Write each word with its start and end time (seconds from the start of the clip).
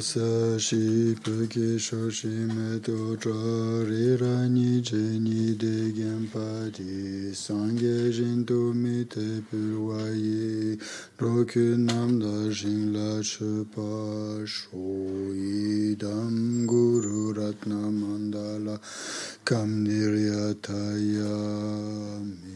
sa 0.00 0.58
shi 0.58 1.14
pe 1.24 1.46
ki 1.48 1.78
sho 1.78 2.10
shi 2.10 2.28
me 2.28 2.78
to 2.80 3.16
tra 3.16 3.32
ri 3.88 4.16
ra 4.20 4.46
ni 4.48 4.80
je 4.82 5.02
ni 5.26 5.54
de 5.62 5.92
gen 5.96 6.28
pa 6.32 6.68
di 6.76 7.32
sang 7.32 7.78
ge 7.80 8.10
jin 8.16 8.44
tu 8.44 8.58
mi 8.82 9.04
te 9.04 9.40
pu 9.48 9.60
wa 9.88 10.04
yi 10.24 10.76
ro 11.20 11.44
ku 11.52 11.64
nam 11.88 12.18
da 12.20 12.36
jin 12.58 12.92
la 12.96 13.22
che 13.30 13.52
pa 13.74 13.90
sho 14.56 14.84
yi 15.32 15.94
dam 15.96 16.66
guru 16.66 17.32
ratna 17.38 17.80
mandala 18.00 18.76
kam 19.44 19.70
niryataya 19.84 21.34
mi 22.26 22.55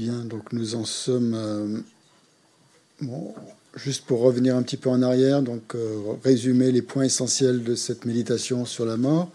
Bien, 0.00 0.24
donc 0.24 0.54
nous 0.54 0.76
en 0.76 0.86
sommes. 0.86 1.34
Euh, 1.34 3.06
juste 3.76 4.06
pour 4.06 4.20
revenir 4.20 4.56
un 4.56 4.62
petit 4.62 4.78
peu 4.78 4.88
en 4.88 5.02
arrière, 5.02 5.42
donc 5.42 5.74
euh, 5.74 6.14
résumer 6.24 6.72
les 6.72 6.80
points 6.80 7.02
essentiels 7.02 7.62
de 7.64 7.74
cette 7.74 8.06
méditation 8.06 8.64
sur 8.64 8.86
la 8.86 8.96
mort 8.96 9.30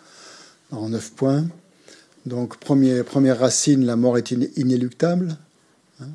en 0.71 0.89
neuf 0.89 1.11
points. 1.11 1.45
Donc, 2.25 2.57
première 2.57 3.37
racine, 3.39 3.85
la 3.85 3.95
mort 3.95 4.17
est 4.17 4.31
inéluctable. 4.31 5.37
Hein. 6.01 6.07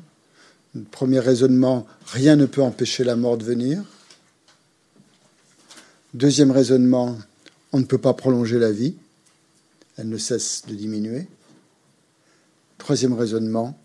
Premier 0.91 1.19
raisonnement, 1.19 1.87
rien 2.07 2.35
ne 2.35 2.45
peut 2.45 2.61
empêcher 2.61 3.05
la 3.05 3.15
mort 3.15 3.37
de 3.37 3.45
venir. 3.45 3.81
Deuxième 6.13 6.51
raisonnement, 6.51 7.17
on 7.71 7.79
ne 7.79 7.85
peut 7.85 7.99
pas 7.99 8.13
prolonger 8.13 8.59
la 8.59 8.73
vie, 8.73 8.95
elle 9.95 10.09
ne 10.09 10.17
cesse 10.17 10.63
de 10.67 10.75
diminuer. 10.75 11.25
Troisième 12.79 13.13
raisonnement, 13.13 13.77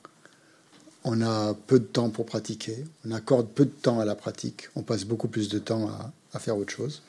on 1.08 1.22
a 1.22 1.54
peu 1.54 1.78
de 1.78 1.84
temps 1.84 2.10
pour 2.10 2.26
pratiquer, 2.26 2.84
on 3.06 3.12
accorde 3.12 3.48
peu 3.48 3.64
de 3.64 3.70
temps 3.70 4.00
à 4.00 4.04
la 4.04 4.16
pratique, 4.16 4.68
on 4.74 4.82
passe 4.82 5.04
beaucoup 5.04 5.28
plus 5.28 5.48
de 5.48 5.60
temps 5.60 5.88
à, 6.32 6.38
faire 6.40 6.58
autre 6.58 6.72
chose. 6.72 7.02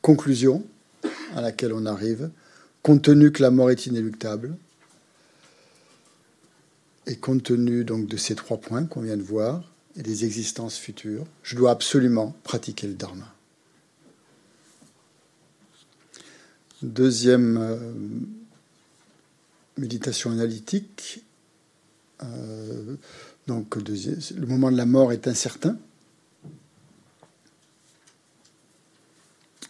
Conclusion 0.00 0.64
à 1.34 1.40
laquelle 1.40 1.72
on 1.72 1.86
arrive, 1.86 2.30
compte 2.82 3.02
tenu 3.02 3.32
que 3.32 3.42
la 3.42 3.50
mort 3.50 3.70
est 3.70 3.86
inéluctable, 3.86 4.56
et 7.08 7.16
compte 7.16 7.42
tenu 7.42 7.84
donc 7.84 8.06
de 8.06 8.16
ces 8.16 8.36
trois 8.36 8.58
points 8.58 8.84
qu'on 8.84 9.02
vient 9.02 9.16
de 9.16 9.22
voir 9.22 9.64
et 9.96 10.02
des 10.02 10.24
existences 10.24 10.78
futures, 10.78 11.24
je 11.42 11.56
dois 11.56 11.72
absolument 11.72 12.34
pratiquer 12.44 12.86
le 12.86 12.94
dharma. 12.94 13.32
Deuxième 16.82 17.56
euh, 17.56 17.76
méditation 19.78 20.30
analytique, 20.30 21.24
euh, 22.22 22.96
donc 23.46 23.76
le 23.76 24.46
moment 24.46 24.70
de 24.70 24.76
la 24.76 24.86
mort 24.86 25.12
est 25.12 25.28
incertain. 25.28 25.76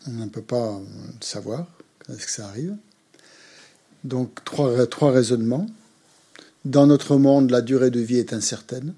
On 0.09 0.13
ne 0.13 0.27
peut 0.27 0.43
pas 0.43 0.81
savoir 1.21 1.67
quand 1.99 2.13
est-ce 2.13 2.27
que 2.27 2.31
ça 2.31 2.47
arrive. 2.49 2.77
Donc 4.05 4.45
trois, 4.45 4.87
trois 4.87 5.11
raisonnements. 5.11 5.67
Dans 6.65 6.87
notre 6.87 7.17
monde, 7.17 7.51
la 7.51 7.61
durée 7.61 7.91
de 7.91 8.01
vie 8.01 8.19
est 8.19 8.33
incertaine. 8.33 8.95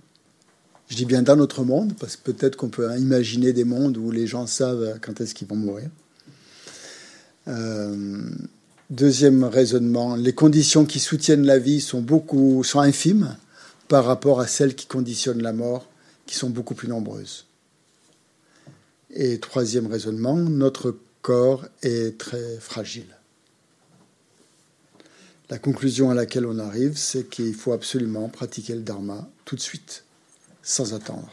Je 0.88 0.96
dis 0.96 1.04
bien 1.04 1.22
dans 1.22 1.36
notre 1.36 1.64
monde, 1.64 1.94
parce 1.98 2.16
que 2.16 2.30
peut-être 2.30 2.56
qu'on 2.56 2.70
peut 2.70 2.96
imaginer 2.98 3.52
des 3.52 3.64
mondes 3.64 3.98
où 3.98 4.10
les 4.10 4.26
gens 4.26 4.46
savent 4.46 4.98
quand 5.02 5.20
est-ce 5.20 5.34
qu'ils 5.34 5.48
vont 5.48 5.56
mourir. 5.56 5.88
Euh, 7.46 8.30
Deuxième 8.90 9.44
raisonnement, 9.44 10.16
les 10.16 10.32
conditions 10.32 10.86
qui 10.86 10.98
soutiennent 10.98 11.44
la 11.44 11.58
vie 11.58 11.82
sont 11.82 12.00
beaucoup 12.00 12.64
sont 12.64 12.80
infimes 12.80 13.36
par 13.86 14.06
rapport 14.06 14.40
à 14.40 14.46
celles 14.46 14.74
qui 14.74 14.86
conditionnent 14.86 15.42
la 15.42 15.52
mort, 15.52 15.86
qui 16.24 16.34
sont 16.34 16.48
beaucoup 16.48 16.74
plus 16.74 16.88
nombreuses. 16.88 17.44
Et 19.10 19.38
troisième 19.40 19.88
raisonnement, 19.88 20.36
notre 20.36 20.96
corps 21.20 21.66
est 21.82 22.16
très 22.16 22.56
fragile. 22.60 23.14
La 25.50 25.58
conclusion 25.58 26.10
à 26.10 26.14
laquelle 26.14 26.46
on 26.46 26.58
arrive, 26.58 26.96
c'est 26.96 27.28
qu'il 27.28 27.54
faut 27.54 27.72
absolument 27.72 28.30
pratiquer 28.30 28.74
le 28.74 28.80
dharma 28.80 29.28
tout 29.44 29.56
de 29.56 29.60
suite, 29.60 30.04
sans 30.62 30.94
attendre. 30.94 31.30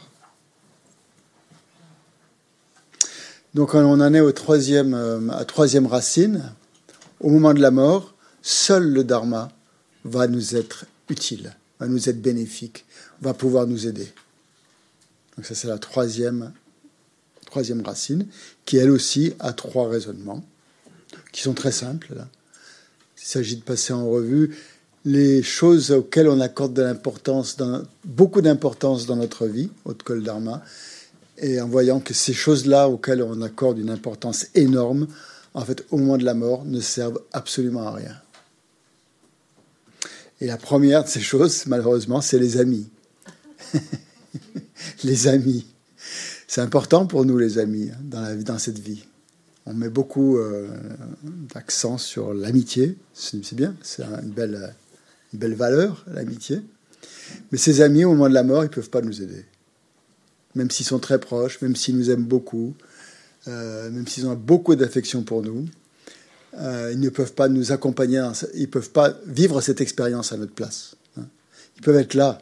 Donc 3.54 3.72
on 3.72 4.00
en 4.00 4.12
est 4.12 4.20
au 4.20 4.32
troisième, 4.32 4.92
euh, 4.92 5.30
à 5.30 5.46
troisième 5.46 5.86
racine, 5.86 6.52
au 7.26 7.28
moment 7.28 7.52
de 7.52 7.60
la 7.60 7.72
mort, 7.72 8.14
seul 8.40 8.84
le 8.84 9.02
dharma 9.02 9.50
va 10.04 10.28
nous 10.28 10.54
être 10.54 10.86
utile, 11.08 11.56
va 11.80 11.88
nous 11.88 12.08
être 12.08 12.22
bénéfique, 12.22 12.84
va 13.20 13.34
pouvoir 13.34 13.66
nous 13.66 13.88
aider. 13.88 14.06
Donc 15.36 15.44
ça 15.44 15.56
c'est 15.56 15.66
la 15.66 15.78
troisième, 15.78 16.52
troisième 17.44 17.80
racine, 17.80 18.28
qui 18.64 18.76
elle 18.76 18.92
aussi 18.92 19.34
a 19.40 19.52
trois 19.52 19.88
raisonnements, 19.88 20.44
qui 21.32 21.42
sont 21.42 21.52
très 21.52 21.72
simples. 21.72 22.14
Il 23.20 23.26
s'agit 23.26 23.56
de 23.56 23.64
passer 23.64 23.92
en 23.92 24.08
revue 24.08 24.56
les 25.04 25.42
choses 25.42 25.90
auxquelles 25.90 26.28
on 26.28 26.38
accorde 26.38 26.96
beaucoup 28.04 28.40
d'importance 28.40 29.06
dans 29.06 29.16
notre 29.16 29.46
vie, 29.46 29.70
au 29.84 29.94
Kol 29.94 30.22
Dharma, 30.22 30.62
et 31.38 31.60
en 31.60 31.66
voyant 31.66 31.98
que 31.98 32.14
ces 32.14 32.32
choses-là 32.32 32.88
auxquelles 32.88 33.24
on 33.24 33.42
accorde 33.42 33.80
une 33.80 33.90
importance 33.90 34.46
énorme, 34.54 35.08
en 35.56 35.64
fait, 35.64 35.86
au 35.90 35.96
moment 35.96 36.18
de 36.18 36.24
la 36.24 36.34
mort, 36.34 36.66
ne 36.66 36.80
servent 36.80 37.20
absolument 37.32 37.88
à 37.88 37.92
rien. 37.92 38.14
Et 40.42 40.46
la 40.46 40.58
première 40.58 41.02
de 41.02 41.08
ces 41.08 41.22
choses, 41.22 41.64
malheureusement, 41.66 42.20
c'est 42.20 42.38
les 42.38 42.58
amis. 42.58 42.86
les 45.02 45.28
amis. 45.28 45.66
C'est 46.46 46.60
important 46.60 47.06
pour 47.06 47.24
nous, 47.24 47.38
les 47.38 47.58
amis, 47.58 47.88
hein, 47.90 47.98
dans, 48.02 48.20
la, 48.20 48.34
dans 48.36 48.58
cette 48.58 48.78
vie. 48.78 49.06
On 49.64 49.72
met 49.72 49.88
beaucoup 49.88 50.36
euh, 50.36 50.68
d'accent 51.54 51.96
sur 51.96 52.34
l'amitié. 52.34 52.94
C'est 53.14 53.54
bien, 53.54 53.74
c'est 53.82 54.02
une 54.02 54.30
belle, 54.30 54.74
une 55.32 55.38
belle 55.38 55.54
valeur, 55.54 56.04
l'amitié. 56.06 56.60
Mais 57.50 57.56
ces 57.56 57.80
amis, 57.80 58.04
au 58.04 58.10
moment 58.10 58.28
de 58.28 58.34
la 58.34 58.44
mort, 58.44 58.62
ils 58.62 58.68
ne 58.68 58.74
peuvent 58.74 58.90
pas 58.90 59.00
nous 59.00 59.22
aider. 59.22 59.46
Même 60.54 60.70
s'ils 60.70 60.86
sont 60.86 60.98
très 60.98 61.18
proches, 61.18 61.62
même 61.62 61.76
s'ils 61.76 61.96
nous 61.96 62.10
aiment 62.10 62.24
beaucoup, 62.24 62.74
euh, 63.48 63.90
même 63.90 64.06
s'ils 64.06 64.26
ont 64.26 64.34
beaucoup 64.34 64.74
d'affection 64.74 65.22
pour 65.22 65.42
nous, 65.42 65.66
euh, 66.58 66.90
ils 66.92 67.00
ne 67.00 67.10
peuvent 67.10 67.34
pas 67.34 67.48
nous 67.48 67.72
accompagner, 67.72 68.22
ils 68.54 68.62
ne 68.62 68.66
peuvent 68.66 68.90
pas 68.90 69.14
vivre 69.26 69.60
cette 69.60 69.80
expérience 69.80 70.32
à 70.32 70.36
notre 70.36 70.54
place. 70.54 70.96
Hein. 71.18 71.26
Ils 71.76 71.82
peuvent 71.82 71.96
être 71.96 72.14
là. 72.14 72.40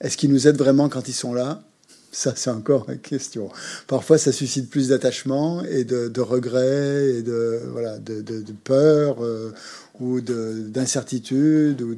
Est-ce 0.00 0.16
qu'ils 0.16 0.32
nous 0.32 0.48
aident 0.48 0.58
vraiment 0.58 0.88
quand 0.88 1.08
ils 1.08 1.14
sont 1.14 1.32
là? 1.32 1.62
Ça, 2.10 2.34
c'est 2.36 2.50
encore 2.50 2.88
une 2.90 2.98
question. 2.98 3.50
Parfois, 3.86 4.18
ça 4.18 4.30
suscite 4.30 4.70
plus 4.70 4.88
d'attachement 4.88 5.64
et 5.64 5.84
de, 5.84 6.08
de 6.08 6.20
regret 6.20 7.08
et 7.08 7.22
de, 7.22 7.60
voilà, 7.72 7.98
de, 7.98 8.22
peur 8.62 9.24
euh, 9.24 9.52
ou 9.98 10.20
d'incertitude 10.20 11.82
ou 11.82 11.96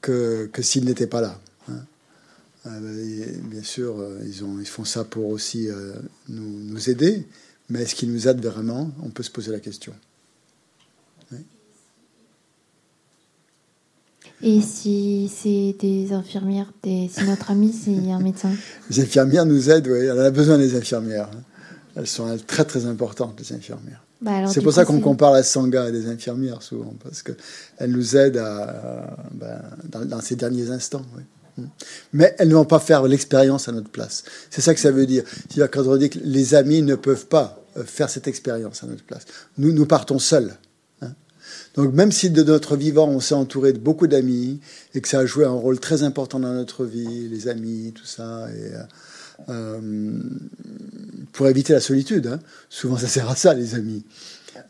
que 0.00 0.62
s'ils 0.62 0.84
n'étaient 0.84 1.06
pas 1.06 1.20
là. 1.20 1.40
Euh, 2.66 3.26
bien 3.42 3.62
sûr, 3.62 3.98
euh, 3.98 4.18
ils, 4.24 4.42
ont, 4.42 4.58
ils, 4.58 4.66
font 4.66 4.84
ça 4.84 5.04
pour 5.04 5.28
aussi 5.28 5.68
euh, 5.68 5.92
nous, 6.28 6.60
nous, 6.64 6.90
aider, 6.90 7.26
mais 7.68 7.82
est-ce 7.82 7.94
qu'ils 7.94 8.10
nous 8.10 8.26
aident 8.26 8.44
vraiment? 8.44 8.90
On 9.02 9.10
peut 9.10 9.22
se 9.22 9.30
poser 9.30 9.52
la 9.52 9.60
question. 9.60 9.92
Et 14.42 14.60
si 14.60 15.30
c'est 15.34 15.74
des 15.80 16.12
infirmières, 16.12 16.70
des, 16.82 17.08
si 17.10 17.24
notre 17.24 17.50
ami 17.50 17.72
c'est 17.72 18.10
un 18.10 18.20
médecin? 18.20 18.50
Les 18.90 19.00
infirmières 19.00 19.46
nous 19.46 19.70
aident, 19.70 19.86
oui, 19.86 20.00
elle 20.00 20.18
a 20.18 20.30
besoin 20.30 20.58
des 20.58 20.76
infirmières. 20.76 21.30
Hein. 21.32 21.42
Elles 21.96 22.06
sont 22.06 22.36
très 22.46 22.64
très 22.64 22.84
importantes, 22.84 23.40
les 23.40 23.56
infirmières. 23.56 24.02
Bah, 24.20 24.46
c'est 24.48 24.60
pour 24.60 24.72
ça 24.72 24.84
qu'on 24.84 25.00
compare 25.00 25.32
la 25.32 25.42
sangha 25.42 25.84
à 25.84 25.90
des 25.90 26.08
infirmières 26.08 26.60
souvent, 26.60 26.94
parce 27.02 27.22
qu'elles 27.22 27.90
nous 27.90 28.16
aident 28.16 28.38
à, 28.38 29.16
ben, 29.32 29.62
dans, 29.84 30.04
dans, 30.04 30.20
ces 30.20 30.36
derniers 30.36 30.70
instants. 30.70 31.06
Oui. 31.16 31.22
Mais 32.12 32.34
elles 32.38 32.48
ne 32.48 32.54
vont 32.54 32.64
pas 32.64 32.80
faire 32.80 33.02
l'expérience 33.04 33.68
à 33.68 33.72
notre 33.72 33.90
place. 33.90 34.24
C'est 34.50 34.60
ça 34.60 34.74
que 34.74 34.80
ça 34.80 34.90
veut 34.90 35.06
dire. 35.06 35.24
C'est-à-dire 35.26 35.70
quand 35.70 35.86
on 35.86 35.96
dit 35.96 36.10
que 36.10 36.18
les 36.22 36.54
amis 36.54 36.82
ne 36.82 36.94
peuvent 36.94 37.26
pas 37.26 37.64
euh, 37.76 37.84
faire 37.84 38.10
cette 38.10 38.28
expérience 38.28 38.82
à 38.82 38.86
notre 38.86 39.04
place. 39.04 39.24
Nous, 39.58 39.72
nous 39.72 39.86
partons 39.86 40.18
seuls. 40.18 40.56
Hein. 41.02 41.12
Donc 41.74 41.92
même 41.92 42.12
si 42.12 42.30
de 42.30 42.42
notre 42.42 42.76
vivant, 42.76 43.08
on 43.08 43.20
s'est 43.20 43.34
entouré 43.34 43.72
de 43.72 43.78
beaucoup 43.78 44.06
d'amis 44.06 44.60
et 44.94 45.00
que 45.00 45.08
ça 45.08 45.20
a 45.20 45.26
joué 45.26 45.44
un 45.44 45.50
rôle 45.50 45.78
très 45.78 46.02
important 46.02 46.40
dans 46.40 46.52
notre 46.52 46.84
vie, 46.84 47.28
les 47.28 47.48
amis, 47.48 47.92
tout 47.94 48.06
ça, 48.06 48.48
et, 48.50 48.74
euh, 48.74 48.82
euh, 49.48 50.20
pour 51.32 51.48
éviter 51.48 51.72
la 51.72 51.80
solitude. 51.80 52.26
Hein. 52.28 52.40
Souvent, 52.68 52.96
ça 52.96 53.08
sert 53.08 53.28
à 53.28 53.36
ça, 53.36 53.54
les 53.54 53.74
amis, 53.74 54.04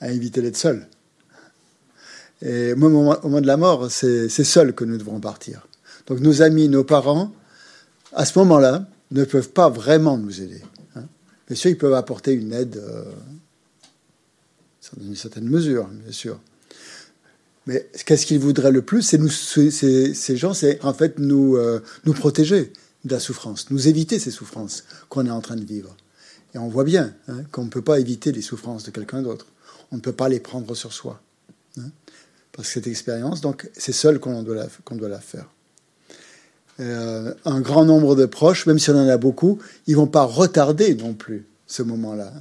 à 0.00 0.10
éviter 0.10 0.40
d'être 0.42 0.56
seuls. 0.56 0.86
Et 2.42 2.72
au 2.72 2.76
moment 2.76 3.40
de 3.40 3.46
la 3.46 3.56
mort, 3.56 3.90
c'est 3.90 4.28
seul 4.28 4.74
que 4.74 4.84
nous 4.84 4.98
devrons 4.98 5.20
partir. 5.20 5.66
Donc 6.06 6.20
nos 6.20 6.42
amis, 6.42 6.68
nos 6.68 6.84
parents, 6.84 7.32
à 8.12 8.24
ce 8.24 8.38
moment-là, 8.38 8.86
ne 9.10 9.24
peuvent 9.24 9.50
pas 9.50 9.68
vraiment 9.68 10.18
nous 10.18 10.40
aider. 10.40 10.62
Hein. 10.96 11.04
Bien 11.46 11.56
sûr, 11.56 11.70
ils 11.70 11.78
peuvent 11.78 11.94
apporter 11.94 12.32
une 12.32 12.52
aide 12.52 12.76
euh, 12.76 13.04
dans 14.96 15.04
une 15.04 15.16
certaine 15.16 15.48
mesure, 15.48 15.86
bien 15.88 16.12
sûr. 16.12 16.38
Mais 17.66 17.88
qu'est-ce 18.04 18.26
qu'ils 18.26 18.38
voudraient 18.38 18.72
le 18.72 18.82
plus 18.82 19.02
ces, 19.02 20.36
gens, 20.36 20.52
c'est 20.52 20.84
en 20.84 20.92
fait 20.92 21.18
nous, 21.18 21.56
euh, 21.56 21.80
nous 22.04 22.12
protéger 22.12 22.72
de 23.04 23.12
la 23.12 23.20
souffrance, 23.20 23.70
nous 23.70 23.88
éviter 23.88 24.18
ces 24.18 24.30
souffrances 24.30 24.84
qu'on 25.08 25.26
est 25.26 25.30
en 25.30 25.40
train 25.40 25.56
de 25.56 25.64
vivre. 25.64 25.96
Et 26.54 26.58
on 26.58 26.68
voit 26.68 26.84
bien 26.84 27.14
hein, 27.28 27.42
qu'on 27.50 27.64
ne 27.64 27.70
peut 27.70 27.82
pas 27.82 27.98
éviter 27.98 28.32
les 28.32 28.42
souffrances 28.42 28.84
de 28.84 28.90
quelqu'un 28.90 29.22
d'autre. 29.22 29.46
On 29.90 29.96
ne 29.96 30.00
peut 30.00 30.12
pas 30.12 30.28
les 30.28 30.40
prendre 30.40 30.74
sur 30.74 30.92
soi. 30.92 31.20
Hein, 31.78 31.90
parce 32.52 32.68
que 32.68 32.74
cette 32.74 32.86
expérience, 32.86 33.40
donc, 33.40 33.68
c'est 33.76 33.92
seul 33.92 34.20
qu'on 34.20 34.42
doit 34.42 34.68
la 35.08 35.20
faire. 35.20 35.48
Euh, 36.80 37.32
un 37.44 37.60
grand 37.60 37.84
nombre 37.84 38.16
de 38.16 38.26
proches, 38.26 38.66
même 38.66 38.78
si 38.78 38.90
on 38.90 38.96
en 38.96 39.08
a 39.08 39.16
beaucoup, 39.16 39.58
ils 39.86 39.96
vont 39.96 40.08
pas 40.08 40.24
retarder 40.24 40.94
non 40.94 41.14
plus 41.14 41.46
ce 41.66 41.82
moment-là. 41.82 42.32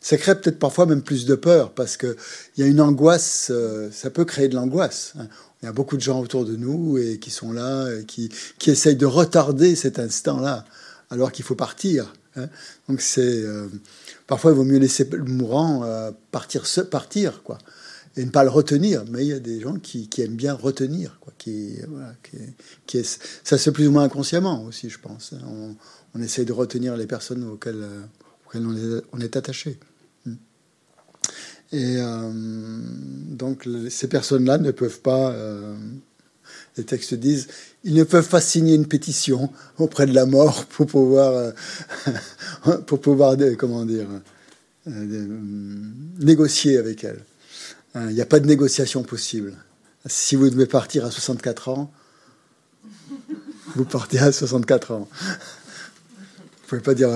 Ça 0.00 0.16
crée 0.16 0.38
peut-être 0.40 0.58
parfois 0.58 0.86
même 0.86 1.02
plus 1.02 1.24
de 1.24 1.34
peur 1.34 1.72
parce 1.72 1.96
qu'il 1.96 2.16
y 2.58 2.62
a 2.62 2.66
une 2.66 2.80
angoisse, 2.80 3.48
euh, 3.50 3.88
ça 3.92 4.10
peut 4.10 4.24
créer 4.24 4.48
de 4.48 4.56
l'angoisse. 4.56 5.14
Hein. 5.18 5.28
Il 5.62 5.66
y 5.66 5.68
a 5.68 5.72
beaucoup 5.72 5.96
de 5.96 6.02
gens 6.02 6.20
autour 6.20 6.44
de 6.44 6.56
nous 6.56 6.98
et 6.98 7.18
qui 7.18 7.30
sont 7.30 7.52
là, 7.52 7.88
et 7.92 8.04
qui, 8.04 8.28
qui 8.58 8.70
essayent 8.70 8.96
de 8.96 9.06
retarder 9.06 9.76
cet 9.76 9.98
instant-là, 9.98 10.64
alors 11.10 11.30
qu'il 11.30 11.44
faut 11.44 11.54
partir. 11.54 12.12
Hein. 12.36 12.48
Donc 12.88 13.00
c'est 13.00 13.22
euh, 13.22 13.68
parfois 14.26 14.50
il 14.50 14.56
vaut 14.56 14.64
mieux 14.64 14.78
laisser 14.78 15.08
le 15.10 15.24
mourant 15.24 15.88
partir, 16.32 16.64
partir 16.90 17.42
quoi, 17.44 17.58
et 18.16 18.24
ne 18.24 18.30
pas 18.30 18.44
le 18.44 18.50
retenir. 18.50 19.04
Mais 19.10 19.24
il 19.24 19.28
y 19.28 19.32
a 19.32 19.38
des 19.38 19.60
gens 19.60 19.74
qui, 19.74 20.08
aiment 20.18 20.36
bien 20.36 20.54
retenir, 20.54 21.18
quoi, 21.20 21.32
qui, 21.36 21.76
voilà, 21.88 22.14
qui, 22.86 22.98
est, 22.98 23.20
ça 23.44 23.58
c'est 23.58 23.72
plus 23.72 23.88
ou 23.88 23.92
moins 23.92 24.04
inconsciemment 24.04 24.64
aussi, 24.64 24.88
je 24.88 24.98
pense. 24.98 25.32
Hein. 25.32 25.44
On, 25.46 25.76
on 26.16 26.22
essaye 26.22 26.46
de 26.46 26.52
retenir 26.52 26.96
les 26.96 27.06
personnes 27.06 27.44
auxquelles, 27.44 27.84
auxquelles 28.46 28.66
on 29.12 29.20
est, 29.20 29.36
attaché. 29.36 29.78
Et 31.72 31.96
euh, 31.98 32.30
donc 32.32 33.68
ces 33.90 34.08
personnes-là 34.08 34.58
ne 34.58 34.70
peuvent 34.70 35.00
pas, 35.00 35.32
euh, 35.32 35.74
les 36.76 36.84
textes 36.84 37.14
disent, 37.14 37.48
ils 37.84 37.94
ne 37.94 38.04
peuvent 38.04 38.28
pas 38.28 38.40
signer 38.40 38.74
une 38.76 38.86
pétition 38.86 39.50
auprès 39.78 40.06
de 40.06 40.14
la 40.14 40.26
mort 40.26 40.64
pour 40.66 40.86
pouvoir, 40.86 41.32
euh, 41.34 42.76
pour 42.86 43.00
pouvoir 43.00 43.36
comment 43.58 43.84
dire, 43.84 44.06
négocier 44.86 46.78
avec 46.78 47.04
elle. 47.04 47.20
Il 47.96 48.14
n'y 48.14 48.20
a 48.20 48.26
pas 48.26 48.40
de 48.40 48.46
négociation 48.46 49.02
possible. 49.02 49.56
Si 50.06 50.36
vous 50.36 50.50
devez 50.50 50.66
partir 50.66 51.06
à 51.06 51.10
64 51.10 51.68
ans, 51.70 51.90
vous 53.74 53.84
partez 53.84 54.18
à 54.18 54.32
64 54.32 54.92
ans. 54.92 55.08
Vous 55.10 56.68
pouvez 56.68 56.82
pas 56.82 56.94
dire 56.94 57.10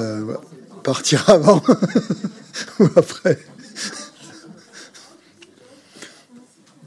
partir 0.83 1.29
avant 1.29 1.63
ou 2.79 2.89
après. 2.97 3.39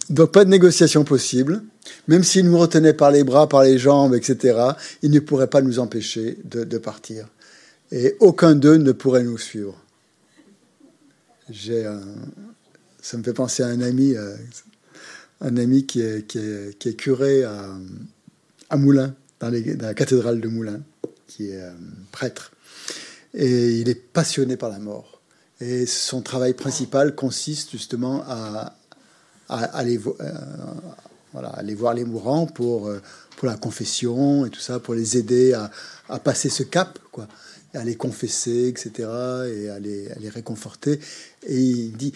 Donc 0.09 0.31
pas 0.31 0.43
de 0.43 0.49
négociation 0.49 1.03
possible. 1.03 1.63
Même 2.07 2.23
s'il 2.23 2.49
nous 2.49 2.57
retenait 2.57 2.93
par 2.93 3.11
les 3.11 3.23
bras, 3.23 3.47
par 3.47 3.63
les 3.63 3.77
jambes, 3.77 4.13
etc., 4.13 4.71
il 5.01 5.11
ne 5.11 5.19
pourrait 5.19 5.47
pas 5.47 5.61
nous 5.61 5.79
empêcher 5.79 6.37
de, 6.43 6.77
partir. 6.77 7.27
Et 7.91 8.15
aucun 8.19 8.55
d'eux 8.55 8.75
ne 8.75 8.91
pourrait 8.91 9.23
nous 9.23 9.37
suivre. 9.37 9.79
J'ai 11.49 11.89
ça 13.03 13.17
me 13.17 13.23
fait 13.23 13.33
penser 13.33 13.63
à 13.63 13.67
un 13.67 13.81
ami, 13.81 14.15
euh, 14.15 14.35
un 15.41 15.57
ami 15.57 15.85
qui 15.85 15.99
est, 15.99 16.97
curé 16.97 17.43
à, 17.43 17.77
à 18.69 18.77
Moulins, 18.77 19.13
dans, 19.41 19.51
la 19.51 19.93
cathédrale 19.93 20.39
de 20.39 20.47
Moulins, 20.47 20.81
qui 21.27 21.49
est 21.49 21.61
euh, 21.61 21.71
prêtre. 22.13 22.53
Et 23.33 23.79
il 23.79 23.89
est 23.89 24.01
passionné 24.01 24.55
par 24.55 24.69
la 24.69 24.79
mort. 24.79 25.21
Et 25.59 25.85
son 25.85 26.21
travail 26.21 26.53
principal 26.53 27.13
consiste 27.13 27.71
justement 27.71 28.23
à, 28.25 28.73
aller, 29.49 29.99
euh, 30.21 31.41
aller 31.55 31.75
voir 31.75 31.93
les 31.93 32.05
mourants 32.05 32.45
pour, 32.47 32.89
la 33.43 33.57
confession 33.57 34.45
et 34.45 34.49
tout 34.49 34.61
ça, 34.61 34.79
pour 34.79 34.93
les 34.93 35.17
aider 35.17 35.51
à, 35.51 35.69
à 36.07 36.19
passer 36.19 36.47
ce 36.47 36.63
cap, 36.63 36.97
quoi, 37.11 37.27
à 37.73 37.83
les 37.83 37.95
confesser, 37.95 38.69
etc., 38.69 39.09
et 39.53 39.69
à 39.69 39.79
les, 39.79 40.07
les 40.21 40.29
réconforter. 40.29 41.01
Et 41.45 41.59
il 41.59 41.91
dit, 41.91 42.13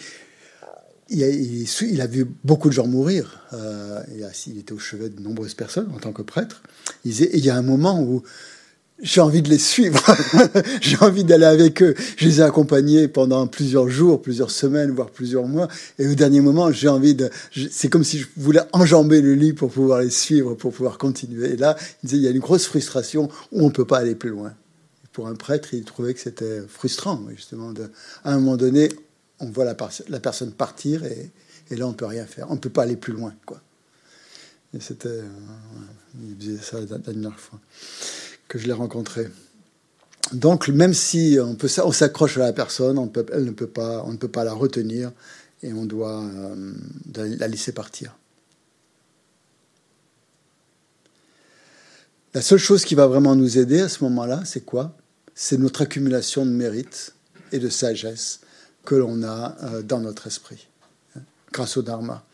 il 1.10 2.00
a, 2.00 2.06
vu 2.06 2.26
beaucoup 2.44 2.68
de 2.68 2.74
gens 2.74 2.86
mourir. 2.86 3.40
Euh, 3.52 4.02
il, 4.46 4.58
était 4.58 4.72
au 4.72 4.78
chevet 4.78 5.08
de 5.08 5.20
nombreuses 5.20 5.54
personnes 5.54 5.90
en 5.94 5.98
tant 5.98 6.12
que 6.12 6.22
prêtre. 6.22 6.62
Il 7.04 7.12
disait, 7.12 7.30
il 7.32 7.44
y 7.44 7.50
a 7.50 7.56
un 7.56 7.62
moment 7.62 8.00
où 8.00 8.22
j'ai 9.00 9.20
envie 9.20 9.42
de 9.42 9.48
les 9.48 9.58
suivre, 9.58 10.04
j'ai 10.80 10.96
envie 10.98 11.24
d'aller 11.24 11.46
avec 11.46 11.82
eux. 11.82 11.94
Je 12.16 12.26
les 12.26 12.40
ai 12.40 12.42
accompagnés 12.42 13.06
pendant 13.08 13.46
plusieurs 13.46 13.88
jours, 13.88 14.20
plusieurs 14.20 14.50
semaines, 14.50 14.90
voire 14.90 15.10
plusieurs 15.10 15.46
mois. 15.46 15.68
Et 15.98 16.06
au 16.06 16.14
dernier 16.14 16.40
moment, 16.40 16.72
j'ai 16.72 16.88
envie 16.88 17.14
de. 17.14 17.30
C'est 17.70 17.88
comme 17.88 18.04
si 18.04 18.18
je 18.18 18.26
voulais 18.36 18.62
enjamber 18.72 19.20
le 19.20 19.34
lit 19.34 19.52
pour 19.52 19.70
pouvoir 19.70 20.00
les 20.00 20.10
suivre, 20.10 20.54
pour 20.54 20.72
pouvoir 20.72 20.98
continuer. 20.98 21.52
Et 21.52 21.56
là, 21.56 21.76
il 22.02 22.08
disait, 22.08 22.20
il 22.20 22.24
y 22.24 22.28
a 22.28 22.32
une 22.32 22.40
grosse 22.40 22.66
frustration 22.66 23.28
où 23.52 23.64
on 23.64 23.70
peut 23.70 23.86
pas 23.86 23.98
aller 23.98 24.14
plus 24.14 24.30
loin. 24.30 24.52
pour 25.12 25.28
un 25.28 25.34
prêtre, 25.34 25.70
il 25.72 25.84
trouvait 25.84 26.14
que 26.14 26.20
c'était 26.20 26.62
frustrant, 26.68 27.22
justement. 27.34 27.72
À 28.24 28.32
un 28.32 28.38
moment 28.38 28.56
donné, 28.56 28.88
on 29.40 29.46
voit 29.46 29.64
la, 29.64 29.74
personne 30.20 30.52
partir 30.52 31.04
et, 31.04 31.30
là, 31.70 31.86
on 31.86 31.92
peut 31.92 32.06
rien 32.06 32.26
faire. 32.26 32.50
On 32.50 32.54
ne 32.54 32.58
peut 32.58 32.70
pas 32.70 32.82
aller 32.82 32.96
plus 32.96 33.12
loin, 33.12 33.34
quoi. 33.46 33.60
Et 34.74 34.80
c'était. 34.80 35.08
Euh, 35.08 35.28
il 36.20 36.36
disait 36.36 36.62
ça 36.62 36.80
la 36.80 36.98
dernière 36.98 37.38
fois 37.38 37.60
que 38.48 38.58
je 38.58 38.66
l'ai 38.66 38.72
rencontré. 38.72 39.28
Donc, 40.32 40.68
même 40.68 40.94
si 40.94 41.38
on, 41.40 41.54
peut, 41.54 41.68
on 41.84 41.92
s'accroche 41.92 42.36
à 42.36 42.40
la 42.40 42.52
personne, 42.52 42.98
on 42.98 43.10
elle 43.32 43.44
ne 43.44 43.50
peut 43.50 43.66
pas, 43.66 44.02
on 44.04 44.12
ne 44.12 44.16
peut 44.16 44.28
pas 44.28 44.44
la 44.44 44.52
retenir 44.52 45.12
et 45.62 45.72
on 45.72 45.86
doit 45.86 46.22
euh, 46.22 46.74
la 47.14 47.48
laisser 47.48 47.72
partir. 47.72 48.16
La 52.34 52.42
seule 52.42 52.58
chose 52.58 52.84
qui 52.84 52.94
va 52.94 53.06
vraiment 53.06 53.34
nous 53.34 53.58
aider 53.58 53.80
à 53.80 53.88
ce 53.88 54.04
moment-là, 54.04 54.42
c'est 54.44 54.64
quoi? 54.64 54.96
C'est 55.34 55.56
notre 55.56 55.82
accumulation 55.82 56.44
de 56.44 56.50
mérite 56.50 57.14
et 57.52 57.58
de 57.58 57.68
sagesse 57.68 58.40
que 58.88 58.94
l'on 58.94 59.22
a 59.22 59.56
euh, 59.64 59.82
dans 59.82 60.00
notre 60.00 60.26
esprit, 60.26 60.66
hein, 61.14 61.20
grâce 61.52 61.76
au 61.76 61.82
Dharma. 61.82 62.24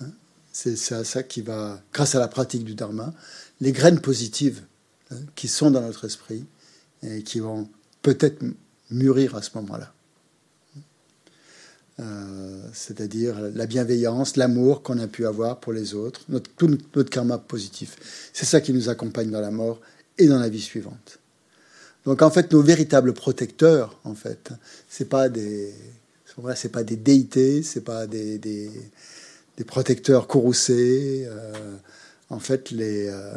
Hein. 0.00 0.10
C'est 0.52 0.92
à 0.92 1.04
ça 1.04 1.22
qui 1.22 1.42
va, 1.42 1.80
grâce 1.92 2.14
à 2.14 2.18
la 2.18 2.28
pratique 2.28 2.64
du 2.64 2.74
Dharma, 2.74 3.14
les 3.60 3.72
graines 3.72 4.00
positives 4.00 4.62
Hein, 5.10 5.18
qui 5.36 5.46
sont 5.46 5.70
dans 5.70 5.82
notre 5.82 6.04
esprit 6.04 6.44
et 7.02 7.22
qui 7.22 7.38
vont 7.38 7.68
peut-être 8.02 8.42
mûrir 8.90 9.36
à 9.36 9.42
ce 9.42 9.50
moment-là. 9.56 9.92
Euh, 12.00 12.60
c'est-à-dire 12.74 13.40
la 13.54 13.66
bienveillance, 13.66 14.36
l'amour 14.36 14.82
qu'on 14.82 14.98
a 14.98 15.06
pu 15.06 15.24
avoir 15.26 15.60
pour 15.60 15.72
les 15.72 15.94
autres, 15.94 16.22
tout 16.56 16.66
notre 16.68 17.10
karma 17.10 17.38
positif. 17.38 18.30
C'est 18.32 18.44
ça 18.44 18.60
qui 18.60 18.72
nous 18.72 18.88
accompagne 18.88 19.30
dans 19.30 19.40
la 19.40 19.52
mort 19.52 19.80
et 20.18 20.26
dans 20.26 20.40
la 20.40 20.48
vie 20.48 20.60
suivante. 20.60 21.20
Donc 22.06 22.22
en 22.22 22.30
fait, 22.30 22.52
nos 22.52 22.62
véritables 22.62 23.12
protecteurs, 23.12 23.98
en 24.04 24.14
fait, 24.14 24.52
c'est 24.88 25.08
pas 25.08 25.28
des, 25.28 25.74
c'est 26.54 26.70
pas 26.70 26.84
des 26.84 26.96
déités, 26.96 27.64
c'est 27.64 27.80
pas 27.80 28.06
des, 28.06 28.38
des, 28.38 28.70
protecteurs 29.66 30.28
courroucés. 30.28 31.26
Euh, 31.28 31.76
en 32.30 32.38
fait, 32.38 32.70
les, 32.70 33.08
euh, 33.08 33.32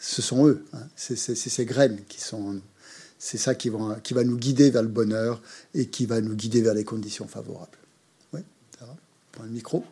ce 0.00 0.22
sont 0.22 0.48
eux. 0.48 0.64
Hein. 0.72 0.82
C'est 0.96 1.16
ces 1.16 1.64
graines 1.64 2.00
qui 2.08 2.20
sont. 2.20 2.60
C'est 3.22 3.38
ça 3.38 3.54
qui, 3.54 3.68
vont, 3.68 3.94
qui 4.02 4.14
va 4.14 4.24
nous 4.24 4.36
guider 4.36 4.70
vers 4.70 4.82
le 4.82 4.88
bonheur 4.88 5.42
et 5.74 5.86
qui 5.86 6.06
va 6.06 6.20
nous 6.20 6.34
guider 6.34 6.62
vers 6.62 6.74
les 6.74 6.84
conditions 6.84 7.28
favorables. 7.28 7.78
Oui, 8.32 8.40
ça 8.78 8.86
va? 8.86 8.96
Prends 9.30 9.44
le 9.44 9.50
micro. 9.50 9.84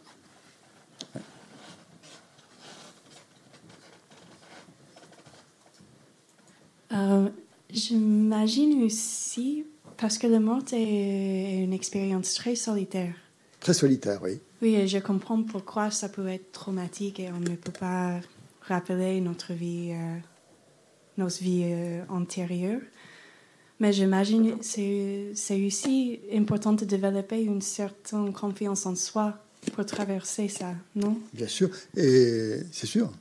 Euh, 6.91 7.29
j'imagine 7.73 8.83
aussi, 8.83 9.65
parce 9.97 10.19
que 10.19 10.27
la 10.27 10.41
mort 10.41 10.63
est 10.73 11.63
une 11.63 11.73
expérience 11.73 12.35
très 12.35 12.55
solitaire. 12.55 13.15
Très 13.61 13.75
solitaire, 13.75 14.21
oui. 14.23 14.39
Oui, 14.63 14.87
je 14.87 14.99
comprends 14.99 15.43
pourquoi 15.43 15.91
ça 15.91 16.09
peut 16.09 16.29
être 16.29 16.53
traumatique 16.53 17.21
et 17.21 17.31
on 17.31 17.41
ne 17.41 17.57
peut 17.57 17.73
pas 17.73 18.21
rappeler 18.63 19.21
notre 19.21 19.53
vie, 19.53 19.91
euh, 19.93 20.17
nos 21.17 21.29
vies 21.29 21.65
euh, 21.65 22.03
antérieures. 22.09 22.81
Mais 23.81 23.93
j'imagine 23.93 24.59
que 24.59 25.33
c'est 25.35 25.67
aussi 25.67 26.21
important 26.35 26.73
de 26.73 26.85
développer 26.85 27.43
une 27.43 27.63
certaine 27.63 28.33
confiance 28.33 28.87
en 28.87 28.97
soi 28.97 29.39
pour 29.73 29.87
traverser 29.87 30.49
ça, 30.49 30.75
non? 30.97 31.19
Bien 31.33 31.47
sûr, 31.47 31.71
et 31.97 32.59
c'est 32.73 32.87
sûr. 32.87 33.13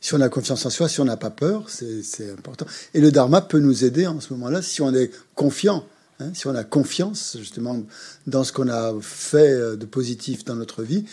Si 0.00 0.14
on 0.14 0.20
a 0.20 0.28
confiance 0.28 0.64
en 0.66 0.70
soi, 0.70 0.88
si 0.88 1.00
on 1.00 1.04
n'a 1.04 1.16
pas 1.16 1.30
peur, 1.30 1.68
c'est 1.68 2.30
important. 2.30 2.66
Et 2.94 3.00
le 3.00 3.12
dharma 3.12 3.40
peut 3.40 3.58
nous 3.58 3.84
aider 3.84 4.06
en 4.06 4.20
ce 4.20 4.32
moment-là 4.32 4.62
si 4.62 4.82
on 4.82 4.94
est 4.94 5.10
confiant 5.34 5.84
Hein, 6.20 6.32
si 6.34 6.46
on 6.46 6.54
a 6.54 6.64
confiance 6.64 7.36
justement 7.38 7.82
dans 8.26 8.44
ce 8.44 8.52
qu'on 8.52 8.68
a 8.68 8.94
fait 9.00 9.52
euh, 9.52 9.76
de 9.76 9.86
positif 9.86 10.44
dans 10.44 10.54
notre 10.54 10.82
vie, 10.82 11.04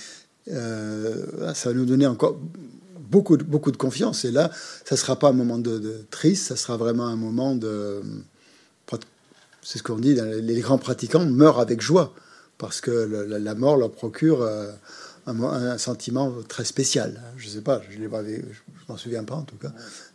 euh, 0.52 1.54
ça 1.54 1.70
va 1.70 1.76
nous 1.76 1.86
donner 1.86 2.08
encore 2.08 2.38
beaucoup, 3.10 3.38
beaucoup 3.38 3.72
de 3.72 3.78
confiance. 3.78 4.26
Et 4.26 4.32
là, 4.32 4.52
ça 4.86 4.96
ne 4.96 4.98
sera 4.98 5.18
pas 5.18 5.30
un 5.30 5.34
moment 5.34 5.60
de, 5.60 6.06
triste, 6.12 6.48
ça 6.48 6.56
sera 6.56 6.78
vraiment 6.78 7.08
un 7.08 7.16
moment 7.16 7.56
de... 7.56 8.02
C'est 9.64 9.80
ce 9.80 9.84
qu'on 9.84 9.98
dit, 9.98 10.16
les 10.16 10.62
grands 10.62 10.78
pratiquants 10.78 11.26
meurent 11.26 11.60
avec 11.60 11.82
joie, 11.82 12.14
parce 12.58 12.80
que 12.80 12.90
la, 12.90 13.54
mort 13.54 13.76
leur 13.76 13.92
procure 13.92 14.42
euh, 14.42 14.72
un, 15.28 15.78
sentiment 15.78 16.34
très 16.48 16.66
spécial. 16.66 17.22
Je 17.38 17.48
ne 17.48 17.52
sais 17.52 17.62
pas, 17.62 17.82
je 17.90 18.00
ne 18.00 18.08
m'en 18.08 18.98
souviens 18.98 19.24
pas 19.24 19.36
en 19.36 19.44
tout 19.44 19.58
cas 19.58 19.72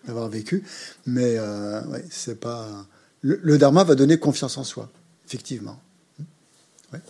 d'avoir 0.06 0.28
vécu, 0.28 0.64
mais 1.06 1.38
euh, 1.38 1.80
c'est 2.10 2.40
pas. 2.40 2.86
Le, 3.20 3.56
dharma 3.56 3.84
va 3.84 3.94
donner 3.94 4.18
confiance 4.18 4.56
en 4.56 4.64
soi, 4.64 4.90
effectivement. 5.26 5.80
Ouais. 6.92 7.00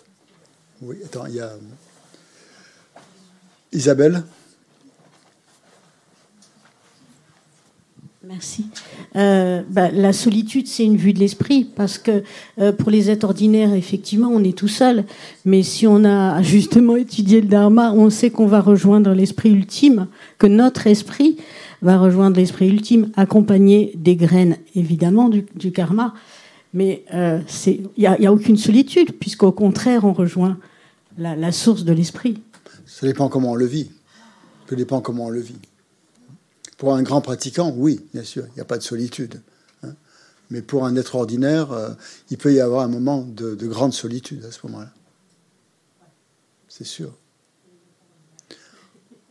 Oui, 0.83 0.97
attends, 1.05 1.27
il 1.27 1.37
y 1.37 1.41
a 1.41 1.53
Isabelle? 3.73 4.23
Merci. 8.25 8.67
Euh, 9.17 9.63
bah, 9.69 9.91
la 9.91 10.13
solitude, 10.13 10.69
c'est 10.69 10.85
une 10.85 10.97
vue 10.97 11.13
de 11.13 11.19
l'esprit, 11.19 11.65
parce 11.65 11.99
que 11.99 12.23
euh, 12.61 12.71
pour 12.71 12.91
les 12.91 13.11
êtres 13.11 13.27
ordinaires, 13.27 13.75
effectivement, 13.75 14.29
on 14.29 14.45
est 14.45 14.57
tout 14.57 14.69
seul. 14.69 15.05
Mais 15.45 15.65
si 15.65 15.89
on 15.89 16.05
a 16.05 16.41
justement 16.43 16.95
étudié 16.95 17.41
le 17.41 17.49
Dharma, 17.49 17.93
on 17.93 18.11
sait 18.11 18.31
qu'on 18.31 18.47
va 18.47 18.61
rejoindre 18.61 19.13
l'esprit 19.13 19.51
ultime, 19.51 20.07
que 20.39 20.47
notre 20.47 20.87
esprit 20.87 21.37
va 21.83 21.99
rejoindre 21.99 22.37
l'esprit 22.37 22.69
ultime, 22.69 23.11
accompagné 23.17 23.93
des 23.97 24.15
graines, 24.15 24.57
évidemment, 24.77 25.29
du, 25.29 25.73
karma. 25.73 26.15
Mais 26.75 27.05
euh, 27.13 27.41
il 27.67 27.89
n'y 27.99 28.07
a, 28.07 28.13
a, 28.13 28.33
aucune 28.33 28.57
solitude, 28.57 29.19
puisqu'au 29.19 29.51
contraire, 29.51 30.05
on 30.05 30.13
rejoint 30.13 30.59
la, 31.19 31.35
la 31.35 31.51
source 31.51 31.85
de 31.85 31.93
l'esprit. 31.93 32.41
Ça 32.87 33.05
dépend 33.05 33.29
comment 33.29 33.51
on 33.51 33.57
le 33.57 33.67
vit. 33.67 33.91
Ça 34.71 34.77
dépend 34.77 35.01
comment 35.01 35.27
on 35.27 35.31
le 35.31 35.41
vit. 35.41 35.59
Pour 36.83 36.95
un 36.95 37.05
grand 37.05 37.21
pratiquant, 37.21 37.73
oui, 37.77 38.01
bien 38.13 38.25
sûr, 38.25 38.45
il 38.49 38.55
n'y 38.57 38.61
a 38.61 38.65
pas 38.65 38.77
de 38.77 38.83
solitude. 38.83 39.41
Hein. 39.85 39.95
Mais 40.51 40.63
pour 40.63 40.85
un 40.85 40.97
être 40.97 41.15
ordinaire, 41.15 41.71
euh, 41.71 41.91
il 42.29 42.39
peut 42.39 42.53
y 42.53 42.59
avoir 42.59 42.83
un 42.83 42.89
moment 42.89 43.23
de, 43.23 43.55
grande 43.69 43.95
solitude 43.95 44.45
à 44.45 44.51
ce 44.51 44.59
moment-là. 44.65 44.91
C'est 46.69 46.83
sûr. 46.83 47.13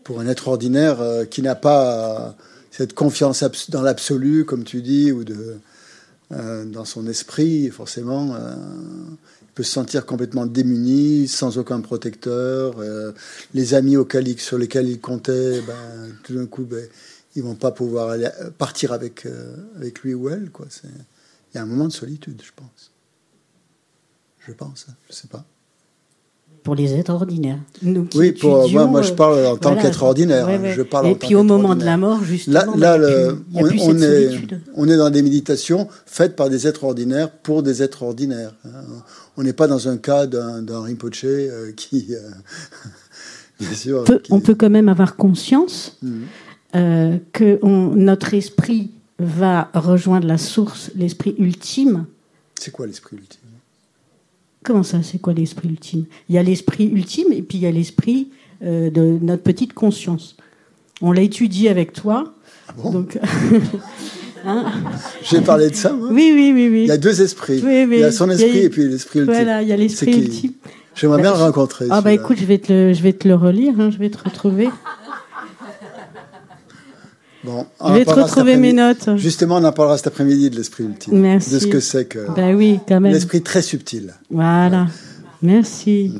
Pour 0.06 0.22
un 0.22 0.28
être 0.28 0.48
ordinaire 0.48 1.02
euh, 1.02 1.26
qui 1.26 1.42
n'a 1.42 1.56
pas 1.56 2.30
euh, 2.30 2.32
cette 2.72 2.94
confiance 2.94 3.44
dans 3.70 3.82
l'absolu, 3.82 4.46
comme 4.46 4.64
tu 4.64 4.82
dis, 4.82 5.12
ou 5.12 5.26
de, 5.26 5.58
dans 6.30 6.86
son 6.86 7.06
esprit, 7.06 7.70
forcément, 7.70 8.34
il 8.34 9.48
peut 9.56 9.64
se 9.64 9.74
sentir 9.74 10.06
complètement 10.06 10.46
démuni, 10.46 11.28
sans 11.28 11.58
aucun 11.58 11.82
protecteur. 11.82 12.76
les 13.54 13.74
amis 13.74 13.98
auxquels 13.98 14.40
sur 14.40 14.58
lesquels 14.58 14.88
il 14.88 15.02
comptait, 15.02 15.60
ben, 15.68 16.16
tout 16.24 16.34
d'un 16.36 16.46
coup, 16.46 16.64
ben, 16.64 16.88
ils 17.36 17.44
vont 17.44 17.56
pas 17.56 17.72
pouvoir 17.72 18.10
aller, 18.10 18.30
euh, 18.42 18.50
partir 18.50 18.92
avec, 18.92 19.26
euh, 19.26 19.56
avec 19.76 20.02
lui 20.02 20.14
ou 20.14 20.30
elle. 20.30 20.50
Quoi. 20.52 20.68
Il 20.84 21.58
y 21.58 21.58
a 21.58 21.64
un 21.64 21.66
moment 21.66 21.86
de 21.86 21.94
solitude, 21.94 22.42
je 22.44 22.52
pense. 22.56 22.92
Je 24.40 24.54
pense, 24.54 24.88
hein, 24.90 24.94
je 25.10 25.14
sais 25.14 25.28
pas. 25.28 25.46
Pour 26.64 26.76
les 26.76 26.94
êtres 26.94 27.12
ordinaires. 27.12 27.58
oui, 28.14 28.34
pour 28.34 28.70
moi, 28.70 28.86
moi, 28.86 29.02
je 29.02 29.14
parle 29.14 29.48
en 29.48 29.58
tant 29.58 29.76
qu'être 29.76 30.04
ordinaire. 30.04 30.48
Je 30.76 30.84
parle 30.84 31.08
Et 31.08 31.16
puis 31.16 31.34
au 31.34 31.42
moment 31.42 31.74
de 31.74 31.84
la 31.84 31.98
mort, 31.98 32.24
justement, 32.24 32.76
là, 32.76 33.00
bah, 33.00 33.36
on, 33.56 34.00
est, 34.00 34.48
on 34.76 34.88
est 34.88 34.98
dans 34.98 35.10
des 35.10 35.24
méditations 35.24 35.88
faites 36.06 36.36
par 36.36 36.52
des 36.52 36.68
êtres 36.68 36.84
ordinaires 36.84 37.32
pour 37.32 37.64
des 37.64 37.82
êtres 37.82 38.04
ordinaires. 38.04 38.54
Hein. 38.66 38.84
On 39.38 39.44
n'est 39.44 39.54
pas 39.54 39.68
dans 39.68 39.88
un 39.88 39.98
cas 39.98 40.28
d'un 40.28 40.82
Rinpoche 40.82 41.24
euh, 41.24 41.72
qui, 41.72 42.14
bien 43.60 43.74
sûr, 43.74 44.04
On 44.30 44.40
peut 44.40 44.54
quand 44.54 44.70
même 44.70 44.90
avoir 44.90 45.16
conscience. 45.16 45.98
Mhm. 46.04 46.26
Euh, 46.74 47.18
que 47.34 47.60
notre 47.66 48.34
esprit 48.34 48.92
va 49.20 49.70
rejoindre 49.74 50.26
la 50.28 50.38
source, 50.38 50.92
l'esprit 50.96 51.36
ultime. 51.38 52.06
C'est 52.60 52.72
quoi 52.72 52.88
l'esprit 52.88 53.18
ultime? 53.18 53.40
Comment 54.64 54.84
ça, 54.84 55.04
c'est 55.04 55.20
quoi 55.20 55.34
l'esprit 55.34 55.68
ultime? 55.70 56.06
Il 56.30 56.36
y 56.36 56.38
a 56.38 56.44
l'esprit 56.44 56.86
ultime 56.86 57.34
et 57.34 57.42
puis 57.42 57.58
il 57.58 57.62
y 57.62 57.68
a 57.68 57.72
l'esprit 57.72 58.30
euh, 58.64 58.90
de 58.90 59.18
notre 59.22 59.44
petite 59.44 59.74
conscience. 59.74 60.38
On 61.02 61.12
l'a 61.12 61.22
étudié 61.22 61.70
avec 61.70 61.94
toi. 61.94 62.36
Ah 62.68 62.74
bon? 62.78 62.92
Donc, 62.92 63.20
hein? 64.46 64.66
J'ai 65.24 65.42
parlé 65.42 65.70
de 65.70 65.76
ça, 65.76 65.92
moi 65.92 66.10
Oui, 66.12 66.32
oui, 66.34 66.52
oui, 66.54 66.70
oui. 66.72 66.82
Il 66.84 66.88
y 66.88 66.92
a 66.92 66.98
deux 66.98 67.22
esprits. 67.22 67.60
il 67.60 68.00
y 68.00 68.04
a 68.04 68.12
son 68.12 68.30
esprit 68.30 68.60
et 68.60 68.70
puis 68.70 68.88
l'esprit 68.88 69.20
ultime. 69.20 69.34
Voilà, 69.34 69.62
il 69.62 69.68
y 69.68 69.74
a 69.74 69.78
l'esprit 69.78 70.14
ultime. 70.14 70.54
J'aimerais 70.96 71.22
bien 71.22 71.32
le 71.32 71.38
rencontrer. 71.38 71.86
Ah, 71.90 72.02
bah 72.02 72.14
écoute, 72.14 72.38
je 72.40 72.46
vais 72.46 72.60
te 72.60 72.72
le, 72.72 72.94
je 72.94 73.02
vais 73.02 73.14
te 73.14 73.28
le 73.28 73.36
relire, 73.36 73.74
hein, 73.80 73.90
je 73.92 73.98
vais 73.98 74.10
te 74.10 74.24
retrouver. 74.24 74.70
Bon, 77.44 77.66
je 77.86 77.94
vais 77.94 78.06
te 78.06 78.12
retrouver 78.12 78.58
mes 78.58 78.74
notes. 78.74 79.16
Justement, 79.16 79.58
on 79.58 79.64
en 79.64 79.72
parlera 79.72 79.98
cet 79.98 80.08
après-midi 80.08 80.50
de 80.50 80.56
l'esprit 80.56 80.84
ultime. 80.84 81.20
Merci. 81.20 81.52
De 81.52 81.60
ce 81.60 81.68
que 81.68 81.80
c'est 81.80 82.06
que 82.06 82.32
ben 82.36 82.56
oui, 82.56 82.80
quand 82.88 83.00
même. 83.00 83.12
l'esprit 83.12 83.42
très 83.42 83.62
subtil. 83.62 84.14
Voilà. 84.30 84.88
Merci. 85.42 86.14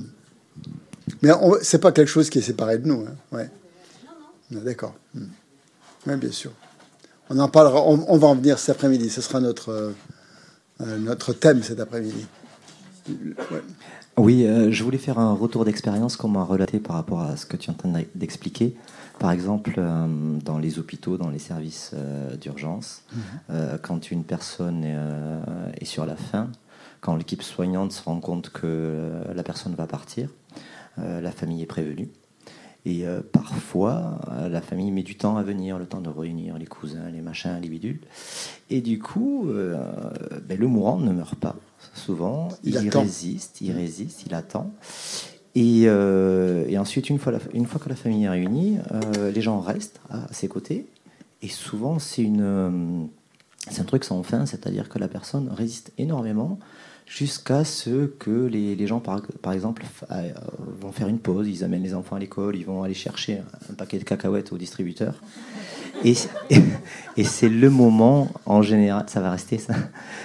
Mais 1.22 1.32
c'est 1.62 1.80
pas 1.80 1.92
quelque 1.92 2.08
chose 2.08 2.30
qui 2.30 2.40
est 2.40 2.44
séparé 2.44 2.80
de 2.80 2.88
nous. 2.88 3.06
Hein. 3.08 3.16
Ouais. 3.32 3.50
D'accord. 4.50 4.96
Hmm. 5.14 5.26
Oui, 6.08 6.16
bien 6.16 6.32
sûr. 6.32 6.52
On 7.30 7.40
en 7.40 7.48
parlera. 7.48 7.84
On, 7.86 8.18
va 8.18 8.28
en 8.28 8.36
venir 8.36 8.58
cet 8.58 8.76
après-midi. 8.76 9.10
Ce 9.10 9.22
sera 9.22 9.40
notre 9.40 9.70
euh, 9.70 9.92
euh, 10.82 10.98
notre 10.98 11.34
thème 11.34 11.62
cet 11.64 11.80
après-midi. 11.80 12.26
Oui, 14.18 14.46
euh, 14.46 14.72
je 14.72 14.84
voulais 14.84 14.98
faire 14.98 15.20
un 15.20 15.34
retour 15.34 15.66
d'expérience 15.66 16.16
qu'on 16.16 16.28
m'a 16.28 16.44
relaté 16.44 16.80
par 16.80 16.96
rapport 16.96 17.22
à 17.22 17.38
ce 17.38 17.46
que 17.46 17.56
tu 17.58 17.70
es 17.70 17.74
en 17.74 17.76
train 17.76 17.94
d'expliquer. 18.16 18.76
Par 19.22 19.32
exemple, 19.32 19.76
euh, 19.78 20.08
dans 20.44 20.58
les 20.58 20.80
hôpitaux, 20.80 21.16
dans 21.16 21.30
les 21.30 21.38
services 21.38 21.92
euh, 21.94 22.36
d'urgence, 22.38 23.04
mhm. 23.14 23.22
euh, 23.52 23.78
quand 23.80 24.10
une 24.10 24.24
personne 24.24 24.84
est 25.80 25.86
sur 25.86 26.08
la 26.08 26.16
fin, 26.16 26.50
quand 27.02 27.16
l'équipe 27.16 27.44
soignante 27.44 27.92
se 27.92 28.02
rend 28.02 28.20
compte 28.20 28.50
que 28.50 29.12
la 29.32 29.44
personne 29.44 29.76
va 29.76 29.86
partir, 29.86 30.30
la 30.98 31.32
famille 31.32 31.62
est 31.62 31.68
prévenue. 31.68 32.10
Et 32.86 33.06
parfois, 33.32 34.20
la 34.50 34.62
famille 34.62 34.92
met 34.92 35.04
du 35.04 35.16
temps 35.16 35.38
à 35.38 35.44
venir, 35.44 35.80
le 35.80 35.86
temps 35.86 36.02
de 36.02 36.10
réunir 36.10 36.58
les 36.58 36.68
cousins, 36.68 37.10
les 37.12 37.22
machins, 37.22 37.60
les 37.60 37.70
bidules. 37.70 38.02
Et 38.70 38.82
du 38.82 39.00
coup, 39.00 39.48
ben, 39.48 40.60
le 40.60 40.68
mourant 40.68 41.00
ne 41.00 41.12
meurt 41.12 41.36
pas. 41.36 41.56
Souvent, 41.96 42.50
il, 42.64 42.78
résiste, 42.78 43.62
il 43.62 43.72
résiste, 43.72 44.26
il 44.28 44.36
attend. 44.36 44.72
Euh, 45.58 46.66
et, 46.68 46.78
ensuite, 46.78 47.10
une 47.10 47.20
fois, 47.20 47.34
une 47.54 47.66
fois 47.66 47.80
que 47.80 47.90
la 47.90 47.96
famille 47.96 48.24
est 48.24 48.30
réunie, 48.30 48.78
euh, 48.92 49.32
les 49.32 49.42
gens 49.42 49.60
restent 49.60 50.00
à, 50.10 50.32
ses 50.32 50.48
côtés. 50.48 50.86
Et 51.42 51.50
souvent, 51.50 52.00
c'est 52.00 52.22
une, 52.22 52.42
euh, 52.42 52.70
c'est 53.70 53.82
un 53.82 53.86
truc 53.86 54.04
sans 54.04 54.24
fin, 54.24 54.46
c'est-à-dire 54.46 54.90
que 54.90 55.00
la 55.00 55.08
personne 55.08 55.50
résiste 55.50 55.92
énormément 55.98 56.60
jusqu'à 57.08 57.66
ce 57.66 58.06
que 58.06 58.46
les, 58.46 58.76
les 58.76 58.88
gens, 58.88 59.02
par, 59.02 59.22
par, 59.42 59.52
exemple, 59.52 59.84
vont 60.80 60.94
faire 60.94 61.10
une 61.10 61.20
pause, 61.20 61.46
ils 61.50 61.64
amènent 61.66 61.84
les 61.84 61.94
enfants 61.94 62.16
à 62.16 62.20
l'école, 62.20 62.56
ils 62.56 62.66
vont 62.66 62.84
aller 62.84 62.94
chercher 62.94 63.42
un 63.70 63.74
paquet 63.74 63.98
de 63.98 64.06
cacahuètes 64.06 64.54
au 64.54 64.58
distributeur. 64.58 65.16
Et, 66.06 66.16
et 67.18 67.24
c'est 67.26 67.50
le 67.50 67.70
moment, 67.70 68.30
en 68.46 68.62
général, 68.62 69.06
ça 69.08 69.20
va 69.20 69.32
rester 69.32 69.58
ça. 69.58 69.74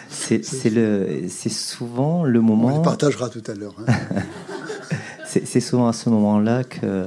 C'est, 0.08 0.44
c'est 0.44 1.48
souvent 1.48 2.22
le 2.22 2.40
moment. 2.40 2.68
On 2.68 2.76
le 2.76 2.82
partagera 2.82 3.30
tout 3.30 3.42
à 3.48 3.54
l'heure. 3.54 3.74
Hein. 3.86 3.92
c'est 5.44 5.60
souvent 5.60 5.88
à 5.88 5.92
ce 5.92 6.08
moment-là 6.10 6.64
que, 6.64 7.06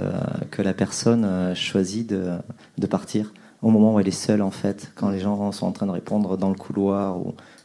que 0.52 0.62
la 0.62 0.74
personne 0.74 1.26
euh, 1.26 1.56
choisit 1.56 2.08
de, 2.08 2.38
de, 2.78 2.88
partir, 2.88 3.34
au 3.62 3.70
moment 3.70 3.96
où 3.96 4.00
elle 4.00 4.08
est 4.08 4.12
seule 4.12 4.42
en 4.42 4.52
fait, 4.52 4.92
quand 4.96 5.10
les 5.10 5.20
gens 5.20 5.52
sont 5.52 5.66
en 5.66 5.72
train 5.72 5.86
de 5.86 5.92
répondre 5.92 6.38
dans 6.38 6.50
le 6.50 6.56
couloir. 6.56 7.18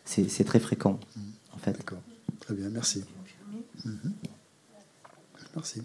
C'est 0.05 0.45
très 0.45 0.59
fréquent 0.59 0.99
en 1.55 1.59
fait. 1.59 1.73
D'accord, 1.73 1.99
très 2.41 2.55
bien, 2.55 2.69
merci. 2.69 3.05
Mhm. 3.85 4.13
Merci. 5.55 5.83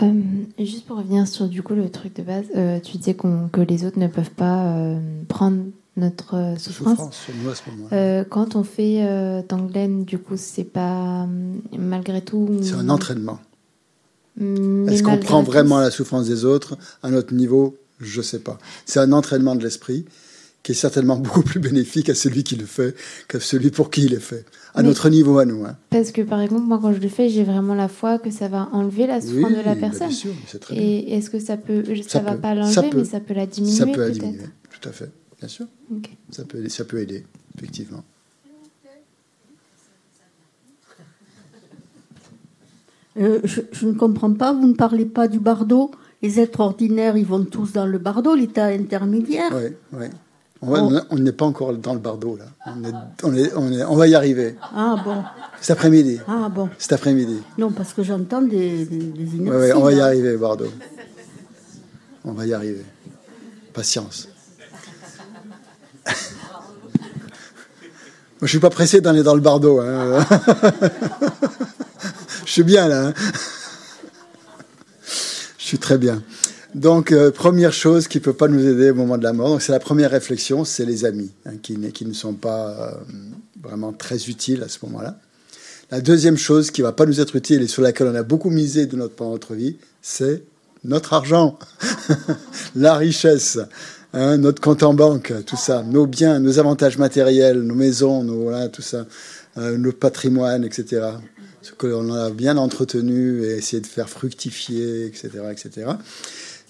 Euh, 0.00 0.22
juste 0.58 0.86
pour 0.86 0.96
revenir 0.96 1.28
sur 1.28 1.48
du 1.48 1.62
coup 1.62 1.74
le 1.74 1.90
truc 1.90 2.16
de 2.16 2.22
base, 2.22 2.46
euh, 2.56 2.80
tu 2.80 2.96
disais 2.96 3.14
que 3.14 3.60
les 3.60 3.84
autres 3.84 3.98
ne 3.98 4.08
peuvent 4.08 4.30
pas 4.30 4.74
prendre 5.28 5.64
notre 5.96 6.36
euh, 6.36 6.56
souffrance. 6.56 7.26
Euh, 7.92 8.24
quand 8.24 8.56
on 8.56 8.64
fait 8.64 9.04
euh, 9.04 9.42
Tanglen, 9.42 10.04
du 10.04 10.18
coup, 10.18 10.36
c'est 10.36 10.64
pas 10.64 11.26
malgré 11.76 12.22
tout. 12.22 12.48
C'est 12.62 12.74
un 12.74 12.88
entraînement. 12.88 13.40
Est-ce 14.40 15.02
qu'on 15.02 15.18
prend 15.18 15.42
vraiment 15.42 15.78
la 15.78 15.90
souffrance 15.90 16.26
des 16.26 16.44
autres 16.44 16.78
à 17.02 17.10
notre 17.10 17.34
niveau? 17.34 17.76
Je 18.00 18.22
sais 18.22 18.38
pas. 18.38 18.58
C'est 18.86 19.00
un 19.00 19.12
entraînement 19.12 19.54
de 19.54 19.62
l'esprit 19.62 20.06
qui 20.62 20.72
est 20.72 20.76
certainement 20.76 21.16
beaucoup 21.18 21.42
plus 21.42 21.60
bénéfique 21.60 22.08
à 22.08 22.14
celui 22.14 22.42
qui 22.42 22.56
le 22.56 22.64
fait 22.64 22.96
qu'à 23.28 23.40
celui 23.40 23.70
pour 23.70 23.90
qui 23.90 24.04
il 24.04 24.14
est 24.14 24.20
fait. 24.20 24.46
À 24.74 24.82
notre 24.82 25.10
niveau, 25.10 25.38
à 25.38 25.44
nous. 25.44 25.66
Hein. 25.66 25.76
Parce 25.90 26.12
que, 26.12 26.22
par 26.22 26.40
exemple, 26.40 26.62
moi, 26.62 26.78
quand 26.80 26.94
je 26.94 26.98
le 27.00 27.08
fais, 27.08 27.28
j'ai 27.28 27.44
vraiment 27.44 27.74
la 27.74 27.88
foi 27.88 28.18
que 28.18 28.30
ça 28.30 28.48
va 28.48 28.70
enlever 28.72 29.06
la 29.06 29.20
souffrance 29.20 29.52
de 29.52 29.56
la 29.56 29.74
bah, 29.74 29.80
personne. 29.82 30.08
Bien 30.08 30.16
sûr, 30.16 30.32
très 30.60 30.74
Et 30.74 31.14
est-ce 31.14 31.28
que 31.28 31.38
ça 31.38 31.58
peut. 31.58 31.84
Ça, 32.08 32.20
ne 32.20 32.24
va 32.24 32.36
pas 32.36 32.54
l'enlever, 32.54 32.90
mais 32.96 33.04
ça 33.04 33.20
peut 33.20 33.34
la 33.34 33.44
diminuer. 33.44 33.76
Ça 33.76 33.84
peut 33.84 34.00
la 34.00 34.08
diminuer, 34.08 34.46
tout 34.70 34.88
à 34.88 34.92
fait. 34.92 35.10
Bien 35.42 35.48
sûr. 35.48 35.66
Ça, 36.30 36.44
peut, 36.44 36.68
ça 36.68 36.84
peut 36.84 37.00
aider, 37.00 37.26
effectivement. 37.58 38.04
Euh, 43.18 43.40
je, 43.42 43.86
ne 43.86 43.92
comprends 43.94 44.32
pas, 44.34 44.52
vous 44.52 44.68
ne 44.68 44.74
parlez 44.74 45.04
pas 45.04 45.26
du 45.26 45.40
bardo. 45.40 45.90
Les 46.22 46.38
êtres 46.38 46.60
ordinaires, 46.60 47.16
ils 47.16 47.26
vont 47.26 47.44
tous 47.44 47.72
dans 47.72 47.86
le 47.86 47.98
bardo, 47.98 48.36
l'état 48.36 48.66
intermédiaire. 48.66 49.50
Oui, 49.52 49.74
oui. 49.94 50.06
On 51.10 51.18
n'est 51.18 51.32
pas 51.32 51.46
encore 51.46 51.74
dans 51.74 51.94
le 51.94 51.98
bardo, 51.98 52.36
là. 52.36 52.44
On, 52.64 52.84
est, 53.34 53.52
on, 53.56 53.72
est, 53.72 53.82
on, 53.82 53.96
va 53.96 54.06
y 54.06 54.14
arriver. 54.14 54.54
Ah 54.72 54.94
bon 55.04 55.24
Cet 55.60 55.72
après-midi. 55.72 56.20
Ah 56.28 56.48
bon 56.54 56.70
Cet 56.78 56.92
après-midi. 56.92 57.40
Non, 57.58 57.72
parce 57.72 57.92
que 57.92 58.04
j'entends 58.04 58.42
des, 58.42 58.84
des, 58.84 59.40
Oui, 59.40 59.72
on 59.74 59.80
va 59.80 59.92
y 59.92 60.00
arriver, 60.00 60.36
Bardo. 60.36 60.66
On 62.24 62.30
va 62.30 62.46
y 62.46 62.54
arriver. 62.54 62.84
Patience. 63.74 64.28
Moi, 66.06 66.14
je 68.42 68.48
suis 68.48 68.58
pas 68.58 68.70
pressé 68.70 69.00
d'aller 69.00 69.22
dans 69.22 69.34
le 69.34 69.40
bardo. 69.40 69.80
Hein. 69.80 70.26
je 72.44 72.50
suis 72.50 72.64
bien 72.64 72.88
là. 72.88 73.08
Hein. 73.08 73.14
je 75.58 75.64
suis 75.64 75.78
très 75.78 75.98
bien. 75.98 76.22
Donc, 76.74 77.12
euh, 77.12 77.30
première 77.30 77.72
chose 77.72 78.08
qui 78.08 78.18
peut 78.18 78.32
pas 78.32 78.48
nous 78.48 78.66
aider 78.66 78.90
au 78.90 78.94
moment 78.94 79.18
de 79.18 79.22
la 79.22 79.34
mort, 79.34 79.60
c'est 79.60 79.72
la 79.72 79.78
première 79.78 80.10
réflexion, 80.10 80.64
c'est 80.64 80.86
les 80.86 81.04
amis, 81.04 81.30
hein, 81.44 81.52
qui, 81.62 81.78
qui, 81.92 82.06
ne 82.06 82.14
sont 82.14 82.32
pas 82.32 82.70
euh, 82.70 82.92
vraiment 83.62 83.92
très 83.92 84.28
utiles 84.28 84.62
à 84.62 84.68
ce 84.68 84.78
moment-là. 84.84 85.18
La 85.90 86.00
deuxième 86.00 86.38
chose 86.38 86.70
qui 86.70 86.80
va 86.80 86.92
pas 86.92 87.04
nous 87.04 87.20
être 87.20 87.36
utile 87.36 87.60
et 87.60 87.66
sur 87.66 87.82
laquelle 87.82 88.06
on 88.06 88.14
a 88.14 88.22
beaucoup 88.22 88.48
misé 88.48 88.86
de 88.86 88.96
notre, 88.96 89.14
pendant 89.14 89.32
notre 89.32 89.54
vie, 89.54 89.76
c'est 90.00 90.42
notre 90.84 91.12
argent, 91.12 91.58
la 92.74 92.96
richesse, 92.96 93.58
hein, 94.12 94.38
notre 94.38 94.60
compte 94.60 94.82
en 94.82 94.94
banque, 94.94 95.32
tout 95.46 95.56
ça, 95.56 95.82
nos 95.82 96.06
biens, 96.06 96.38
nos 96.38 96.58
avantages 96.58 96.98
matériels, 96.98 97.60
nos 97.60 97.74
maisons, 97.74 98.22
nos, 98.24 98.42
voilà, 98.42 98.68
tout 98.68 98.82
ça, 98.82 99.06
euh, 99.58 99.76
notre 99.76 99.98
patrimoine, 99.98 100.64
etc. 100.64 101.06
Ce 101.62 101.72
que 101.72 101.86
l'on 101.86 102.12
a 102.12 102.30
bien 102.30 102.56
entretenu 102.56 103.44
et 103.44 103.58
essayé 103.58 103.80
de 103.80 103.86
faire 103.86 104.08
fructifier, 104.08 105.06
etc., 105.06 105.30
etc 105.50 105.86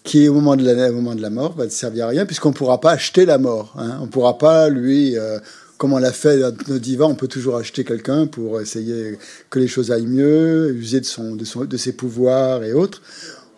qui 0.05 0.29
au 0.29 0.35
moment 0.35 0.57
de 0.57 0.65
la, 0.65 0.91
au 0.91 0.95
moment 0.95 1.15
de 1.15 1.23
la 1.23 1.31
mort 1.31 1.55
va 1.55 1.65
ne 1.65 1.71
servir 1.71 2.07
à 2.07 2.09
rien 2.09 2.27
puisqu'on 2.27 2.51
ne 2.51 2.55
pourra 2.55 2.81
pas 2.81 2.93
acheter 2.93 3.25
la 3.25 3.39
mort. 3.39 3.75
Hein. 3.79 3.99
On 4.01 4.07
ne 4.07 4.11
pourra 4.11 4.39
pas 4.39 4.69
lui, 4.69 5.17
euh, 5.17 5.39
comme 5.79 5.93
on 5.93 5.99
l'a 5.99 6.13
fait 6.13 6.39
dans 6.39 6.55
nos 6.69 6.79
divans, 6.79 7.11
on 7.11 7.15
peut 7.15 7.29
toujours 7.29 7.57
acheter 7.57 7.85
quelqu'un 7.85 8.27
pour 8.27 8.61
essayer 8.61 9.19
que 9.51 9.59
les 9.59 9.69
choses 9.69 9.91
aillent 9.91 10.07
mieux, 10.07 10.75
user 10.75 11.01
de, 11.01 11.07
son, 11.07 11.37
de, 11.37 11.45
son, 11.45 11.65
de 11.65 11.77
ses 11.77 11.93
pouvoirs 11.93 12.65
et 12.65 12.73
autres. 12.73 13.03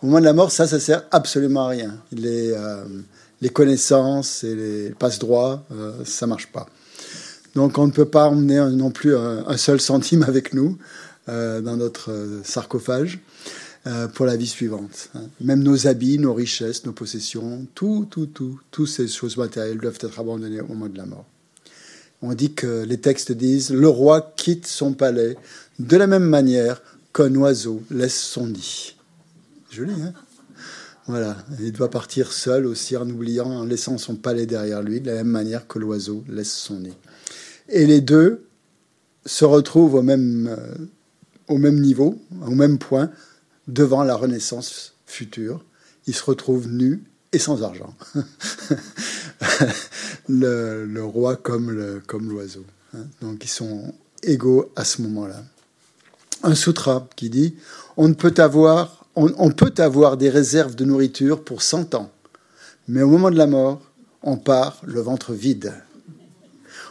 Au 0.01 0.07
moment 0.07 0.19
de 0.19 0.25
la 0.25 0.33
mort, 0.33 0.51
ça, 0.51 0.67
ça 0.67 0.79
sert 0.79 1.03
absolument 1.11 1.65
à 1.65 1.69
rien. 1.69 1.95
Les, 2.11 2.51
euh, 2.51 2.83
les 3.45 3.51
connaissances 3.51 4.43
et 4.43 4.55
les 4.55 4.89
passe-droits, 4.89 5.63
euh, 5.71 6.03
ça 6.03 6.25
marche 6.25 6.47
pas. 6.47 6.65
Donc 7.53 7.77
on 7.77 7.85
ne 7.85 7.91
peut 7.91 8.09
pas 8.09 8.25
emmener 8.25 8.59
non 8.75 8.89
plus 8.89 9.15
un, 9.15 9.57
seul 9.57 9.79
centime 9.79 10.23
avec 10.27 10.55
nous 10.55 10.79
euh, 11.29 11.61
dans 11.61 11.77
notre 11.77 12.11
sarcophage. 12.43 13.19
Euh, 13.87 14.07
pour 14.07 14.25
la 14.25 14.35
vie 14.35 14.47
suivante. 14.47 15.09
Hein. 15.13 15.25
Même 15.41 15.61
nos 15.61 15.85
habits, 15.85 16.17
nos 16.17 16.33
richesses, 16.33 16.85
nos 16.85 16.91
possessions, 16.91 17.67
tout, 17.75 18.07
tout, 18.09 18.25
tout, 18.25 18.59
toutes 18.71 18.87
ces 18.87 19.07
choses 19.07 19.37
matérielles 19.37 19.77
doivent 19.77 19.99
être 20.01 20.19
abandonnées 20.19 20.59
au 20.59 20.69
moment 20.69 20.87
de 20.87 20.97
la 20.97 21.05
mort. 21.05 21.25
On 22.23 22.33
dit 22.33 22.53
que 22.53 22.83
les 22.83 22.99
textes 22.99 23.31
disent 23.31 23.69
le 23.69 23.87
roi 23.87 24.33
quitte 24.37 24.65
son 24.65 24.93
palais 24.93 25.37
de 25.77 25.97
la 25.97 26.07
même 26.07 26.23
manière 26.23 26.81
qu'un 27.13 27.35
oiseau 27.35 27.83
laisse 27.91 28.19
son 28.19 28.47
nid. 28.47 28.95
Joli, 29.69 29.93
hein? 30.01 30.13
Voilà, 31.07 31.37
il 31.59 31.71
doit 31.71 31.91
partir 31.91 32.31
seul 32.31 32.65
aussi 32.65 32.97
en 32.97 33.07
oubliant, 33.07 33.49
en 33.49 33.65
laissant 33.65 33.97
son 33.97 34.15
palais 34.15 34.47
derrière 34.47 34.81
lui, 34.81 35.01
de 35.01 35.07
la 35.07 35.17
même 35.17 35.27
manière 35.27 35.67
que 35.67 35.77
l'oiseau 35.77 36.23
laisse 36.27 36.51
son 36.51 36.79
nid. 36.79 36.97
Et 37.69 37.85
les 37.85 38.01
deux 38.01 38.47
se 39.25 39.45
retrouvent 39.45 39.95
au 39.95 40.01
même, 40.01 40.47
euh, 40.47 40.73
au 41.47 41.57
même 41.57 41.79
niveau, 41.79 42.19
au 42.45 42.51
même 42.51 42.79
point, 42.79 43.11
devant 43.67 44.03
la 44.03 44.15
Renaissance 44.15 44.95
future. 45.05 45.63
Il 46.07 46.15
se 46.15 46.23
retrouve 46.23 46.67
nu 46.67 47.03
et 47.33 47.39
sans 47.39 47.63
argent. 47.63 47.93
le, 50.29 51.01
roi 51.01 51.35
comme 51.35 51.71
l'oiseau. 51.71 52.65
Comme 52.91 53.01
hein. 53.01 53.05
Donc 53.21 53.43
ils 53.43 53.49
sont 53.49 53.93
égaux 54.23 54.71
à 54.75 54.85
ce 54.85 55.01
moment-là. 55.03 55.43
Un 56.43 56.55
sutra 56.55 57.07
qui 57.15 57.29
dit 57.29 57.55
on, 57.97 58.13
peut 58.13 58.33
avoir, 58.37 59.04
on, 59.15 59.51
peut 59.51 59.73
avoir 59.77 60.17
des 60.17 60.29
réserves 60.29 60.75
de 60.75 60.85
nourriture 60.85 61.43
pour 61.43 61.61
100 61.61 61.95
ans, 61.95 62.11
mais 62.87 63.01
au 63.01 63.09
moment 63.09 63.31
de 63.31 63.37
la 63.37 63.47
mort, 63.47 63.81
on 64.23 64.37
part 64.37 64.81
le 64.85 64.99
ventre 65.01 65.33
vide. 65.33 65.73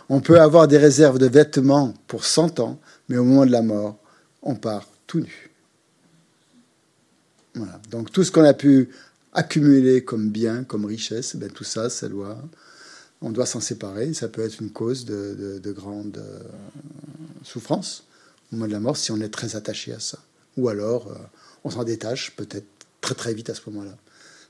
On 0.08 0.20
peut 0.20 0.40
avoir 0.40 0.68
des 0.68 0.78
réserves 0.78 1.18
de 1.18 1.26
vêtements 1.26 1.94
pour 2.08 2.24
100 2.24 2.60
ans, 2.60 2.78
mais 3.08 3.16
au 3.16 3.24
moment 3.24 3.46
de 3.46 3.50
la 3.50 3.62
mort, 3.62 3.98
on 4.42 4.54
part 4.54 4.88
tout 5.06 5.20
nu. 5.20 5.50
Donc 7.90 8.10
tout 8.10 8.24
ce 8.24 8.32
qu'on 8.32 8.44
a 8.44 8.54
pu 8.54 8.90
accumuler 9.32 10.04
comme 10.04 10.30
bien, 10.30 10.64
comme 10.64 10.84
richesse, 10.84 11.36
ben, 11.36 11.50
tout 11.50 11.64
ça, 11.64 11.90
ça 11.90 12.08
doit, 12.08 12.38
on 13.20 13.30
doit 13.30 13.46
s'en 13.46 13.60
séparer. 13.60 14.14
Ça 14.14 14.28
peut 14.28 14.42
être 14.42 14.60
une 14.60 14.70
cause 14.70 15.04
de, 15.04 15.72
grande 15.72 16.18
euh, 16.18 16.40
souffrance 17.42 18.04
au 18.52 18.56
moment 18.56 18.68
de 18.68 18.72
la 18.72 18.80
mort 18.80 18.96
si 18.96 19.12
on 19.12 19.20
est 19.20 19.28
très 19.28 19.56
attaché 19.56 19.92
à 19.92 20.00
ça. 20.00 20.18
Ou 20.56 20.68
alors 20.68 21.08
euh, 21.08 21.14
on 21.64 21.70
s'en 21.70 21.84
détache 21.84 22.32
peut-être 22.36 22.66
très 23.00 23.14
très 23.14 23.34
vite 23.34 23.50
à 23.50 23.54
ce 23.54 23.60
moment-là. 23.70 23.96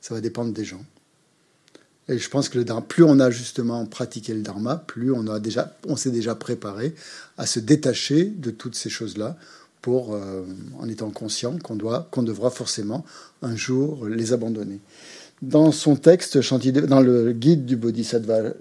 Ça 0.00 0.14
va 0.14 0.20
dépendre 0.20 0.52
des 0.52 0.64
gens. 0.64 0.84
Et 2.08 2.18
je 2.18 2.28
pense 2.28 2.48
que 2.48 2.58
le, 2.58 2.64
plus 2.86 3.02
on 3.02 3.18
a 3.18 3.30
justement 3.30 3.86
pratiqué 3.86 4.34
le 4.34 4.42
dharma, 4.42 4.76
plus 4.76 5.10
on 5.10 5.26
a 5.26 5.40
déjà, 5.40 5.74
on 5.86 5.96
s'est 5.96 6.10
déjà 6.10 6.34
préparé 6.34 6.94
à 7.38 7.46
se 7.46 7.60
détacher 7.60 8.24
de 8.24 8.50
toutes 8.50 8.74
ces 8.74 8.90
choses-là 8.90 9.38
pour, 9.80 10.14
euh, 10.14 10.44
en 10.78 10.88
étant 10.88 11.10
conscient 11.10 11.58
qu'on 11.58 11.76
doit, 11.76 12.08
qu'on 12.10 12.22
devra 12.22 12.50
forcément 12.50 13.04
un 13.42 13.56
jour 13.56 14.06
les 14.06 14.32
abandonner. 14.32 14.80
Dans 15.40 15.72
son 15.72 15.96
texte, 15.96 16.38
dans 16.38 17.00
le 17.00 17.32
guide 17.32 17.64
du 17.64 17.76
Bodhisattva, 17.76 18.52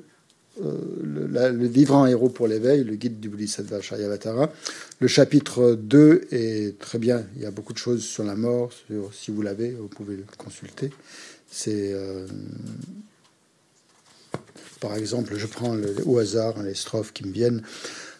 euh, 0.62 0.78
le, 1.02 1.26
le, 1.52 1.68
vivre 1.68 1.96
en 1.96 2.06
héros 2.06 2.30
pour 2.30 2.48
l'éveil, 2.48 2.84
le 2.84 2.96
guide 2.96 3.20
du 3.20 3.28
Bodhisattva 3.28 3.82
Shayavatara, 3.82 4.52
le 5.00 5.08
chapitre 5.08 5.74
2 5.74 6.28
est 6.32 6.78
très 6.80 7.00
bien. 7.00 7.26
Il 7.36 7.42
y 7.42 7.46
a 7.46 7.52
beaucoup 7.52 7.74
de 7.74 7.80
choses 7.80 8.04
sur 8.04 8.24
la 8.24 8.36
mort. 8.36 8.72
Si 9.12 9.32
vous 9.32 9.42
l'avez, 9.42 9.72
vous 9.72 9.88
pouvez 9.88 10.16
le 10.16 10.26
consulter. 10.38 10.92
C'est 11.50 11.94
euh, 11.94 12.28
par 14.80 14.96
exemple, 14.96 15.36
je 15.38 15.48
prends 15.48 15.78
au 16.06 16.18
hasard 16.18 16.62
les 16.62 16.76
strophes 16.76 17.14
qui 17.14 17.26
me 17.26 17.32
viennent. 17.32 17.64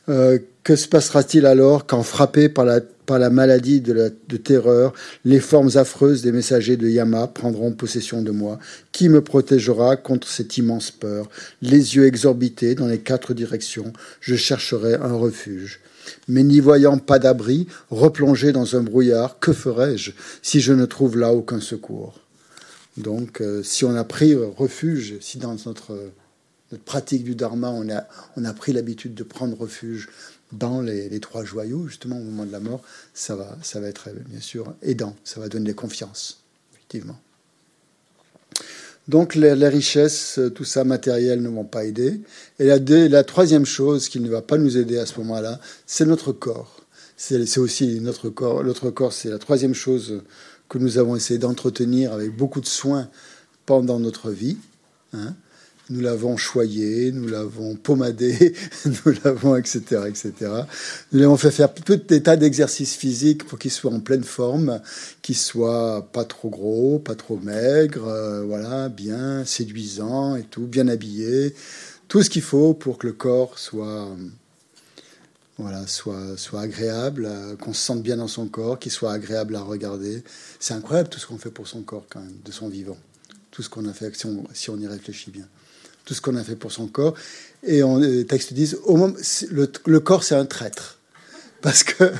Euh, 0.10 0.38
que 0.64 0.76
se 0.76 0.88
passera-t-il 0.88 1.46
alors 1.46 1.86
quand, 1.86 2.04
frappé 2.04 2.50
par 2.50 2.66
la, 2.66 3.30
maladie 3.30 3.82
de, 3.82 3.94
la, 3.94 4.10
de 4.10 4.38
terreur, 4.38 4.94
les 5.26 5.40
formes 5.40 5.72
affreuses 5.76 6.22
des 6.22 6.32
messagers 6.32 6.78
de 6.78 6.88
Yama 6.88 7.28
prendront 7.28 7.72
possession 7.74 8.22
de 8.22 8.32
moi? 8.32 8.60
Qui 8.92 9.10
me 9.10 9.22
protégera 9.22 9.98
contre 9.98 10.28
cette 10.28 10.58
immense 10.58 10.92
peur? 10.92 11.30
Les 11.62 11.96
yeux 11.96 12.06
exorbités 12.06 12.76
dans 12.76 12.88
les 12.88 13.00
quatre 13.00 13.34
directions, 13.34 13.92
je 14.22 14.36
chercherai 14.36 14.96
un 14.96 15.14
refuge. 15.14 15.82
Mais 16.28 16.44
n'y 16.44 16.60
voyant 16.60 16.98
pas 16.98 17.20
d'abri, 17.20 17.68
replongé 17.90 18.52
dans 18.52 18.76
un 18.76 18.82
brouillard, 18.82 19.40
que 19.40 19.54
ferai-je 19.54 20.12
si 20.42 20.60
je 20.60 20.74
ne 20.74 20.86
trouve 20.86 21.18
là 21.18 21.34
aucun 21.34 21.62
secours? 21.62 22.20
Donc, 22.98 23.42
euh, 23.42 23.64
si 23.64 23.86
on 23.86 23.96
a 23.96 24.04
pris 24.04 24.36
refuge, 24.36 25.16
si 25.20 25.40
dans 25.40 25.56
notre 25.66 25.94
notre 26.74 26.84
pratique 26.84 27.24
du 27.24 27.36
dharma, 27.36 27.70
on 27.70 27.88
a, 27.90 28.04
on 28.36 28.46
a 28.46 28.54
pris 28.54 28.74
l'habitude 28.74 29.14
de 29.14 29.24
prendre 29.24 29.56
refuge 29.56 30.10
dans 30.52 30.82
les, 30.82 31.20
trois 31.20 31.44
joyaux, 31.44 31.88
justement 31.88 32.18
au 32.18 32.24
moment 32.24 32.46
de 32.46 32.52
la 32.52 32.60
mort, 32.60 32.82
ça 33.14 33.36
va, 33.36 33.56
ça 33.62 33.80
va 33.80 33.88
être 33.88 34.10
bien 34.28 34.40
sûr 34.40 34.74
aidant, 34.82 35.16
ça 35.24 35.40
va 35.40 35.50
donner 35.50 35.74
confiance, 35.74 36.42
effectivement. 36.74 37.20
Donc 39.08 39.36
les, 39.36 39.54
richesses, 39.68 40.40
tout 40.56 40.64
ça 40.64 40.84
matériel 40.84 41.42
ne 41.42 41.50
vont 41.50 41.64
pas 41.64 41.86
aider. 41.86 42.22
Et 42.58 42.66
la, 42.66 42.80
la 42.80 43.24
troisième 43.24 43.66
chose 43.66 44.10
qui 44.10 44.20
ne 44.20 44.30
va 44.30 44.42
pas 44.42 44.58
nous 44.58 44.78
aider 44.78 44.98
à 44.98 45.06
ce 45.06 45.20
moment-là, 45.20 45.60
c'est 45.86 46.06
notre 46.06 46.32
corps. 46.32 46.82
C'est 47.18 47.58
aussi 47.58 48.00
notre 48.02 48.30
corps. 48.30 48.64
Notre 48.64 48.90
corps, 48.90 49.14
c'est 49.14 49.30
la 49.30 49.40
troisième 49.40 49.76
chose 49.76 50.24
que 50.70 50.80
nous 50.80 50.98
avons 50.98 51.16
essayé 51.16 51.38
d'entretenir 51.38 52.14
avec 52.14 52.36
beaucoup 52.36 52.62
de 52.62 52.66
soin 52.66 53.10
pendant 53.66 54.00
notre 54.00 54.32
vie. 54.32 54.58
Hein. 55.14 55.36
Nous 55.94 56.02
l'avons 56.02 56.38
choyé, 56.38 57.12
nous 57.12 57.28
l'avons 57.28 57.76
pommadé, 57.76 58.56
nous 58.86 59.14
l'avons, 59.24 59.56
etc., 59.56 60.02
etc. 60.08 60.34
Nous 61.12 61.20
l'avons 61.20 61.38
fait 61.38 61.52
faire 61.52 61.72
tout 61.72 61.98
des 61.98 62.24
tas 62.24 62.36
d'exercices 62.36 62.96
physiques 62.96 63.44
pour 63.46 63.60
qu'il 63.60 63.70
soit 63.70 63.92
en 63.92 64.00
pleine 64.00 64.24
forme, 64.24 64.82
qu'il 65.22 65.38
soit 65.38 66.10
pas 66.12 66.26
trop 66.26 66.50
gros, 66.50 66.98
pas 66.98 67.14
trop 67.14 67.38
maigre, 67.38 68.08
euh, 68.08 68.44
voilà, 68.44 68.90
bien 68.90 69.46
séduisant 69.46 70.36
et 70.36 70.42
tout, 70.42 70.66
bien 70.66 70.88
habillé, 70.88 71.54
tout 72.08 72.24
ce 72.24 72.32
qu'il 72.32 72.42
faut 72.42 72.74
pour 72.74 72.98
que 72.98 73.06
le 73.06 73.14
corps 73.14 73.60
soit, 73.60 74.08
voilà, 75.60 75.86
soit, 75.86 76.38
soit 76.38 76.62
agréable, 76.62 77.28
euh, 77.30 77.56
qu'on 77.56 77.74
se 77.74 77.86
sente 77.86 78.02
bien 78.02 78.18
dans 78.18 78.28
son 78.28 78.48
corps, 78.48 78.80
qu'il 78.80 78.92
soit 78.92 79.14
agréable 79.14 79.56
à 79.56 79.62
regarder. 79.62 80.24
C'est 80.60 80.74
incroyable 80.74 81.10
tout 81.10 81.20
ce 81.20 81.28
qu'on 81.28 81.38
fait 81.38 81.52
pour 81.52 81.68
son 81.68 81.84
corps 81.84 82.08
quand 82.10 82.22
même, 82.22 82.40
de 82.44 82.52
son 82.52 82.68
vivant, 82.68 82.98
tout 83.52 83.62
ce 83.62 83.70
qu'on 83.70 83.86
a 83.86 83.94
fait 83.94 84.12
si 84.54 84.70
on 84.72 84.80
y 84.80 84.88
réfléchit 84.88 85.30
bien 85.30 85.46
tout 86.06 86.14
ce 86.14 86.22
qu'on 86.22 86.36
a 86.36 86.44
fait 86.44 86.56
pour 86.56 86.72
son 86.72 86.88
corps. 86.88 87.14
Et 87.66 87.82
les 87.82 88.26
textes 88.26 88.54
disent, 88.54 88.78
le, 89.50 90.00
corps 90.00 90.24
c'est 90.24 90.36
un 90.36 90.46
traître. 90.46 91.00
parce 91.62 91.84
que 91.84 92.12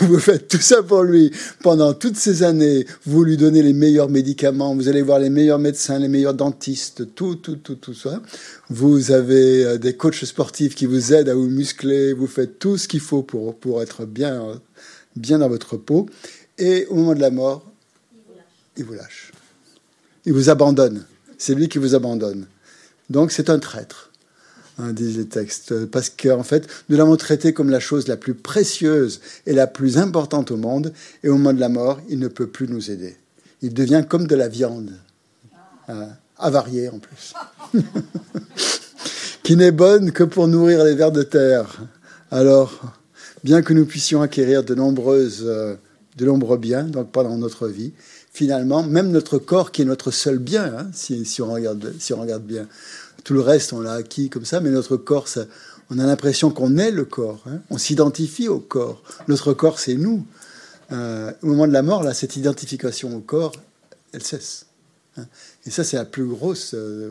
vous 0.00 0.18
faites 0.18 0.48
tout 0.48 0.60
ça 0.60 0.82
pour 0.82 1.02
lui 1.02 1.30
pendant 1.62 1.92
toutes 1.92 2.16
ces 2.16 2.42
années. 2.42 2.86
Vous 3.04 3.22
lui 3.22 3.36
donnez 3.36 3.62
les 3.62 3.74
meilleurs 3.74 4.08
médicaments, 4.08 4.74
vous 4.74 4.88
allez 4.88 5.02
voir 5.02 5.18
les 5.18 5.28
meilleurs 5.28 5.58
médecins, 5.58 5.98
les 5.98 6.08
meilleurs 6.08 6.34
dentistes, 6.34 7.14
tout, 7.14 7.34
tout, 7.34 7.56
tout, 7.56 7.74
tout 7.74 7.94
ça. 7.94 8.22
Vous 8.70 9.12
avez 9.12 9.64
euh, 9.64 9.78
des 9.78 9.94
coachs 9.94 10.24
sportifs 10.24 10.74
qui 10.74 10.86
vous 10.86 11.12
aident 11.12 11.28
à 11.28 11.34
vous 11.34 11.48
muscler. 11.48 12.14
Vous 12.14 12.26
faites 12.26 12.58
tout 12.58 12.78
ce 12.78 12.88
qu'il 12.88 13.00
faut 13.00 13.22
pour, 13.22 13.54
pour 13.56 13.82
être 13.82 14.06
bien, 14.06 14.60
bien 15.16 15.38
dans 15.38 15.50
votre 15.50 15.76
peau. 15.76 16.08
Et 16.58 16.86
au 16.86 16.94
moment 16.94 17.14
de 17.14 17.20
la 17.20 17.30
mort, 17.30 17.70
il 18.78 18.84
vous 18.84 18.94
lâche. 18.94 19.32
Il 20.24 20.32
vous 20.32 20.48
abandonne. 20.48 21.04
C'est 21.36 21.54
lui 21.54 21.68
qui 21.68 21.78
vous 21.78 21.94
abandonne. 21.94 22.46
Donc 23.12 23.30
c'est 23.30 23.50
un 23.50 23.58
traître. 23.58 24.10
Hein, 24.78 24.94
disent 24.94 25.18
les 25.18 25.26
textes, 25.26 25.84
parce 25.86 26.08
qu'en 26.08 26.42
fait, 26.42 26.66
nous 26.88 26.96
l'avons 26.96 27.16
traité 27.16 27.52
comme 27.52 27.68
la 27.68 27.78
chose 27.78 28.08
la 28.08 28.16
plus 28.16 28.32
précieuse 28.32 29.20
et 29.44 29.52
la 29.52 29.66
plus 29.66 29.98
importante 29.98 30.50
au 30.50 30.56
monde, 30.56 30.94
et 31.22 31.28
au 31.28 31.36
moment 31.36 31.52
de 31.52 31.60
la 31.60 31.68
mort, 31.68 32.00
il 32.08 32.18
ne 32.18 32.28
peut 32.28 32.46
plus 32.46 32.68
nous 32.68 32.90
aider. 32.90 33.16
Il 33.60 33.74
devient 33.74 34.02
comme 34.08 34.26
de 34.26 34.34
la 34.34 34.48
viande, 34.48 34.92
euh, 35.90 36.06
avariée 36.38 36.88
en 36.88 37.00
plus, 37.00 37.34
qui 39.42 39.56
n'est 39.56 39.72
bonne 39.72 40.10
que 40.10 40.24
pour 40.24 40.48
nourrir 40.48 40.84
les 40.84 40.94
vers 40.94 41.12
de 41.12 41.22
terre. 41.22 41.82
Alors, 42.30 42.96
bien 43.44 43.60
que 43.60 43.74
nous 43.74 43.84
puissions 43.84 44.22
acquérir 44.22 44.64
de 44.64 44.72
euh, 44.72 45.76
nombreux 46.18 46.56
biens, 46.56 46.84
donc 46.84 47.12
pendant 47.12 47.36
notre 47.36 47.68
vie, 47.68 47.92
finalement, 48.32 48.82
même 48.82 49.10
notre 49.10 49.36
corps, 49.36 49.70
qui 49.70 49.82
est 49.82 49.84
notre 49.84 50.10
seul 50.10 50.38
bien, 50.38 50.64
hein, 50.64 50.90
si, 50.94 51.14
on 51.42 51.56
si 51.98 52.12
on 52.14 52.20
regarde 52.20 52.42
bien, 52.42 52.66
tout 53.24 53.34
le 53.34 53.40
reste, 53.40 53.72
on 53.72 53.80
l'a 53.80 53.94
acquis 53.94 54.30
comme 54.30 54.44
ça, 54.44 54.60
mais 54.60 54.70
notre 54.70 54.96
corps, 54.96 55.28
on 55.90 55.98
a 55.98 56.06
l'impression 56.06 56.50
qu'on 56.50 56.78
est 56.78 56.90
le 56.90 57.04
corps. 57.04 57.42
Hein. 57.46 57.60
On 57.70 57.78
s'identifie 57.78 58.48
au 58.48 58.58
corps. 58.58 59.02
Notre 59.28 59.52
corps, 59.52 59.78
c'est 59.78 59.94
nous. 59.94 60.26
Euh, 60.90 61.32
au 61.42 61.46
moment 61.46 61.66
de 61.66 61.72
la 61.72 61.82
mort, 61.82 62.02
là, 62.02 62.14
cette 62.14 62.36
identification 62.36 63.14
au 63.16 63.20
corps, 63.20 63.52
elle 64.12 64.22
cesse. 64.22 64.66
Hein. 65.16 65.26
Et 65.66 65.70
ça, 65.70 65.84
c'est 65.84 65.96
la 65.96 66.04
plus 66.04 66.26
grosse, 66.26 66.72
euh, 66.74 67.10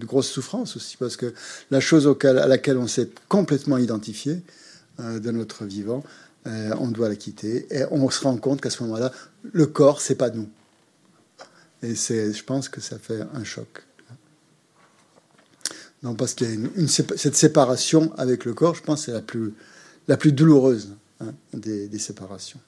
grosse 0.00 0.28
souffrance 0.28 0.76
aussi, 0.76 0.96
parce 0.96 1.16
que 1.16 1.32
la 1.70 1.80
chose 1.80 2.08
à 2.22 2.46
laquelle 2.46 2.78
on 2.78 2.86
s'est 2.86 3.10
complètement 3.28 3.78
identifié 3.78 4.42
euh, 5.00 5.18
de 5.18 5.30
notre 5.30 5.64
vivant, 5.64 6.02
on 6.78 6.86
doit 6.86 7.08
la 7.08 7.16
quitter. 7.16 7.66
Et 7.70 7.82
on 7.90 8.08
se 8.08 8.22
rend 8.22 8.36
compte 8.36 8.60
qu'à 8.60 8.70
ce 8.70 8.80
moment-là, 8.84 9.10
le 9.52 9.66
corps, 9.66 10.00
c'est 10.00 10.14
pas 10.14 10.30
nous. 10.30 10.48
Et 11.82 11.96
c'est, 11.96 12.32
je 12.32 12.44
pense 12.44 12.68
que 12.68 12.80
ça 12.80 13.00
fait 13.00 13.20
un 13.34 13.42
choc. 13.42 13.85
Parce 16.14 16.34
qu'il 16.34 16.48
y 16.48 16.84
a 16.84 16.88
cette 16.88 17.36
séparation 17.36 18.12
avec 18.16 18.44
le 18.44 18.54
corps, 18.54 18.74
je 18.74 18.82
pense, 18.82 19.06
c'est 19.06 19.12
la 19.12 19.22
plus, 19.22 19.54
la 20.08 20.16
plus 20.16 20.32
douloureuse 20.32 20.94
hein, 21.20 21.32
des, 21.52 21.98
séparations. 21.98 22.60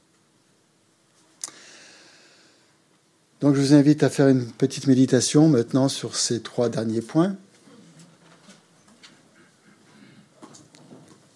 Donc 3.41 3.55
je 3.55 3.61
vous 3.61 3.75
invite 3.75 4.03
à 4.03 4.11
faire 4.11 4.29
une 4.29 4.47
petite 4.47 4.87
méditation 4.89 5.49
maintenant 5.49 5.89
sur 5.89 6.17
ces 6.17 6.41
trois 6.41 6.69
derniers 6.69 7.03
points. 7.03 7.37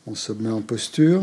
On 0.06 0.16
se 0.16 0.32
met 0.32 0.50
en 0.50 0.62
posture. 0.62 1.22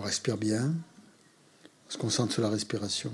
On 0.00 0.02
respire 0.02 0.38
bien. 0.38 0.72
On 1.86 1.90
se 1.90 1.98
concentre 1.98 2.32
sur 2.32 2.40
la 2.40 2.48
respiration. 2.48 3.12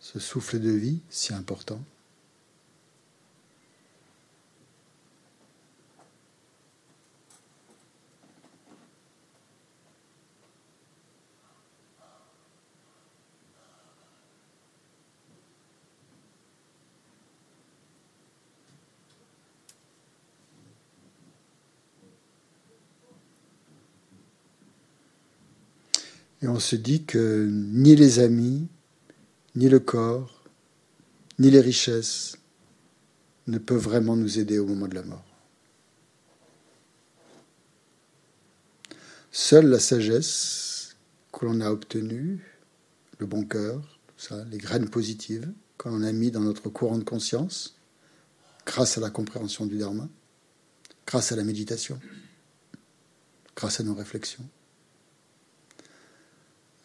Ce 0.00 0.18
souffle 0.18 0.58
de 0.58 0.70
vie, 0.70 1.00
si 1.10 1.34
important. 1.34 1.82
Et 26.42 26.45
on 26.56 26.58
se 26.58 26.74
dit 26.74 27.04
que 27.04 27.50
ni 27.50 27.96
les 27.96 28.18
amis, 28.18 28.66
ni 29.56 29.68
le 29.68 29.78
corps, 29.78 30.42
ni 31.38 31.50
les 31.50 31.60
richesses 31.60 32.38
ne 33.46 33.58
peuvent 33.58 33.82
vraiment 33.82 34.16
nous 34.16 34.38
aider 34.38 34.58
au 34.58 34.64
moment 34.64 34.88
de 34.88 34.94
la 34.94 35.02
mort. 35.02 35.26
Seule 39.30 39.66
la 39.66 39.78
sagesse 39.78 40.96
que 41.30 41.44
l'on 41.44 41.60
a 41.60 41.70
obtenue, 41.70 42.42
le 43.18 43.26
bon 43.26 43.44
cœur, 43.44 44.00
ça, 44.16 44.42
les 44.46 44.56
graines 44.56 44.88
positives 44.88 45.52
que 45.76 45.90
l'on 45.90 46.02
a 46.02 46.12
mis 46.12 46.30
dans 46.30 46.40
notre 46.40 46.70
courant 46.70 46.96
de 46.96 47.04
conscience, 47.04 47.76
grâce 48.64 48.96
à 48.96 49.02
la 49.02 49.10
compréhension 49.10 49.66
du 49.66 49.76
Dharma, 49.76 50.08
grâce 51.06 51.32
à 51.32 51.36
la 51.36 51.44
méditation, 51.44 52.00
grâce 53.54 53.78
à 53.78 53.82
nos 53.82 53.94
réflexions, 53.94 54.48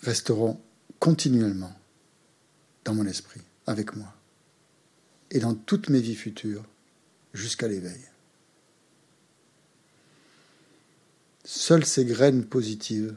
resteront 0.02 0.60
continuellement 1.00 1.74
dans 2.84 2.94
mon 2.94 3.06
esprit, 3.06 3.42
avec 3.68 3.96
moi, 3.96 4.14
et 5.30 5.40
dans 5.40 5.54
toutes 5.54 5.90
mes 5.90 6.00
vies 6.00 6.16
futures, 6.16 6.66
jusqu'à 7.34 7.68
l'éveil. 7.68 8.02
Seules 11.44 11.86
ces 11.86 12.06
graines 12.06 12.46
positives 12.46 13.16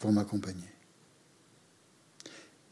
vont 0.00 0.12
m'accompagner. 0.12 0.68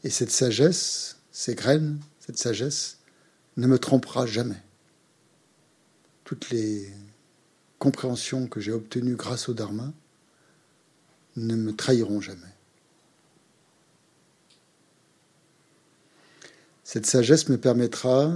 Et 0.03 0.09
cette 0.09 0.31
sagesse, 0.31 1.17
ces 1.31 1.55
graines, 1.55 1.99
cette 2.19 2.37
sagesse, 2.37 2.99
ne 3.57 3.67
me 3.67 3.77
trompera 3.77 4.25
jamais. 4.25 4.61
Toutes 6.23 6.49
les 6.49 6.91
compréhensions 7.79 8.47
que 8.47 8.59
j'ai 8.59 8.71
obtenues 8.71 9.15
grâce 9.15 9.49
au 9.49 9.53
Dharma 9.53 9.93
ne 11.35 11.55
me 11.55 11.75
trahiront 11.75 12.21
jamais. 12.21 12.53
Cette 16.91 17.05
sagesse 17.05 17.49
me 17.49 17.59
permettra 17.59 18.35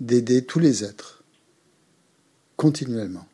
d'aider 0.00 0.44
tous 0.44 0.58
les 0.58 0.82
êtres 0.82 1.22
continuellement 2.56 3.28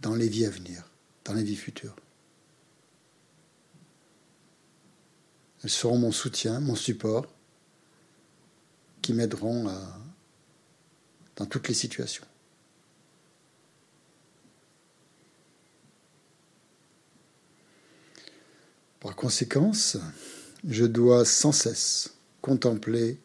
dans 0.00 0.14
les 0.14 0.28
vies 0.28 0.44
à 0.44 0.50
venir, 0.50 0.86
dans 1.24 1.32
les 1.32 1.44
vies 1.44 1.56
futures. 1.56 1.96
Elles 5.64 5.70
seront 5.70 5.96
mon 5.96 6.12
soutien, 6.12 6.60
mon 6.60 6.74
support, 6.74 7.24
qui 9.00 9.14
m'aideront 9.14 9.74
dans 11.36 11.46
toutes 11.46 11.68
les 11.68 11.74
situations. 11.74 12.26
Par 19.00 19.16
conséquence, 19.16 19.96
je 20.68 20.84
dois 20.84 21.24
sans 21.24 21.52
cesse 21.52 22.12
contempler 22.42 23.18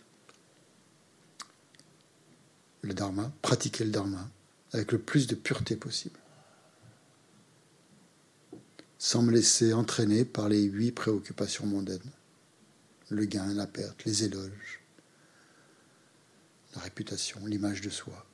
le 2.83 2.93
dharma, 2.93 3.33
pratiquer 3.41 3.83
le 3.83 3.91
dharma 3.91 4.29
avec 4.71 4.91
le 4.91 4.99
plus 4.99 5.27
de 5.27 5.35
pureté 5.35 5.75
possible, 5.75 6.19
sans 8.99 9.23
me 9.23 9.31
laisser 9.31 9.73
entraîner 9.73 10.23
par 10.23 10.47
les 10.47 10.63
huit 10.63 10.91
préoccupations 10.91 11.65
mondaines, 11.65 11.99
le 13.09 13.25
gain, 13.25 13.53
la 13.53 13.67
perte, 13.67 14.05
les 14.05 14.23
éloges, 14.23 14.81
la 16.75 16.81
réputation, 16.81 17.45
l'image 17.45 17.81
de 17.81 17.89
soi. 17.89 18.26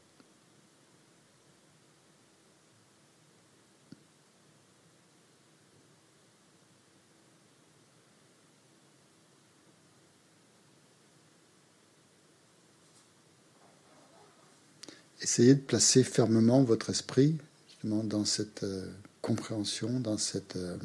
Essayez 15.22 15.56
de 15.56 15.62
placer 15.62 16.04
fermement 16.04 16.64
votre 16.64 16.90
esprit 16.90 17.38
justement 17.68 18.04
dans 18.04 18.26
cette 18.26 18.64
euh, 18.64 18.92
compréhension, 19.22 20.00
dans 20.00 20.18
cette 20.18 20.56
euh, 20.56 20.78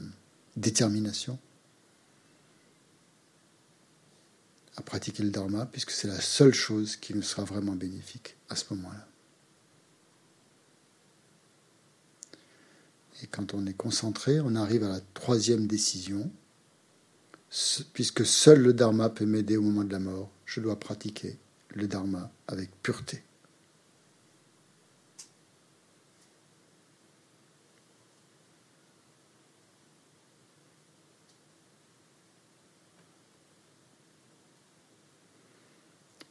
détermination. 0.57 1.39
à 4.79 4.83
pratiquer 4.83 5.25
le 5.25 5.31
dharma, 5.31 5.67
puisque 5.67 5.91
c'est 5.91 6.07
la 6.07 6.21
seule 6.21 6.55
chose 6.55 6.97
qui 6.97 7.13
nous 7.13 7.23
sera 7.23 7.43
vraiment 7.43 7.75
bénéfique 7.75 8.37
à 8.49 8.55
ce 8.55 8.65
moment-là. 8.71 9.07
Et 13.23 13.27
quand 13.27 13.55
on 13.55 13.67
est 13.67 13.75
concentré, 13.75 14.39
on 14.41 14.55
arrive 14.55 14.85
à 14.85 14.89
la 14.89 15.01
troisième 15.15 15.67
décision, 15.67 16.31
puisque 17.93 18.25
seul 18.25 18.61
le 18.61 18.73
dharma 18.73 19.09
peut 19.11 19.27
m'aider 19.27 19.57
au 19.57 19.63
moment 19.63 19.83
de 19.83 19.91
la 19.91 19.99
mort, 19.99 20.31
je 20.47 20.61
dois 20.61 20.79
pratiquer 20.79 21.37
le 21.71 21.89
dharma 21.89 22.31
avec 22.47 22.71
pureté. 22.81 23.25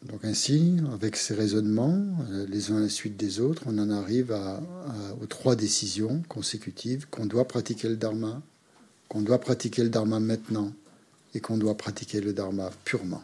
Donc 0.07 0.23
ainsi, 0.23 0.77
avec 0.93 1.17
ces 1.17 1.33
raisonnements, 1.33 2.01
euh, 2.31 2.45
les 2.47 2.71
uns 2.71 2.77
à 2.77 2.79
la 2.79 2.89
suite 2.89 3.17
des 3.17 3.41
autres, 3.41 3.63
on 3.65 3.77
en 3.77 3.89
arrive 3.89 4.31
aux 5.21 5.25
trois 5.25 5.57
décisions 5.57 6.23
consécutives 6.29 7.07
qu'on 7.09 7.25
doit 7.25 7.45
pratiquer 7.45 7.89
le 7.89 7.97
dharma, 7.97 8.41
qu'on 9.09 9.21
doit 9.21 9.39
pratiquer 9.39 9.83
le 9.83 9.89
dharma 9.89 10.21
maintenant 10.21 10.71
et 11.33 11.41
qu'on 11.41 11.57
doit 11.57 11.75
pratiquer 11.75 12.21
le 12.21 12.31
dharma 12.31 12.71
purement. 12.85 13.21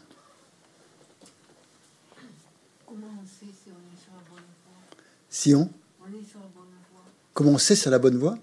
Comment 2.85 3.07
on 3.21 3.25
sait 3.25 3.45
si 3.45 3.69
on 3.69 3.79
est 3.79 4.03
sur 4.03 4.11
la 4.11 4.29
bonne 4.29 4.43
voie? 4.65 4.81
Si 5.29 5.55
on, 5.55 5.69
on 6.01 6.07
est 6.07 6.29
sur 6.29 6.39
la 6.39 6.47
bonne 6.53 6.65
voie. 6.91 7.05
Comment 7.33 7.51
on 7.51 7.57
sait 7.57 7.75
si 7.77 7.83
c'est 7.83 7.89
la 7.91 7.99
bonne 7.99 8.17
voie? 8.17 8.37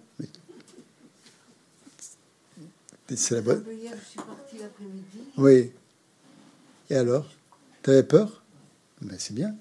C'est 3.15 3.35
la 3.35 3.43
bonne. 3.43 3.65
Hier, 3.71 3.93
je 4.03 4.09
suis 4.09 4.17
partie 4.17 4.59
l'après-midi. 4.59 5.31
Oui. 5.37 5.73
Et 6.89 6.97
alors? 6.97 7.27
Tu 7.83 7.91
avais 7.91 8.03
peur? 8.03 8.43
Ben, 9.01 9.17
C'est 9.19 9.35
bien. 9.35 9.55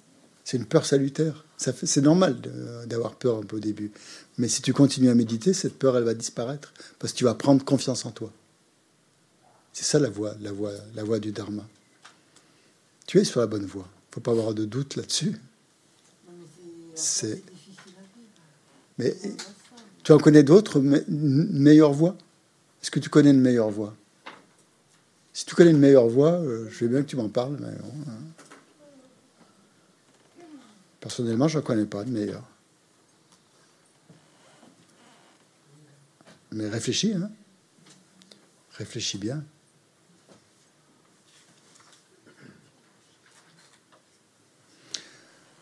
C'est 0.43 0.58
une 0.58 0.65
peur 0.65 0.86
salutaire. 0.86 1.45
C'est 1.58 2.01
normal 2.01 2.41
d'avoir 2.88 3.15
peur 3.15 3.38
un 3.38 3.43
peu 3.43 3.58
au 3.58 3.60
début. 3.60 3.91
Mais 4.39 4.47
si 4.47 4.62
tu 4.63 4.73
continues 4.73 5.10
à 5.10 5.13
méditer, 5.13 5.53
cette 5.53 5.77
peur, 5.77 5.95
elle 5.95 6.05
va 6.05 6.13
disparaître. 6.15 6.73
Parce 6.97 7.13
que 7.13 7.19
tu 7.19 7.23
vas 7.25 7.36
prendre 7.36 7.63
confiance 7.63 8.05
en 8.05 8.12
toi. 8.12 8.32
C'est 9.73 9.84
ça 9.84 9.99
la 9.99 10.10
voie, 10.10 10.34
la 10.41 10.51
voie, 10.51 10.71
voie 11.03 11.19
du 11.19 11.32
Dharma. 11.32 11.67
Tu 13.05 13.19
es 13.19 13.23
sur 13.25 13.41
la 13.41 13.47
bonne 13.47 13.65
voie. 13.65 13.88
Il 13.88 14.10
ne 14.10 14.13
faut 14.15 14.21
pas 14.21 14.32
avoir 14.32 14.53
de 14.53 14.65
doute 14.65 14.95
là-dessus. 14.95 15.38
C'est. 16.95 17.43
Mais 18.97 19.15
tu 20.03 20.12
en 20.13 20.17
connais 20.17 20.43
d'autres 20.43 20.79
meilleures 20.79 21.93
voies? 21.93 22.17
Est-ce 22.82 22.89
que 22.89 22.99
tu 22.99 23.10
connais 23.10 23.32
une 23.32 23.41
meilleure 23.41 23.69
voie? 23.69 23.95
Si 25.39 25.45
tu 25.45 25.56
connais 25.56 25.71
une 25.71 25.80
meilleure 25.80 26.10
voix, 26.10 26.34
euh, 26.34 26.67
je 26.69 26.84
veux 26.84 26.89
bien 26.89 27.02
que 27.02 27.08
tu 27.08 27.15
m'en 27.15 27.30
parles. 27.30 27.58
Hein. 27.63 28.12
Personnellement, 30.99 31.47
je 31.47 31.60
ne 31.60 31.63
connais 31.63 31.86
pas 31.86 32.04
de 32.04 32.12
meilleure. 32.12 32.43
Mais 36.52 36.67
réfléchis, 36.67 37.13
hein. 37.13 37.32
Réfléchis 38.73 39.17
bien. 39.17 39.41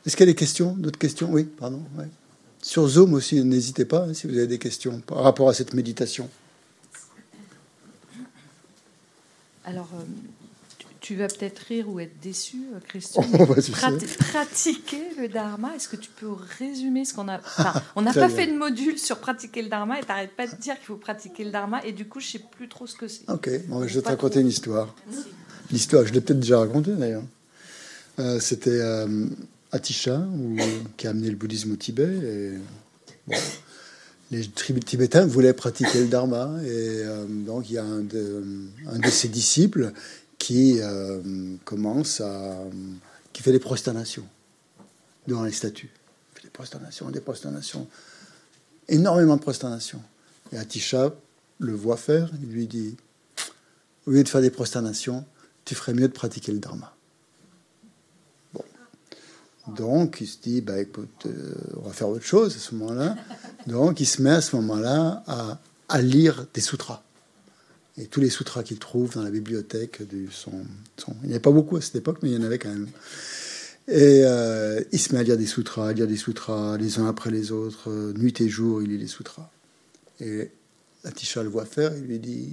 Est-ce 0.07 0.17
qu'il 0.17 0.25
y 0.25 0.29
a 0.29 0.31
des 0.31 0.35
questions 0.35 0.73
D'autres 0.73 0.97
questions? 0.97 1.29
Oui, 1.29 1.43
pardon. 1.43 1.83
Sur 2.63 2.87
Zoom 2.87 3.13
aussi, 3.13 3.43
n'hésitez 3.43 3.85
pas 3.85 4.05
hein, 4.05 4.15
si 4.15 4.25
vous 4.25 4.35
avez 4.39 4.47
des 4.47 4.57
questions 4.57 5.01
par 5.01 5.19
rapport 5.19 5.49
à 5.49 5.53
cette 5.53 5.75
méditation. 5.75 6.27
Alors, 9.67 9.89
euh, 9.95 10.03
tu 11.01 11.15
vas 11.17 11.27
peut-être 11.27 11.59
rire 11.59 11.89
ou 11.89 11.99
être 11.99 12.17
déçu, 12.21 12.55
euh, 12.73 12.79
Christian. 12.87 13.21
pratiquer 14.31 15.01
le 15.19 15.27
dharma, 15.27 15.75
est-ce 15.75 15.89
que 15.89 15.97
tu 15.97 16.09
peux 16.09 16.31
résumer 16.57 17.03
ce 17.03 17.13
qu'on 17.13 17.27
a. 17.27 17.35
Enfin, 17.35 17.73
on 17.97 18.01
n'a 18.01 18.13
pas 18.13 18.29
fait 18.29 18.47
de 18.47 18.57
module 18.57 18.97
sur 18.97 19.19
pratiquer 19.19 19.61
le 19.61 19.67
dharma 19.67 19.99
et 19.99 20.03
t'arrêtes 20.03 20.37
pas 20.37 20.47
de 20.47 20.55
dire 20.55 20.75
qu'il 20.75 20.85
faut 20.85 20.95
pratiquer 20.95 21.43
le 21.43 21.51
dharma 21.51 21.85
et 21.85 21.91
du 21.91 22.07
coup, 22.07 22.21
je 22.21 22.27
sais 22.27 22.39
plus 22.39 22.69
trop 22.69 22.87
ce 22.87 22.95
que 22.95 23.09
c'est. 23.09 23.29
Ok, 23.29 23.49
bon, 23.67 23.85
je 23.85 23.95
vais 23.95 24.01
te 24.01 24.07
raconter 24.07 24.39
une 24.39 24.47
histoire. 24.47 24.95
L'histoire, 25.69 26.05
je 26.05 26.13
l'ai 26.13 26.21
peut-être 26.21 26.39
déjà 26.39 26.59
racontée 26.59 26.93
d'ailleurs. 26.93 27.23
Euh, 28.19 28.39
c'était 28.39 28.81
Atisha 29.73 30.25
qui 30.95 31.07
a 31.07 31.09
amené 31.09 31.29
le 31.29 31.35
bouddhisme 31.35 31.73
au 31.73 31.75
Tibet. 31.75 32.53
Et, 33.29 33.35
les 34.31 34.47
tribus 34.47 34.83
tibétains 34.83 35.25
voulaient 35.25 35.53
pratiquer 35.53 36.01
le 36.01 36.07
dharma. 36.07 36.51
Et 36.63 36.67
euh, 36.67 37.25
donc, 37.27 37.69
il 37.69 37.73
y 37.73 37.77
a 37.77 37.83
un 37.83 38.01
de, 38.01 39.09
ses 39.09 39.29
disciples 39.29 39.93
qui 40.37 40.79
euh, 40.79 41.21
commence 41.65 42.21
à. 42.21 42.57
qui 43.33 43.43
fait 43.43 43.51
des 43.51 43.59
prosternations 43.59 44.25
devant 45.27 45.43
les 45.43 45.51
statues. 45.51 45.89
Il 46.33 46.41
fait 46.41 46.47
des 46.47 46.51
prosternations, 46.51 47.09
des 47.09 47.21
prosternations. 47.21 47.87
Énormément 48.87 49.35
de 49.35 49.41
prosternations. 49.41 50.01
Et 50.51 50.57
Atisha 50.57 51.13
le 51.59 51.73
voit 51.73 51.97
faire. 51.97 52.29
Il 52.41 52.49
lui 52.49 52.67
dit 52.67 52.95
Au 54.05 54.11
lieu 54.11 54.23
de 54.23 54.29
faire 54.29 54.41
des 54.41 54.51
prosternations, 54.51 55.25
tu 55.65 55.75
ferais 55.75 55.93
mieux 55.93 56.07
de 56.07 56.13
pratiquer 56.13 56.51
le 56.51 56.59
dharma. 56.59 56.93
Donc, 59.67 60.19
il 60.21 60.27
se 60.27 60.37
dit, 60.41 60.61
bah, 60.61 60.79
écoute, 60.79 61.25
euh, 61.25 61.53
on 61.77 61.81
va 61.87 61.93
faire 61.93 62.07
autre 62.07 62.23
chose 62.23 62.55
à 62.55 62.59
ce 62.59 62.73
moment-là. 62.75 63.15
Donc, 63.67 63.99
il 63.99 64.05
se 64.05 64.21
met 64.21 64.31
à 64.31 64.41
ce 64.41 64.55
moment-là 64.55 65.23
à, 65.89 66.01
lire 66.01 66.47
des 66.53 66.61
sutras. 66.61 67.03
Et 67.97 68.05
tous 68.05 68.21
les 68.21 68.29
sutras 68.29 68.63
qu'il 68.63 68.79
trouve 68.79 69.13
dans 69.15 69.23
la 69.23 69.31
bibliothèque 69.31 70.07
du, 70.07 70.29
sont, 70.31 70.65
Il 71.23 71.27
n'y 71.27 71.33
avait 71.33 71.39
pas 71.39 71.51
beaucoup 71.51 71.75
à 71.75 71.81
cette 71.81 71.95
époque, 71.95 72.19
mais 72.21 72.29
il 72.29 72.35
y 72.35 72.37
en 72.37 72.43
avait 72.43 72.59
quand 72.59 72.69
même. 72.69 72.87
Et 73.89 74.21
euh, 74.23 74.81
il 74.91 74.99
se 74.99 75.13
met 75.13 75.19
à 75.19 75.23
lire 75.23 75.37
des 75.37 75.45
sutras, 75.45 75.89
à 75.89 75.93
lire 75.93 76.07
des 76.07 76.17
sutras 76.17 76.77
les 76.77 76.99
uns 76.99 77.07
après 77.07 77.31
les 77.31 77.51
autres, 77.51 77.89
euh, 77.89 78.13
nuit 78.13 78.33
et 78.39 78.49
jour, 78.49 78.81
il 78.81 78.89
lit 78.89 78.97
les 78.97 79.07
sutras. 79.07 79.49
Et 80.19 80.51
Atisha 81.03 81.43
le 81.43 81.49
voit 81.49 81.65
faire, 81.65 81.95
il 81.95 82.03
lui 82.03 82.19
dit 82.19 82.49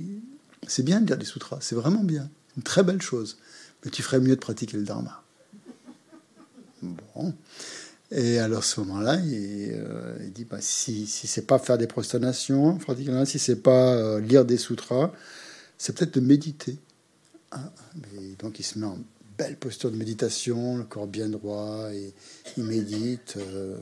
C'est 0.67 0.85
bien 0.85 1.01
de 1.01 1.07
lire 1.07 1.19
des 1.19 1.25
sutras, 1.25 1.59
c'est 1.61 1.75
vraiment 1.75 2.05
bien, 2.05 2.29
une 2.57 2.63
très 2.63 2.85
belle 2.85 3.03
chose, 3.03 3.39
mais 3.85 3.91
tu 3.91 4.03
ferais 4.03 4.21
mieux 4.21 4.37
de 4.37 4.41
pratiquer 4.41 4.77
le 4.77 4.85
dharma. 4.85 5.23
Bon. 6.83 7.35
Et 8.17 8.39
alors, 8.39 8.61
à 8.61 8.63
ce 8.63 8.79
moment-là, 8.81 9.17
il, 9.17 9.73
euh, 9.73 10.17
dit 10.29 10.45
bah, 10.45 10.59
si, 10.61 11.07
si 11.07 11.27
c'est 11.27 11.47
pas 11.47 11.59
faire 11.59 11.79
des 11.79 11.89
prosternations, 11.89 12.79
si 13.25 13.39
c'est 13.41 13.61
pas 13.61 13.95
euh, 13.95 14.21
lire 14.21 14.45
des 14.45 14.57
sutras, 14.57 15.13
c'est 15.79 15.97
peut-être 15.97 16.15
de 16.15 16.21
méditer. 16.21 16.79
Ah, 17.51 17.73
donc, 18.39 18.61
il 18.61 18.63
se 18.63 18.79
met 18.79 18.87
en 18.87 18.99
belle 19.37 19.57
posture 19.57 19.91
de 19.91 19.97
méditation, 19.97 20.77
le 20.77 20.85
corps 20.85 21.09
bien 21.09 21.29
droit, 21.29 21.93
et 21.93 22.15
il 22.57 22.63
médite. 22.63 23.35
Euh, 23.37 23.77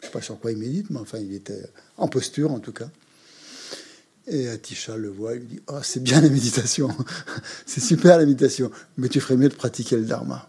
je 0.00 0.06
sais 0.06 0.12
pas 0.12 0.22
sur 0.22 0.38
quoi 0.38 0.52
il 0.52 0.58
médite, 0.58 0.90
mais 0.90 1.00
enfin, 1.00 1.18
il 1.18 1.34
était 1.34 1.64
en 1.96 2.06
posture 2.06 2.52
en 2.52 2.60
tout 2.60 2.72
cas. 2.72 2.90
Et 4.28 4.48
Atisha 4.48 4.96
le 4.96 5.08
voit, 5.08 5.34
il 5.34 5.40
lui 5.40 5.46
dit 5.46 5.60
Oh, 5.66 5.78
c'est 5.82 6.02
bien 6.02 6.20
la 6.20 6.28
méditation, 6.28 6.88
c'est 7.66 7.80
super 7.80 8.18
la 8.18 8.24
méditation, 8.24 8.70
mais 8.96 9.08
tu 9.08 9.18
ferais 9.18 9.36
mieux 9.36 9.48
de 9.48 9.54
pratiquer 9.54 9.96
le 9.96 10.04
dharma. 10.04 10.48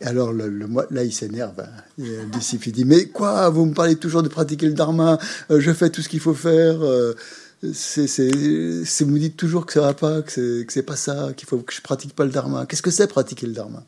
Et 0.00 0.06
alors, 0.06 0.32
le, 0.32 0.48
là, 0.90 1.04
il 1.04 1.12
s'énerve. 1.12 1.60
Hein. 1.60 2.02
Disciple, 2.32 2.68
il 2.68 2.72
dit 2.72 2.84
Mais 2.84 3.06
quoi 3.06 3.50
Vous 3.50 3.66
me 3.66 3.74
parlez 3.74 3.96
toujours 3.96 4.22
de 4.22 4.28
pratiquer 4.28 4.66
le 4.66 4.72
dharma 4.72 5.18
euh, 5.50 5.60
Je 5.60 5.72
fais 5.72 5.90
tout 5.90 6.00
ce 6.00 6.08
qu'il 6.08 6.20
faut 6.20 6.34
faire. 6.34 6.82
Euh, 6.82 7.14
c'est, 7.74 8.06
vous 9.04 9.10
me 9.10 9.18
dites 9.18 9.36
toujours 9.36 9.66
que 9.66 9.74
ça 9.74 9.82
va 9.82 9.92
pas, 9.92 10.22
que 10.22 10.64
c'est, 10.66 10.82
pas 10.82 10.96
ça, 10.96 11.32
qu'il 11.36 11.46
faut 11.46 11.58
que 11.58 11.74
je 11.74 11.82
pratique 11.82 12.14
pas 12.14 12.24
le 12.24 12.30
dharma. 12.30 12.64
Qu'est-ce 12.64 12.82
que 12.82 12.90
c'est 12.90 13.06
pratiquer 13.06 13.46
le 13.46 13.52
dharma? 13.52 13.84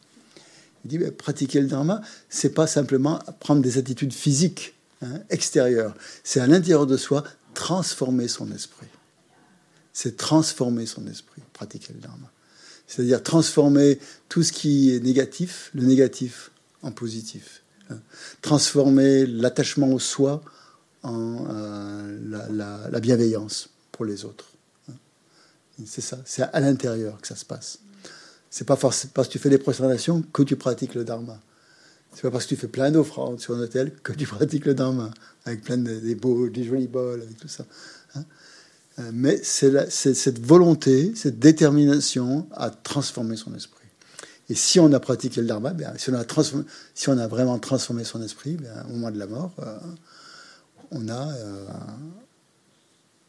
Il 0.85 0.90
dit 0.90 0.98
Pratiquer 1.11 1.61
le 1.62 1.68
dharma, 1.68 2.03
c'est 2.29 2.53
pas 2.53 2.66
simplement 2.66 3.20
prendre 3.40 3.62
des 3.62 3.79
attitudes 3.79 4.12
physiques 4.12 4.75
hein, 5.01 5.20
extérieures. 5.31 5.94
C'est 6.22 6.40
à 6.40 6.46
l'intérieur 6.46 6.87
de 6.87 6.98
soi 6.98 7.25
transformer 7.55 8.29
son 8.29 8.53
esprit. 8.53 8.88
C'est 9.94 10.18
transformer 10.18 10.85
son 10.85 11.07
esprit, 11.07 11.42
pratiquer 11.55 11.94
le 11.94 12.01
dharma 12.01 12.31
c'est-à-dire 12.93 13.23
transformer 13.23 13.99
tout 14.29 14.43
ce 14.43 14.53
qui 14.53 14.95
est 14.95 15.01
négatif, 15.01 15.71
le 15.73 15.83
négatif 15.83 16.51
en 16.83 16.93
positif. 16.93 17.63
Hein. 17.89 17.99
Transformer 18.43 19.25
l'attachement 19.25 19.91
au 19.93 19.99
soi 19.99 20.43
en 21.03 21.47
euh, 21.49 22.89
la, 22.91 23.01
bienveillance 23.01 23.71
pour 23.93 24.05
les 24.05 24.27
autres. 24.27 24.53
Hein. 24.91 24.95
C'est 25.87 26.03
ça, 26.03 26.19
c'est 26.27 26.43
à 26.43 26.61
l'intérieur 26.61 27.19
que 27.19 27.27
ça 27.27 27.37
se 27.37 27.47
passe. 27.47 27.79
C'est 28.51 28.67
pas 28.67 28.77
parce 28.77 29.07
que 29.09 29.33
tu 29.33 29.39
fais 29.39 29.49
des 29.49 29.57
prosternations 29.57 30.21
que 30.31 30.43
tu 30.43 30.57
pratiques 30.57 30.95
le 30.95 31.05
dharma. 31.05 31.41
C'est 32.13 32.23
pas 32.23 32.31
parce 32.31 32.45
que 32.45 32.51
tu 32.51 32.57
fais 32.57 32.69
plein 32.69 32.91
d'offrandes 32.91 33.41
sur 33.41 33.55
un 33.55 33.61
hôtel 33.61 33.95
que 34.03 34.13
tu 34.13 34.27
pratiques 34.27 34.67
le 34.67 34.75
dharma, 34.75 35.11
avec 35.47 35.63
plein 35.63 35.79
de 35.79 35.99
des 35.99 36.15
beaux, 36.15 36.51
des 36.51 36.65
jolis 36.65 36.89
bols, 36.89 37.23
avec 37.23 37.39
tout 37.39 37.49
ça. 37.49 37.65
Hein. 38.17 38.25
Euh, 38.99 39.11
mais 39.13 39.41
c'est 39.43 39.91
cette 39.91 40.39
volonté, 40.39 41.13
cette 41.15 41.39
détermination 41.39 42.47
à 42.53 42.71
transformer 42.71 43.37
son 43.37 43.55
esprit. 43.55 43.83
Et 44.49 44.55
si 44.55 44.79
on 44.81 44.93
a 44.93 45.01
pratiqué 45.01 45.41
le 45.41 45.47
dharma, 45.47 45.71
bien, 45.71 45.95
si, 45.97 46.11
on 47.09 47.19
a 47.19 47.27
vraiment 47.27 47.59
transformé 47.59 48.05
son 48.05 48.23
esprit, 48.23 48.57
bien, 48.57 48.85
au 48.85 48.93
moment 48.93 49.11
de 49.11 49.19
la 49.19 49.27
mort, 49.27 49.53
euh, 49.61 49.79
euh, 50.93 51.67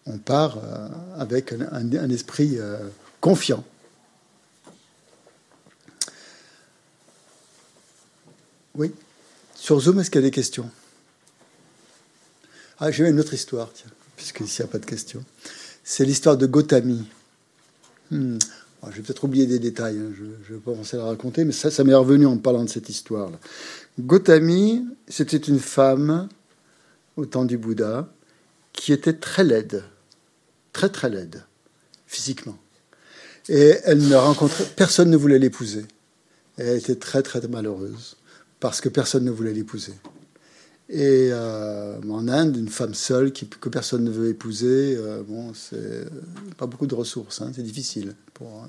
on 0.06 0.18
part 0.18 0.58
avec 1.18 1.54
un, 1.54 2.10
esprit 2.10 2.58
euh, 2.60 2.78
confiant. 3.22 3.64
Oui. 8.76 8.94
Sur 9.56 9.80
Zoom, 9.80 10.00
est-ce 10.00 10.10
qu'il 10.10 10.20
y 10.20 10.24
a 10.26 10.28
des 10.28 10.32
questions? 10.32 10.70
Ah, 12.80 12.92
j'ai 12.92 13.08
une 13.08 13.20
autre 13.20 13.34
histoire, 13.34 13.72
tiens, 13.74 13.92
puisqu'ici 14.24 14.62
il 14.62 14.66
n'y 14.66 14.70
a 14.70 14.72
pas 14.72 14.80
de 14.80 14.86
questions. 14.86 15.24
C'est 15.84 16.06
l'histoire 16.06 16.38
de 16.38 16.46
Gotami. 16.46 17.04
Hmm. 18.10 18.38
Ah, 18.82 18.88
je 18.92 18.98
vais 18.98 19.04
peut-être 19.04 19.24
oublier 19.24 19.46
des 19.46 19.60
détails, 19.60 19.98
hein, 19.98 20.12
je 20.18 20.24
ne 20.24 20.58
vais 20.58 20.62
pas 20.64 20.72
commencer 20.72 20.98
à 20.98 21.00
la 21.00 21.06
raconter, 21.06 21.46
mais 21.46 21.54
ça, 21.54 21.72
ça 21.72 21.84
m'est 21.84 21.94
revenu 21.94 22.26
en 22.26 22.38
parlant 22.38 22.64
de 22.64 22.70
cette 22.70 22.90
histoire-là. 22.90 23.40
Gotami, 24.00 24.86
c'était 25.08 25.38
une 25.38 25.60
femme 25.60 26.28
au 27.16 27.26
temps 27.26 27.46
du 27.46 27.58
Bouddha 27.58 28.10
qui 28.74 28.92
était 28.92 29.14
très 29.14 29.44
laide, 29.44 29.84
très 30.74 30.90
très 30.90 31.10
laide, 31.10 31.44
physiquement. 32.08 32.58
Et 33.50 33.78
elle 33.84 34.08
ne 34.08 34.16
rencontrait, 34.16 34.66
personne 34.76 35.10
ne 35.10 35.18
voulait 35.18 35.40
l'épouser. 35.40 35.86
Elle 36.58 36.78
était 36.78 36.96
très 36.96 37.24
très 37.24 37.46
malheureuse 37.48 38.16
parce 38.60 38.80
que 38.82 38.90
personne 38.90 39.26
ne 39.26 39.32
voulait 39.32 39.54
l'épouser. 39.54 39.94
Et 40.90 41.30
euh, 41.32 42.00
en 42.10 42.28
Inde, 42.28 42.58
une 42.58 42.70
femme 42.70 42.94
seule 42.94 43.32
que 43.32 43.70
personne 43.70 44.04
ne 44.04 44.12
veut 44.12 44.30
épouser, 44.30 44.96
euh, 44.98 45.24
bon, 45.26 45.54
c'est 45.54 46.06
pas 46.58 46.66
beaucoup 46.66 46.88
de 46.88 46.96
ressources, 46.96 47.42
hein, 47.42 47.52
c'est 47.56 47.64
difficile. 47.64 48.16
Pour, 48.34 48.68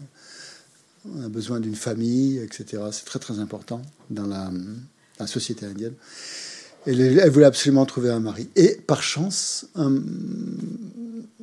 on 1.12 1.22
a 1.22 1.28
besoin 1.28 1.60
d'une 1.60 1.74
famille, 1.74 2.38
etc. 2.38 2.82
C'est 2.92 3.04
très 3.04 3.18
très 3.18 3.40
important 3.40 3.82
dans 4.10 4.26
la, 4.26 4.50
société 5.26 5.66
indienne. 5.66 5.94
Elle, 6.86 7.00
elle, 7.00 7.30
voulait 7.30 7.46
absolument 7.46 7.86
trouver 7.86 8.10
un 8.10 8.20
mari. 8.20 8.48
Et 8.56 8.76
par 8.86 9.02
chance, 9.02 9.66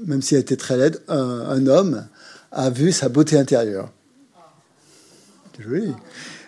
même 0.05 0.21
si 0.21 0.35
elle 0.35 0.41
était 0.41 0.57
très 0.57 0.77
laide, 0.77 1.01
un, 1.07 1.67
homme 1.67 2.07
a 2.51 2.69
vu 2.69 2.91
sa 2.91 3.09
beauté 3.09 3.37
intérieure. 3.37 3.91
C'est 5.55 5.63
joli. 5.63 5.93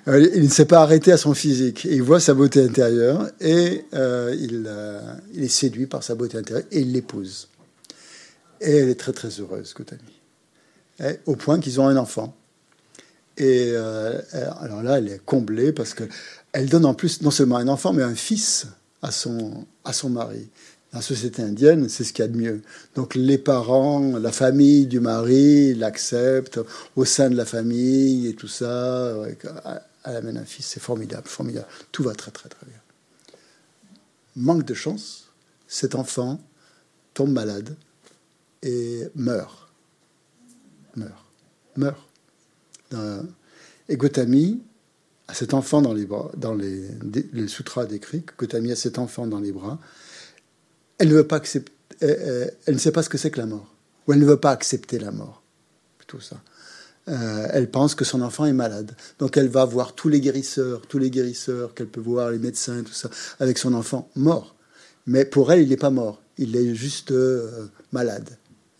Euh, 0.07 0.29
il 0.35 0.43
ne 0.43 0.49
s'est 0.49 0.65
pas 0.65 0.81
arrêté 0.81 1.11
à 1.11 1.17
son 1.17 1.33
physique. 1.33 1.85
Il 1.85 2.03
voit 2.03 2.19
sa 2.19 2.33
beauté 2.33 2.61
intérieure 2.61 3.29
et 3.39 3.85
euh, 3.93 4.35
il, 4.37 4.65
euh, 4.67 4.99
il, 5.33 5.43
est 5.43 5.49
séduit 5.49 5.85
par 5.85 6.03
sa 6.03 6.15
beauté 6.15 6.37
intérieure 6.37 6.67
et 6.71 6.81
il 6.81 6.91
l'épouse. 6.91 7.47
Et 8.59 8.71
elle 8.77 8.89
est 8.89 8.99
très 8.99 9.13
très 9.13 9.29
heureuse, 9.29 9.73
Kotami. 9.73 10.01
Au 11.25 11.35
point 11.35 11.59
qu'ils 11.59 11.81
ont 11.81 11.87
un 11.87 11.97
enfant. 11.97 12.35
Et 13.37 13.75
alors 14.61 14.83
là, 14.83 14.99
elle 14.99 15.09
est 15.09 15.21
comblée 15.25 15.73
parce 15.73 15.93
qu'elle 15.93 16.69
donne 16.69 16.85
en 16.85 16.93
plus 16.93 17.21
non 17.21 17.31
seulement 17.31 17.57
un 17.57 17.67
enfant, 17.67 17.91
mais 17.91 18.03
un 18.03 18.15
fils 18.15 18.67
à 19.01 19.11
son, 19.11 19.65
à 19.83 19.91
son 19.91 20.09
mari. 20.09 20.47
Dans 20.93 20.99
la 20.99 21.01
société 21.01 21.41
indienne, 21.41 21.89
c'est 21.89 22.03
ce 22.03 22.13
qu'il 22.13 22.23
y 22.23 22.27
a 22.27 22.31
de 22.31 22.37
mieux. 22.37 22.61
Donc 22.95 23.15
les 23.15 23.39
parents, 23.39 24.17
la 24.17 24.31
famille 24.31 24.85
du 24.85 24.99
mari 24.99 25.73
l'acceptent 25.73 26.59
au 26.95 27.03
sein 27.03 27.29
de 27.31 27.35
la 27.35 27.45
famille 27.45 28.27
et 28.27 28.35
tout 28.35 28.47
ça 28.47 29.13
elle 30.05 30.15
amène 30.15 30.37
un 30.37 30.45
fils, 30.45 30.65
c'est 30.65 30.79
formidable, 30.79 31.27
formidable. 31.27 31.67
Tout 31.91 32.03
va 32.03 32.13
très 32.13 32.31
très 32.31 32.49
très 32.49 32.65
bien. 32.65 32.79
Manque 34.35 34.65
de 34.65 34.73
chance, 34.73 35.31
cet 35.67 35.95
enfant 35.95 36.41
tombe 37.13 37.31
malade 37.31 37.75
et 38.61 39.03
meurt. 39.15 39.69
Meurt. 40.95 41.25
Meurt. 41.75 42.09
Et 43.89 43.97
Gotami 43.97 44.61
a 45.27 45.33
cet 45.33 45.53
enfant 45.53 45.81
dans 45.81 45.93
les 45.93 46.05
bras, 46.05 46.31
dans 46.35 46.53
les, 46.53 46.87
les 47.31 47.47
sutras 47.47 47.85
décrits, 47.85 48.23
Gotami 48.37 48.71
a 48.71 48.75
cet 48.75 48.99
enfant 48.99 49.25
dans 49.27 49.39
les 49.39 49.51
bras. 49.51 49.79
Elle 50.97 51.09
ne 51.09 51.15
veut 51.15 51.27
pas 51.27 51.37
accepter, 51.37 51.71
elle 52.01 52.73
ne 52.73 52.77
sait 52.77 52.91
pas 52.91 53.03
ce 53.03 53.09
que 53.09 53.17
c'est 53.17 53.31
que 53.31 53.39
la 53.39 53.45
mort, 53.45 53.73
ou 54.07 54.13
elle 54.13 54.19
ne 54.19 54.25
veut 54.25 54.39
pas 54.39 54.51
accepter 54.51 54.99
la 54.99 55.11
mort. 55.11 55.41
Plutôt 55.97 56.19
ça. 56.19 56.41
Euh, 57.09 57.47
elle 57.51 57.69
pense 57.69 57.95
que 57.95 58.05
son 58.05 58.21
enfant 58.21 58.45
est 58.45 58.53
malade. 58.53 58.95
Donc 59.19 59.35
elle 59.35 59.49
va 59.49 59.65
voir 59.65 59.93
tous 59.93 60.09
les 60.09 60.21
guérisseurs, 60.21 60.81
tous 60.87 60.99
les 60.99 61.09
guérisseurs 61.09 61.73
qu'elle 61.73 61.87
peut 61.87 62.01
voir, 62.01 62.31
les 62.31 62.39
médecins, 62.39 62.81
tout 62.83 62.93
ça, 62.93 63.09
avec 63.39 63.57
son 63.57 63.73
enfant 63.73 64.09
mort. 64.15 64.55
Mais 65.05 65.25
pour 65.25 65.51
elle, 65.51 65.61
il 65.61 65.69
n'est 65.69 65.77
pas 65.77 65.89
mort. 65.89 66.21
Il 66.37 66.55
est 66.55 66.73
juste 66.73 67.11
euh, 67.11 67.67
malade. 67.91 68.29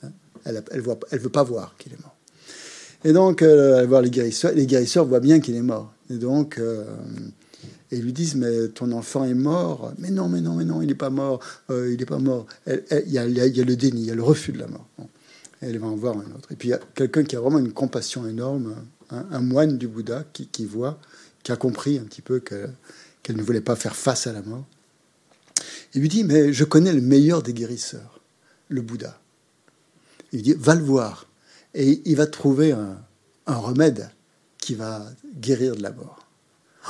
Hein. 0.04 0.12
Elle 0.46 0.64
ne 0.76 1.18
veut 1.18 1.30
pas 1.30 1.44
voir 1.44 1.76
qu'il 1.78 1.94
est 1.94 2.02
mort. 2.02 2.16
Et 3.04 3.12
donc, 3.12 3.42
euh, 3.42 3.76
elle 3.76 3.82
va 3.82 3.88
voir 3.88 4.02
les 4.02 4.10
guérisseurs. 4.10 4.54
Les 4.54 4.66
guérisseurs 4.66 5.06
voient 5.06 5.20
bien 5.20 5.42
qu'il 5.42 5.56
est 5.56 5.62
mort. 5.62 5.94
Et 6.10 6.16
donc, 6.16 6.60
ils 7.92 8.02
lui 8.02 8.14
disent, 8.14 8.36
mais 8.36 8.70
ton 8.70 8.92
enfant 8.94 9.26
est 9.26 9.34
mort. 9.34 9.94
Mais 9.98 10.10
non, 10.10 10.30
mais 10.30 10.40
non, 10.40 10.56
mais 10.56 10.64
non, 10.64 10.82
il 10.82 10.88
n'est 10.88 10.96
pas 10.96 11.10
mort. 11.10 11.42
il 11.70 11.98
n'est 11.98 12.06
pas 12.06 12.20
mort. 12.20 12.46
Il 12.68 13.12
y, 13.12 13.18
a 13.18 13.26
le 13.26 13.76
déni, 13.76 14.02
il 14.02 14.08
y 14.08 14.12
a 14.12 14.16
le 14.16 14.24
refus 14.24 14.54
de 14.54 14.60
la 14.60 14.68
mort 14.68 14.88
elle 15.64 15.80
va 15.80 15.88
en 15.88 15.96
voir 15.96 16.18
un 16.18 16.32
autre. 16.36 16.52
Et 16.52 16.56
puis 16.56 16.70
il 16.70 16.72
y 16.72 16.76
a 16.76 16.80
quelqu'un 16.96 17.24
qui 17.24 17.36
a 17.36 17.40
vraiment 17.40 17.60
une 17.60 17.74
compassion 17.74 18.28
énorme, 18.28 18.76
un, 19.10 19.42
moine 19.42 19.78
du 19.78 19.88
Bouddha 19.88 20.26
qui, 20.34 20.66
voit, 20.66 21.00
qui 21.44 21.52
a 21.52 21.56
compris 21.56 22.00
un 22.00 22.04
petit 22.04 22.22
peu 22.22 22.40
qu'elle 22.40 23.36
ne 23.36 23.44
voulait 23.44 23.62
pas 23.62 23.76
faire 23.76 23.96
face 23.96 24.28
à 24.28 24.34
la 24.34 24.42
mort. 24.42 24.66
Il 25.94 26.02
lui 26.02 26.10
dit, 26.10 26.24
mais 26.24 26.52
je 26.52 26.64
connais 26.64 26.92
le 26.92 27.02
meilleur 27.02 27.44
des 27.44 27.54
guérisseurs, 27.54 28.20
le 28.70 28.82
Bouddha. 28.82 29.20
Il 30.32 30.42
dit, 30.42 30.56
va 30.58 30.74
le 30.74 30.84
voir. 30.84 31.28
Et 31.76 32.02
il 32.06 32.16
va 32.16 32.26
trouver 32.26 32.72
un, 32.72 32.98
remède 33.46 34.10
qui 34.58 34.74
va 34.74 35.06
guérir 35.36 35.76
de 35.76 35.84
la 35.84 35.92
mort. 35.92 36.28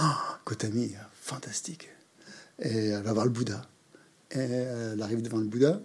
Oh, 0.01 0.05
Kotami, 0.45 0.93
fantastique. 1.13 1.89
Et 2.59 2.89
elle 2.89 3.03
va 3.03 3.13
voir 3.13 3.25
le 3.25 3.31
Bouddha. 3.31 3.61
Et 4.31 4.39
elle 4.39 5.01
arrive 5.01 5.21
devant 5.21 5.39
le 5.39 5.45
Bouddha. 5.45 5.81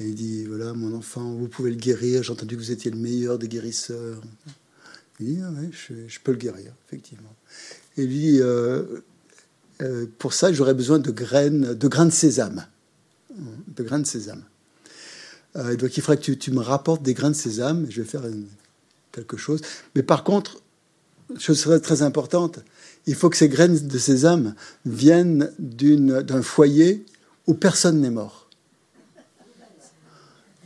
Il 0.00 0.14
dit 0.14 0.44
Voilà, 0.44 0.72
mon 0.72 0.94
enfant, 0.96 1.32
vous 1.32 1.48
pouvez 1.48 1.70
le 1.70 1.76
guérir. 1.76 2.22
J'ai 2.22 2.32
entendu 2.32 2.56
que 2.56 2.60
vous 2.60 2.72
étiez 2.72 2.90
le 2.90 2.96
meilleur 2.96 3.38
des 3.38 3.48
guérisseurs. 3.48 4.20
Il 5.18 5.26
dit 5.26 5.40
ah 5.42 5.50
je, 5.70 6.18
peux 6.24 6.32
le 6.32 6.38
guérir, 6.38 6.72
effectivement. 6.86 7.34
Et 7.96 8.06
lui 8.06 8.40
euh, 8.40 9.02
euh, 9.82 10.06
Pour 10.18 10.32
ça, 10.32 10.52
j'aurais 10.52 10.74
besoin 10.74 10.98
de 10.98 11.10
graines, 11.10 11.74
de 11.74 11.88
grains 11.88 12.06
de 12.06 12.12
sésame. 12.12 12.66
De 13.36 13.82
grains 13.82 14.00
de 14.00 14.06
sésame. 14.06 14.42
Euh, 15.56 15.76
donc 15.76 15.96
il 15.96 16.00
faudrait 16.00 16.16
que 16.22 16.32
tu, 16.32 16.50
me 16.50 16.60
rapportes 16.60 17.02
des 17.02 17.14
grains 17.14 17.30
de 17.30 17.36
sésame. 17.36 17.86
Je 17.90 18.00
vais 18.00 18.08
faire 18.08 18.22
quelque 19.12 19.36
chose. 19.36 19.60
Mais 19.94 20.02
par 20.02 20.24
contre, 20.24 20.62
chose 21.38 21.68
très 21.82 22.02
importante, 22.02 22.60
il 23.06 23.14
faut 23.14 23.28
que 23.28 23.36
ces 23.36 23.48
graines 23.48 23.86
de 23.86 23.98
sésame 23.98 24.54
viennent 24.86 25.52
d'un 25.58 26.42
foyer 26.42 27.04
où 27.46 27.54
personne 27.54 28.00
n'est 28.00 28.10
mort. 28.10 28.39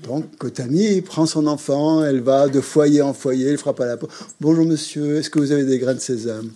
Donc, 0.03 0.37
Kotami 0.37 1.01
prend 1.03 1.25
son 1.25 1.47
enfant, 1.47 2.05
elle 2.05 2.21
va 2.21 2.49
de 2.49 2.61
foyer 2.61 3.01
en 3.01 3.15
foyer, 3.15 3.51
elle 3.51 3.59
frappe 3.59 3.81
à 3.81 3.87
la 3.87 3.97
porte. 3.97 4.13
Bonjour 4.41 4.67
monsieur, 4.67 5.17
est-ce 5.17 5.31
que 5.31 5.39
vous 5.39 5.53
avez 5.53 5.65
des 5.65 5.79
grains 5.79 5.95
de 5.95 6.01
sésame? 6.01 6.51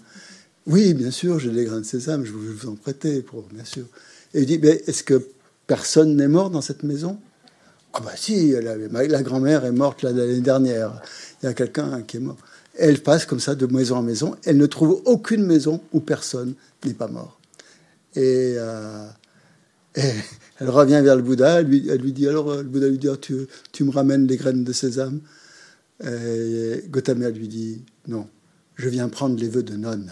Oui, 0.66 0.92
bien 0.92 1.11
sûr, 1.11 1.38
j'ai 1.38 1.51
des 1.51 1.64
grains 1.64 1.81
de 1.81 1.87
sésame, 1.87 2.24
je 2.24 2.33
vais 2.33 2.38
vous 2.38 2.68
en 2.68 2.74
prêter, 2.74 3.22
pour, 3.22 3.42
bien 3.42 3.64
sûr. 3.64 3.85
Et 4.35 4.40
il 4.40 4.46
dit, 4.46 4.59
mais 4.59 4.83
est-ce 4.87 5.03
que 5.03 5.24
personne 5.66 6.16
n'est 6.16 6.29
mort 6.29 6.51
dans 6.51 6.61
cette 6.61 6.83
maison? 6.83 7.18
Ah 7.94 8.01
bah 8.01 8.12
si, 8.16 8.53
la, 8.53 9.22
grand-mère 9.22 9.64
est 9.64 9.72
morte 9.72 10.03
l'année 10.03 10.40
dernière. 10.40 11.01
Il 11.42 11.46
y 11.46 11.48
a 11.48 11.55
quelqu'un 11.55 12.03
qui 12.03 12.18
est 12.18 12.20
mort. 12.20 12.37
Elle 12.77 13.03
passe 13.03 13.24
comme 13.24 13.40
ça 13.40 13.55
de 13.55 13.66
maison 13.66 13.96
en 13.96 14.03
maison. 14.03 14.37
Elle 14.44 14.59
ne 14.59 14.66
trouve 14.66 15.01
aucune 15.07 15.44
maison 15.44 15.81
où 15.92 16.01
personne 16.01 16.55
n'est 16.85 16.94
pas 16.94 17.09
mort. 17.09 17.40
Et, 18.14 18.55
euh, 18.57 19.09
elle 20.61 20.71
revient 20.71 21.01
vers 21.03 21.16
le 21.16 21.23
Bouddha, 21.23 21.61
elle 21.61 21.66
lui, 21.66 22.12
dit 22.12 22.27
alors, 22.27 22.57
le 22.57 22.64
Bouddha 22.64 22.88
lui 22.88 22.99
dit, 22.99 23.09
oh, 23.09 23.16
tu, 23.16 23.85
me 23.85 23.90
ramènes 23.90 24.27
les 24.27 24.37
graines 24.37 24.64
de 24.64 24.73
sésame 24.73 25.21
Et 26.05 26.85
Gautama 26.88 27.31
lui 27.31 27.49
dit, 27.49 27.83
non, 28.09 28.27
je 28.75 28.88
viens 28.88 29.09
prendre 29.09 29.38
les 29.38 29.49
vœux 29.49 29.62
de 29.62 29.77
nonne. 29.77 30.11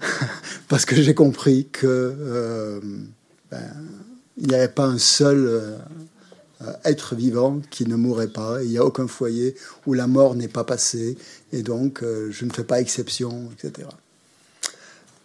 Parce 0.68 0.84
que 0.84 0.96
j'ai 0.96 1.14
compris 1.14 1.68
que 1.70 1.86
euh, 1.86 2.80
ben, 3.50 3.72
il 4.36 4.48
n'y 4.48 4.54
avait 4.54 4.68
pas 4.68 4.86
un 4.86 4.98
seul 4.98 5.46
euh, 5.46 5.78
être 6.84 7.14
vivant 7.14 7.60
qui 7.70 7.86
ne 7.86 7.96
mourrait 7.96 8.28
pas. 8.28 8.62
Il 8.62 8.70
n'y 8.70 8.78
a 8.78 8.84
aucun 8.84 9.06
foyer 9.06 9.54
où 9.86 9.94
la 9.94 10.06
mort 10.06 10.34
n'est 10.34 10.48
pas 10.48 10.64
passée. 10.64 11.16
Et 11.52 11.62
donc, 11.62 12.02
euh, 12.02 12.30
je 12.30 12.44
ne 12.44 12.52
fais 12.52 12.64
pas 12.64 12.80
exception, 12.80 13.50
etc. 13.52 13.88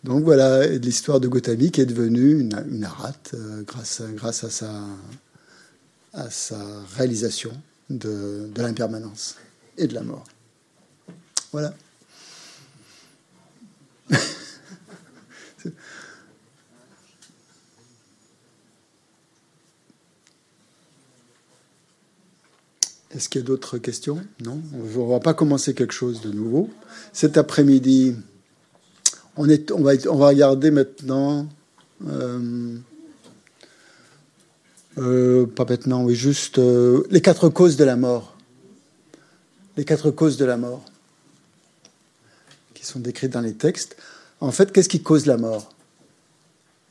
Donc 0.03 0.23
voilà 0.23 0.65
l'histoire 0.65 1.19
de 1.19 1.27
Gautami 1.27 1.71
qui 1.71 1.81
est 1.81 1.85
devenue 1.85 2.39
une, 2.39 2.83
arate 2.83 3.31
euh, 3.33 3.63
grâce, 3.63 4.01
grâce 4.13 4.45
à, 4.45 4.49
sa, 4.49 4.83
à 6.13 6.29
sa 6.29 6.57
réalisation 6.95 7.51
de, 7.89 8.49
de 8.53 8.61
l'impermanence 8.61 9.35
et 9.77 9.87
de 9.87 9.93
la 9.93 10.03
mort. 10.03 10.23
Voilà. 11.51 11.73
Est-ce 23.11 23.27
qu'il 23.27 23.41
y 23.41 23.43
a 23.43 23.47
d'autres 23.47 23.79
questions? 23.79 24.23
Non? 24.41 24.61
On 24.73 24.83
ne 24.83 25.11
va 25.11 25.19
pas 25.19 25.33
commencer 25.33 25.73
quelque 25.73 25.93
chose 25.93 26.21
de 26.21 26.31
nouveau. 26.31 26.69
Cet 27.11 27.37
après-midi, 27.37 28.15
on, 29.39 29.83
va 30.17 30.27
regarder 30.27 30.69
maintenant. 30.71 31.47
Euh, 32.07 32.75
euh, 34.97 35.45
Pas 35.45 35.65
maintenant, 35.65 36.03
oui, 36.03 36.15
juste 36.15 36.59
euh, 36.59 37.03
les 37.09 37.21
quatre 37.21 37.47
causes 37.47 37.77
de 37.77 37.85
la 37.85 37.95
mort. 37.95 38.35
Les 39.77 39.85
quatre 39.85 40.11
causes 40.11 40.35
de 40.37 40.43
la 40.45 40.57
mort 40.57 40.83
qui 42.73 42.85
sont 42.85 42.99
décrites 42.99 43.31
dans 43.31 43.41
les 43.41 43.53
textes. 43.53 43.95
En 44.41 44.51
fait, 44.51 44.73
qu'est-ce 44.73 44.89
qui 44.89 45.01
cause 45.01 45.25
la 45.25 45.37
mort? 45.37 45.73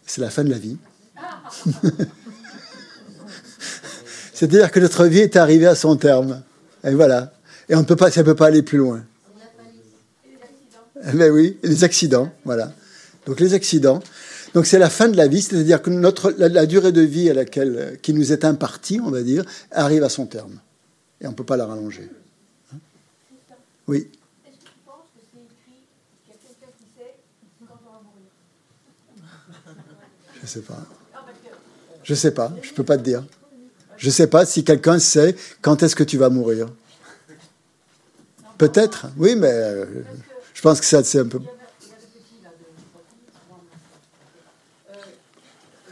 C'est 0.06 0.22
la 0.22 0.30
fin 0.30 0.44
de 0.44 0.50
la 0.50 0.58
vie. 0.58 0.78
C'est-à-dire 4.32 4.70
que 4.70 4.80
notre 4.80 5.04
vie 5.04 5.20
est 5.20 5.36
arrivée 5.36 5.66
à 5.66 5.74
son 5.74 5.96
terme. 5.96 6.42
Et 6.84 6.94
voilà. 6.94 7.34
Et 7.68 7.74
on 7.74 7.80
ne 7.80 7.84
peut 7.84 7.96
pas, 7.96 8.10
ça 8.10 8.20
ne 8.20 8.26
peut 8.26 8.34
pas 8.34 8.46
aller 8.46 8.62
plus 8.62 8.78
loin. 8.78 9.04
Mais 11.14 11.30
oui, 11.30 11.58
les 11.62 11.84
accidents, 11.84 12.32
voilà. 12.44 12.72
Donc 13.26 13.40
les 13.40 13.54
accidents. 13.54 14.00
Donc 14.54 14.66
c'est 14.66 14.78
la 14.78 14.90
fin 14.90 15.08
de 15.08 15.16
la 15.16 15.28
vie, 15.28 15.42
c'est-à-dire 15.42 15.82
que 15.82 15.90
notre, 15.90 16.30
la, 16.38 16.66
durée 16.66 16.92
de 16.92 17.02
vie 17.02 17.28
à 17.30 17.34
laquelle, 17.34 17.98
qui 18.02 18.14
nous 18.14 18.32
est 18.32 18.44
impartie, 18.44 19.00
on 19.02 19.10
va 19.10 19.22
dire, 19.22 19.44
arrive 19.70 20.02
à 20.02 20.08
son 20.08 20.26
terme. 20.26 20.58
Et 21.20 21.26
on 21.26 21.30
ne 21.30 21.36
peut 21.36 21.44
pas 21.44 21.56
la 21.56 21.66
rallonger. 21.66 22.08
Hein 22.72 22.78
oui. 23.86 24.08
Est-ce 24.46 24.56
que 24.56 24.64
tu 24.64 24.70
penses 24.86 25.04
que 25.14 25.20
c'est 25.32 25.40
écrit 25.40 25.84
qu'il 26.24 26.32
y 26.32 26.36
a 26.36 26.40
quelqu'un 26.40 26.72
qui 26.78 26.86
sait 26.96 27.14
quand 27.68 27.78
on 27.86 27.92
va 27.92 28.00
mourir 28.02 28.30
Je 30.34 30.42
ne 30.42 30.46
sais 30.46 30.60
pas. 30.60 30.86
Je 32.02 32.12
ne 32.14 32.16
sais 32.16 32.30
pas, 32.30 32.56
je 32.62 32.70
ne 32.70 32.74
peux 32.74 32.84
pas 32.84 32.96
te 32.96 33.02
dire. 33.02 33.22
Je 33.98 34.06
ne 34.06 34.12
sais 34.12 34.28
pas 34.28 34.46
si 34.46 34.64
quelqu'un 34.64 34.98
sait 34.98 35.36
quand 35.60 35.82
est-ce 35.82 35.94
que 35.94 36.04
tu 36.04 36.16
vas 36.16 36.30
mourir. 36.30 36.68
Peut-être, 38.56 39.08
oui, 39.18 39.36
mais 39.36 39.50
euh, 39.52 39.84
je 40.58 40.62
pense 40.64 40.80
que 40.80 40.86
ça, 40.86 41.04
c'est 41.04 41.20
un 41.20 41.26
peu. 41.26 41.38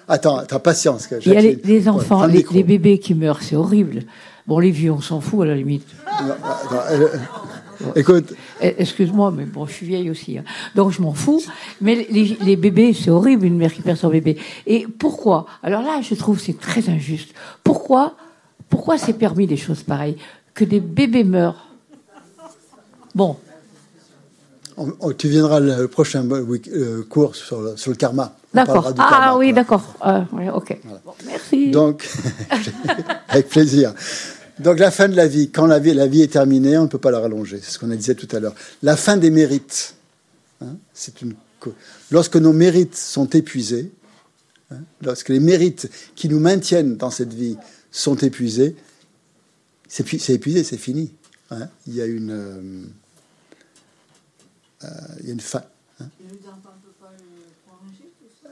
Attends, 0.08 0.38
attends, 0.38 0.58
patience. 0.58 1.06
Il 1.24 1.32
y 1.32 1.36
a 1.36 1.40
les, 1.40 1.88
enfants, 1.88 2.26
les, 2.26 2.64
bébés 2.64 2.98
qui 2.98 3.14
meurent, 3.14 3.44
c'est 3.44 3.54
horrible. 3.54 4.02
Bon, 4.44 4.58
les 4.58 4.72
vieux, 4.72 4.90
on 4.90 5.00
s'en 5.00 5.20
fout 5.20 5.42
à 5.42 5.44
la 5.46 5.54
limite. 5.54 5.86
écoute. 7.94 8.34
Eh, 8.60 8.74
excuse-moi, 8.78 9.30
mais 9.30 9.44
bon, 9.44 9.66
je 9.66 9.72
suis 9.72 9.86
vieille 9.86 10.10
aussi. 10.10 10.36
Hein. 10.36 10.44
Donc 10.74 10.90
je 10.90 11.00
m'en 11.00 11.14
fous. 11.14 11.44
Mais 11.80 12.04
les, 12.10 12.36
les 12.40 12.56
bébés, 12.56 12.92
c'est 12.92 13.10
horrible, 13.10 13.46
une 13.46 13.58
mère 13.58 13.72
qui 13.72 13.82
perd 13.82 13.98
son 13.98 14.08
bébé. 14.08 14.36
Et 14.66 14.88
pourquoi? 14.98 15.46
Alors 15.62 15.82
là, 15.82 16.00
je 16.02 16.16
trouve 16.16 16.40
c'est 16.40 16.58
très 16.58 16.88
injuste. 16.88 17.34
Pourquoi 17.62 18.16
Pourquoi 18.68 18.98
c'est 18.98 19.12
permis 19.12 19.46
des 19.46 19.56
choses 19.56 19.84
pareilles? 19.84 20.16
Que 20.54 20.64
des 20.64 20.80
bébés 20.80 21.22
meurent 21.22 21.68
Bon, 23.14 23.36
tu 25.16 25.28
viendras 25.28 25.60
le 25.60 25.88
prochain 25.88 26.26
euh, 26.30 27.02
cours 27.08 27.34
sur 27.34 27.60
le, 27.60 27.76
sur 27.76 27.90
le 27.90 27.96
karma. 27.96 28.36
D'accord. 28.52 28.92
Ah 28.98 29.36
oui, 29.36 29.52
d'accord. 29.52 29.94
Euh, 30.06 30.50
ok. 30.52 30.78
merci. 31.26 31.70
Donc, 31.70 32.08
avec 33.28 33.48
plaisir. 33.48 33.94
Donc 34.58 34.78
la 34.78 34.90
fin 34.90 35.08
de 35.08 35.16
la 35.16 35.26
vie, 35.26 35.50
quand 35.50 35.66
la 35.66 35.78
vie, 35.78 35.92
la 35.92 36.06
vie 36.06 36.22
est 36.22 36.32
terminée, 36.32 36.78
on 36.78 36.84
ne 36.84 36.88
peut 36.88 36.98
pas 36.98 37.10
la 37.10 37.20
rallonger. 37.20 37.60
C'est 37.62 37.72
ce 37.72 37.78
qu'on 37.78 37.90
a 37.90 37.96
disait 37.96 38.14
tout 38.14 38.28
à 38.34 38.40
l'heure. 38.40 38.54
La 38.82 38.96
fin 38.96 39.16
des 39.16 39.30
mérites. 39.30 39.94
Hein, 40.62 40.76
c'est 40.94 41.20
une. 41.22 41.34
Lorsque 42.10 42.36
nos 42.36 42.52
mérites 42.52 42.94
sont 42.94 43.26
épuisés, 43.30 43.90
hein, 44.70 44.76
lorsque 45.02 45.30
les 45.30 45.40
mérites 45.40 45.90
qui 46.14 46.28
nous 46.28 46.38
maintiennent 46.38 46.96
dans 46.96 47.10
cette 47.10 47.34
vie 47.34 47.56
sont 47.90 48.14
épuisés, 48.16 48.76
c'est 49.88 50.30
épuisé, 50.30 50.64
c'est 50.64 50.76
fini. 50.76 51.12
Hein. 51.50 51.68
Il 51.86 51.94
y 51.94 52.00
a 52.00 52.06
une. 52.06 52.30
Euh, 52.30 52.82
il 54.82 55.26
y 55.26 55.30
a 55.30 55.32
une 55.32 55.40
fin. 55.40 55.62
Hein. 56.00 56.06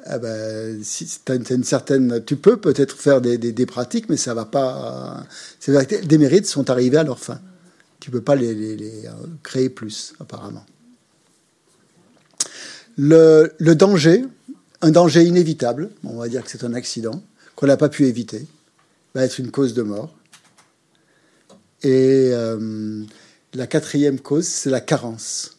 Ah 0.06 0.18
ben, 0.18 0.84
si 0.84 1.08
une 1.50 1.64
certaine, 1.64 2.22
tu 2.26 2.36
peux 2.36 2.58
peut-être 2.58 2.94
faire 2.94 3.22
des, 3.22 3.38
des, 3.38 3.66
pratiques, 3.66 4.10
mais 4.10 4.18
ça 4.18 4.34
va 4.34 4.44
pas. 4.44 5.24
des 5.66 6.18
mérites 6.18 6.46
sont 6.46 6.68
arrivés 6.68 6.98
à 6.98 7.04
leur 7.04 7.18
fin. 7.18 7.40
Tu 8.00 8.10
peux 8.10 8.20
pas 8.20 8.34
les, 8.34 8.54
les, 8.54 9.06
euh, 9.06 9.10
créer 9.42 9.70
plus, 9.70 10.12
apparemment. 10.20 10.66
Le, 12.98 13.54
le, 13.58 13.74
danger, 13.74 14.26
un 14.82 14.90
danger 14.90 15.24
inévitable, 15.24 15.90
on 16.04 16.18
va 16.18 16.28
dire 16.28 16.44
que 16.44 16.50
c'est 16.50 16.64
un 16.64 16.74
accident 16.74 17.22
qu'on 17.56 17.66
n'a 17.66 17.78
pas 17.78 17.88
pu 17.88 18.04
éviter, 18.04 18.46
va 19.14 19.24
être 19.24 19.38
une 19.38 19.50
cause 19.50 19.72
de 19.72 19.82
mort. 19.82 20.14
Et 21.82 22.30
euh, 22.32 23.02
la 23.54 23.66
quatrième 23.66 24.20
cause, 24.20 24.46
c'est 24.46 24.70
la 24.70 24.82
carence 24.82 25.53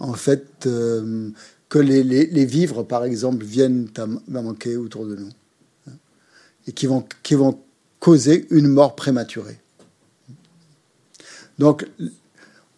en 0.00 0.14
fait, 0.14 0.66
euh, 0.66 1.30
que 1.68 1.78
les, 1.78 2.44
vivres, 2.44 2.82
par 2.82 3.04
exemple, 3.04 3.44
viennent 3.44 3.88
à, 3.96 4.06
manquer 4.40 4.76
autour 4.76 5.06
de 5.06 5.16
nous 5.16 5.30
hein, 5.88 5.92
et 6.66 6.72
qui 6.72 6.86
vont, 6.86 7.04
qui 7.22 7.34
vont 7.34 7.58
causer 8.00 8.46
une 8.50 8.68
mort 8.68 8.96
prématurée. 8.96 9.58
Donc, 11.58 11.86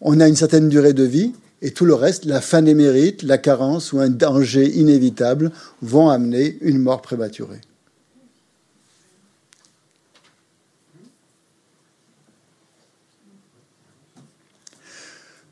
on 0.01 0.19
a 0.19 0.27
une 0.27 0.35
certaine 0.35 0.69
durée 0.69 0.93
de 0.93 1.03
vie 1.03 1.33
et 1.61 1.71
tout 1.71 1.85
le 1.85 1.93
reste, 1.93 2.25
la 2.25 2.41
fin 2.41 2.63
des 2.63 2.73
mérites, 2.73 3.21
la 3.21 3.37
carence 3.37 3.93
ou 3.93 3.99
un 3.99 4.09
danger 4.09 4.67
inévitable 4.67 5.51
vont 5.81 6.09
amener 6.09 6.57
une 6.61 6.79
mort 6.79 7.03
prématurée. 7.03 7.61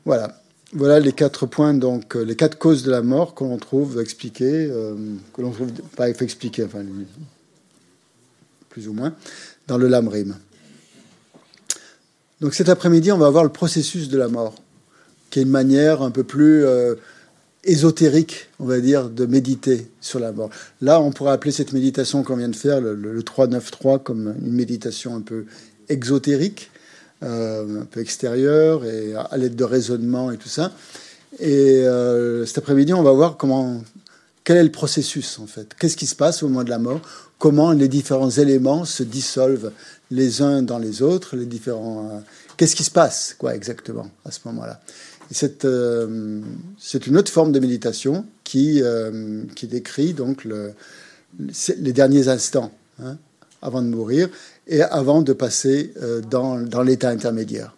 Voilà. 0.04 0.39
Voilà 0.72 1.00
les 1.00 1.12
quatre 1.12 1.46
points, 1.46 1.74
donc 1.74 2.14
euh, 2.14 2.22
les 2.22 2.36
quatre 2.36 2.56
causes 2.56 2.84
de 2.84 2.92
la 2.92 3.02
mort 3.02 3.34
que 3.34 3.42
l'on 3.42 3.58
trouve 3.58 4.00
expliquées, 4.00 4.68
euh, 4.70 4.94
que 5.34 5.42
l'on 5.42 5.50
trouve 5.50 5.72
pas 5.96 6.08
expliquées, 6.08 6.64
enfin 6.64 6.84
plus 8.68 8.86
ou 8.86 8.92
moins, 8.92 9.12
dans 9.66 9.78
le 9.78 9.88
Lamrim. 9.88 10.36
Donc 12.40 12.54
cet 12.54 12.68
après-midi, 12.68 13.10
on 13.10 13.18
va 13.18 13.28
voir 13.30 13.42
le 13.42 13.50
processus 13.50 14.08
de 14.08 14.16
la 14.16 14.28
mort, 14.28 14.54
qui 15.30 15.40
est 15.40 15.42
une 15.42 15.48
manière 15.48 16.02
un 16.02 16.12
peu 16.12 16.22
plus 16.22 16.64
euh, 16.64 16.94
ésotérique, 17.64 18.48
on 18.60 18.66
va 18.66 18.78
dire, 18.78 19.10
de 19.10 19.26
méditer 19.26 19.90
sur 20.00 20.20
la 20.20 20.30
mort. 20.30 20.50
Là, 20.80 21.00
on 21.00 21.10
pourrait 21.10 21.32
appeler 21.32 21.50
cette 21.50 21.72
méditation 21.72 22.22
qu'on 22.22 22.36
vient 22.36 22.48
de 22.48 22.54
faire, 22.54 22.80
le, 22.80 22.94
le 22.94 23.22
3-9-3, 23.22 24.04
comme 24.04 24.36
une 24.40 24.52
méditation 24.52 25.16
un 25.16 25.20
peu 25.20 25.46
exotérique 25.88 26.69
un 27.22 27.84
peu 27.90 28.00
extérieur 28.00 28.84
et 28.84 29.14
à 29.14 29.36
l'aide 29.36 29.56
de 29.56 29.64
raisonnement 29.64 30.30
et 30.30 30.36
tout 30.36 30.48
ça. 30.48 30.72
Et 31.38 31.82
euh, 31.84 32.44
cet 32.46 32.58
après-midi, 32.58 32.92
on 32.92 33.02
va 33.02 33.12
voir 33.12 33.36
comment, 33.36 33.82
quel 34.44 34.56
est 34.56 34.64
le 34.64 34.72
processus 34.72 35.38
en 35.38 35.46
fait. 35.46 35.74
Qu'est-ce 35.78 35.96
qui 35.96 36.06
se 36.06 36.16
passe 36.16 36.42
au 36.42 36.48
moment 36.48 36.64
de 36.64 36.70
la 36.70 36.78
mort? 36.78 37.00
Comment 37.38 37.72
les 37.72 37.88
différents 37.88 38.30
éléments 38.30 38.84
se 38.84 39.02
dissolvent 39.02 39.72
les 40.10 40.42
uns 40.42 40.62
dans 40.62 40.78
les 40.78 41.02
autres 41.02 41.36
Les 41.36 41.46
différents. 41.46 42.10
Euh, 42.10 42.18
qu'est-ce 42.56 42.76
qui 42.76 42.84
se 42.84 42.90
passe, 42.90 43.34
quoi, 43.38 43.54
exactement, 43.54 44.10
à 44.24 44.30
ce 44.30 44.40
moment-là? 44.46 44.80
C'est, 45.32 45.64
c'est 46.80 47.06
une 47.06 47.16
autre 47.16 47.30
forme 47.30 47.52
de 47.52 47.60
méditation 47.60 48.26
qui, 48.42 48.82
qui 49.54 49.68
décrit 49.68 50.12
donc 50.12 50.44
le, 50.44 50.72
les 51.78 51.92
derniers 51.92 52.26
instants 52.26 52.72
hein, 53.00 53.16
avant 53.62 53.80
de 53.80 53.86
mourir 53.86 54.28
et 54.70 54.82
avant 54.82 55.20
de 55.20 55.32
passer 55.32 55.92
euh, 56.00 56.20
dans, 56.20 56.60
dans 56.60 56.82
l'état 56.82 57.10
intermédiaire. 57.10 57.76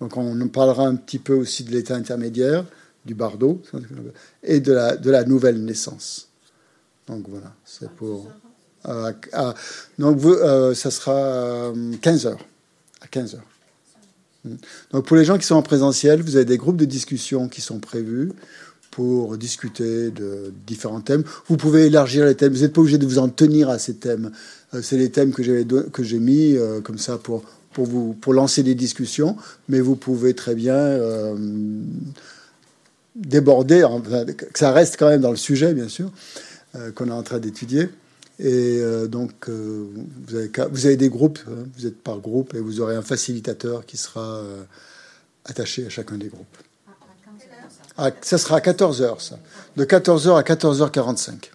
Donc 0.00 0.16
on 0.16 0.48
parlera 0.48 0.84
un 0.84 0.96
petit 0.96 1.20
peu 1.20 1.34
aussi 1.34 1.62
de 1.62 1.70
l'état 1.70 1.94
intermédiaire, 1.94 2.64
du 3.04 3.14
bardo, 3.14 3.62
et 4.42 4.58
de 4.58 4.72
la, 4.72 4.96
de 4.96 5.10
la 5.10 5.24
nouvelle 5.24 5.62
naissance. 5.62 6.28
Donc 7.06 7.28
voilà, 7.28 7.52
c'est 7.64 7.88
pour... 7.90 8.28
Euh, 8.88 9.12
donc 9.98 10.16
vous, 10.16 10.32
euh, 10.32 10.74
ça 10.74 10.90
sera 10.90 11.72
15 12.00 12.26
heures. 12.26 12.44
À 13.00 13.06
15 13.06 13.36
heures. 13.36 14.56
Donc 14.90 15.06
pour 15.06 15.16
les 15.16 15.24
gens 15.24 15.38
qui 15.38 15.46
sont 15.46 15.54
en 15.54 15.62
présentiel, 15.62 16.20
vous 16.22 16.34
avez 16.34 16.46
des 16.46 16.58
groupes 16.58 16.78
de 16.78 16.84
discussion 16.84 17.48
qui 17.48 17.60
sont 17.60 17.78
prévus 17.78 18.32
pour 18.92 19.38
discuter 19.38 20.10
de 20.10 20.52
différents 20.66 21.00
thèmes. 21.00 21.24
Vous 21.48 21.56
pouvez 21.56 21.86
élargir 21.86 22.26
les 22.26 22.36
thèmes. 22.36 22.52
Vous 22.52 22.60
n'êtes 22.60 22.74
pas 22.74 22.82
obligé 22.82 22.98
de 22.98 23.06
vous 23.06 23.18
en 23.18 23.28
tenir 23.28 23.70
à 23.70 23.78
ces 23.78 23.94
thèmes. 23.94 24.30
Euh, 24.74 24.82
c'est 24.82 24.98
les 24.98 25.10
thèmes 25.10 25.32
que 25.32 25.42
j'ai 25.42 25.66
que 25.92 26.04
j'ai 26.04 26.20
mis 26.20 26.54
euh, 26.56 26.80
comme 26.80 26.98
ça 26.98 27.16
pour 27.16 27.42
pour 27.72 27.86
vous 27.86 28.12
pour 28.12 28.34
lancer 28.34 28.62
des 28.62 28.74
discussions. 28.74 29.36
Mais 29.68 29.80
vous 29.80 29.96
pouvez 29.96 30.34
très 30.34 30.54
bien 30.54 30.76
euh, 30.76 31.34
déborder, 33.16 33.86
que 34.36 34.58
ça 34.58 34.72
reste 34.72 34.96
quand 34.98 35.08
même 35.08 35.22
dans 35.22 35.30
le 35.30 35.36
sujet, 35.36 35.74
bien 35.74 35.88
sûr, 35.88 36.10
qu'on 36.94 37.08
est 37.08 37.10
en 37.10 37.22
train 37.22 37.38
d'étudier. 37.38 37.88
Et 38.38 38.80
donc, 39.06 39.50
vous, 39.50 40.34
avez, 40.34 40.50
vous 40.70 40.86
avez 40.86 40.96
des 40.96 41.10
groupes, 41.10 41.38
hein, 41.46 41.64
vous 41.76 41.86
êtes 41.86 42.02
par 42.02 42.20
groupe, 42.20 42.54
et 42.54 42.58
vous 42.58 42.80
aurez 42.80 42.96
un 42.96 43.02
facilitateur 43.02 43.84
qui 43.84 43.98
sera 43.98 44.42
attaché 45.44 45.84
à 45.84 45.90
chacun 45.90 46.16
des 46.16 46.28
groupes. 46.28 46.56
Ça 47.96 48.38
sera 48.38 48.56
à 48.56 48.60
14h, 48.60 49.20
ça. 49.20 49.38
De 49.76 49.84
14h 49.84 50.36
à 50.36 50.42
14h45. 50.42 51.50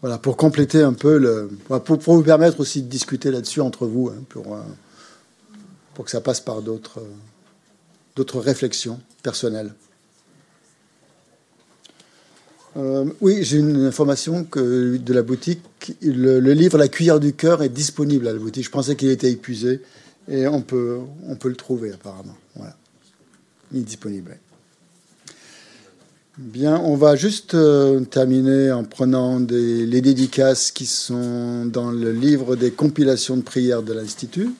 Voilà, 0.00 0.18
pour 0.18 0.36
compléter 0.36 0.82
un 0.82 0.92
peu 0.92 1.18
le. 1.18 1.50
Pour, 1.84 1.98
vous 2.14 2.22
permettre 2.22 2.60
aussi 2.60 2.82
de 2.82 2.88
discuter 2.88 3.30
là-dessus 3.30 3.60
entre 3.60 3.86
vous, 3.86 4.08
hein, 4.08 4.22
pour, 4.28 4.54
euh, 4.54 4.60
pour 5.94 6.04
que 6.04 6.10
ça 6.10 6.20
passe 6.20 6.40
par 6.40 6.62
d'autres, 6.62 7.02
d'autres 8.14 8.38
réflexions 8.38 9.00
personnelles. 9.22 9.72
Euh, 12.76 13.06
oui, 13.20 13.38
j'ai 13.42 13.58
une 13.58 13.86
information 13.86 14.44
que 14.44 14.96
de 14.96 15.12
la 15.12 15.22
boutique. 15.22 15.62
Le, 16.00 16.38
livre 16.52 16.78
La 16.78 16.88
cuillère 16.88 17.18
du 17.18 17.32
cœur 17.32 17.62
est 17.62 17.68
disponible 17.68 18.28
à 18.28 18.32
la 18.32 18.38
boutique. 18.38 18.64
Je 18.64 18.70
pensais 18.70 18.94
qu'il 18.94 19.08
était 19.08 19.32
épuisé 19.32 19.82
et 20.28 20.46
on 20.46 20.60
peut, 20.60 20.98
on 21.26 21.34
peut 21.34 21.48
le 21.48 21.56
trouver 21.56 21.92
apparemment. 21.92 22.36
Voilà. 22.54 22.76
Disponible. 23.70 24.38
Bien, 26.38 26.78
on 26.78 26.94
va 26.94 27.16
juste 27.16 27.54
euh, 27.54 28.00
terminer 28.04 28.70
en 28.70 28.84
prenant 28.84 29.40
les 29.40 30.00
dédicaces 30.00 30.70
qui 30.70 30.86
sont 30.86 31.66
dans 31.66 31.90
le 31.90 32.12
livre 32.12 32.54
des 32.54 32.70
compilations 32.70 33.36
de 33.36 33.42
prières 33.42 33.82
de 33.82 33.92
l'Institut. 33.92 34.50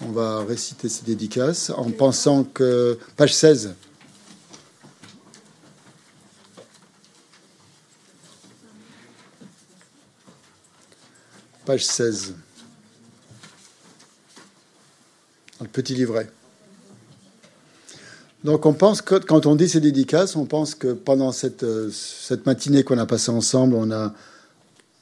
On 0.00 0.10
va 0.10 0.44
réciter 0.44 0.88
ces 0.88 1.04
dédicaces 1.04 1.70
en 1.70 1.90
pensant 1.90 2.42
que, 2.42 2.98
page 3.16 3.32
16, 3.34 3.74
page 11.64 11.84
16, 11.84 12.34
le 15.60 15.68
petit 15.68 15.94
livret. 15.94 16.28
Donc 18.46 18.64
on 18.64 18.74
pense 18.74 19.02
que 19.02 19.16
quand 19.16 19.44
on 19.46 19.56
dit 19.56 19.68
ces 19.68 19.80
dédicaces, 19.80 20.36
on 20.36 20.46
pense 20.46 20.76
que 20.76 20.92
pendant 20.92 21.32
cette, 21.32 21.64
euh, 21.64 21.90
cette 21.90 22.46
matinée 22.46 22.84
qu'on 22.84 22.96
a 22.96 23.04
passée 23.04 23.32
ensemble, 23.32 23.74
on 23.74 23.90
a 23.90 24.14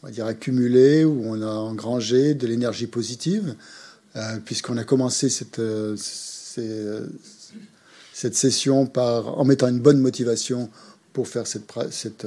on 0.03 0.07
va 0.07 0.12
dire 0.12 0.24
accumulé 0.24 1.05
ou 1.05 1.24
on 1.26 1.42
a 1.42 1.51
engrangé 1.51 2.32
de 2.32 2.47
l'énergie 2.47 2.86
positive, 2.86 3.55
euh, 4.16 4.38
puisqu'on 4.42 4.78
a 4.78 4.84
commencé 4.84 5.28
cette, 5.28 5.59
euh, 5.59 5.95
cette 8.14 8.34
session 8.34 8.90
en 8.97 9.45
mettant 9.45 9.68
une 9.68 9.80
bonne 9.80 10.01
motivation 10.01 10.70
pour 11.12 11.28
faire 11.28 11.47
cette, 11.47 11.70
cette, 11.90 12.26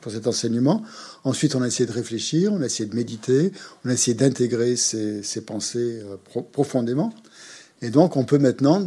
pour 0.00 0.10
cet 0.10 0.26
enseignement. 0.26 0.82
Ensuite, 1.22 1.54
on 1.54 1.62
a 1.62 1.68
essayé 1.68 1.86
de 1.86 1.92
réfléchir, 1.92 2.52
on 2.52 2.62
a 2.62 2.66
essayé 2.66 2.88
de 2.88 2.96
méditer, 2.96 3.52
on 3.84 3.90
a 3.90 3.92
essayé 3.92 4.16
d'intégrer 4.16 4.74
ces, 4.74 5.22
ces 5.22 5.42
pensées 5.42 6.02
profondément. 6.50 7.14
Et 7.80 7.90
donc, 7.90 8.16
on 8.16 8.24
peut 8.24 8.38
maintenant 8.38 8.86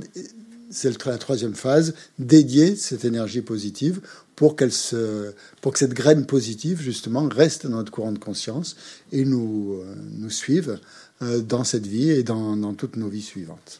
c'est 0.76 1.06
la 1.06 1.18
troisième 1.18 1.56
phase, 1.56 1.94
dédier 2.20 2.76
cette 2.76 3.06
énergie 3.06 3.42
positive 3.42 4.02
pour, 4.36 4.56
que 4.58 4.70
cette 4.70 5.94
graine 5.94 6.26
positive, 6.26 6.82
justement, 6.82 7.28
reste 7.30 7.66
dans 7.66 7.78
notre 7.78 7.92
courant 7.92 8.12
de 8.12 8.20
conscience 8.20 8.76
et 9.12 9.24
nous, 9.24 9.80
euh, 9.82 9.96
nous 10.18 10.30
suive 10.30 10.80
euh, 11.22 11.40
dans 11.40 11.64
cette 11.64 11.88
vie 11.88 12.10
et 12.12 12.24
dans, 12.24 12.58
dans 12.58 12.74
toutes 12.74 12.98
nos 12.98 13.08
vies 13.08 13.22
suivantes. 13.22 13.80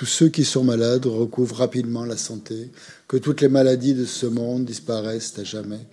tous 0.00 0.06
ceux 0.06 0.30
qui 0.30 0.46
sont 0.46 0.64
malades 0.64 1.04
recouvrent 1.04 1.56
rapidement 1.56 2.06
la 2.06 2.16
santé, 2.16 2.70
que 3.06 3.18
toutes 3.18 3.42
les 3.42 3.50
maladies 3.50 3.92
de 3.92 4.06
ce 4.06 4.24
monde 4.24 4.64
disparaissent 4.64 5.38
à 5.38 5.44
jamais, 5.44 5.86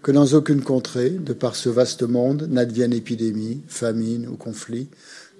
que 0.00 0.12
dans 0.12 0.32
aucune 0.34 0.62
contrée, 0.62 1.10
de 1.10 1.32
par 1.32 1.56
ce 1.56 1.68
vaste 1.68 2.04
monde, 2.04 2.46
n'advienne 2.48 2.92
épidémie, 2.92 3.62
famine 3.66 4.28
ou 4.28 4.36
conflit, 4.36 4.86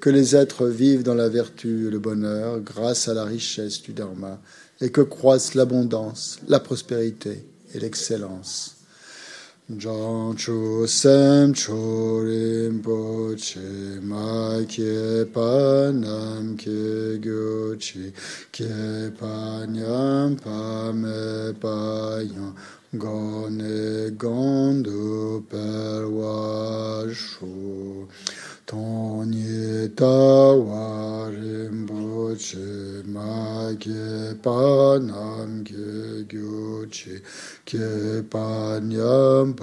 que 0.01 0.11
les 0.11 0.35
êtres 0.35 0.67
vivent 0.67 1.05
dans 1.05 1.15
la 1.15 1.29
vertu 1.29 1.87
et 1.87 1.91
le 1.91 2.01
bonheur 2.01 2.59
grâce 2.59 3.07
à 3.07 3.15
la 3.15 3.23
richesse 3.23 3.83
du 3.83 3.93
Dharma, 3.93 4.41
et 4.81 4.91
que 4.91 5.03
croissent 5.03 5.55
l'abondance, 5.55 6.41
la 6.49 6.59
prospérité 6.59 7.47
et 7.73 7.79
l'excellence. 7.79 8.78
John 9.77 10.35
Chu 10.35 10.87
Sam 10.87 11.53
Chu 11.53 12.21
Rim 12.25 12.81
Po 12.83 13.35
Che 13.37 14.01
Ma 14.01 14.65
Kye 14.67 15.27
Pa 15.27 15.91
Nam 15.93 16.57
Kye 16.57 17.19
Gyo 17.21 17.77
Chi 17.79 18.11
Kye 18.51 19.11
Pa 19.11 19.67
Nyam 19.69 20.41
Pa 20.41 20.91
Me 20.93 21.53
Pa 21.61 22.17
Yon 22.17 22.57
Go 22.97 23.51
Ne 23.51 24.11
Gondu 24.17 25.47
Per 25.47 26.09
Wa 26.09 27.13
Shu 27.13 28.09
Ton 28.69 29.33
Ye 29.33 29.89
Ta 29.97 30.53
Wa 30.53 31.29
Rim 31.31 31.87
Po 31.87 32.35
Che 32.37 33.03
Ma 33.07 33.73
Kye 33.81 34.35
Pa 34.43 34.99
Nam 34.99 35.65
Kye 35.65 36.27
Gyo 36.29 36.85
Chi 36.91 37.19
Kye 37.65 38.23
Pa 38.29 38.79
Nyam 38.83 39.55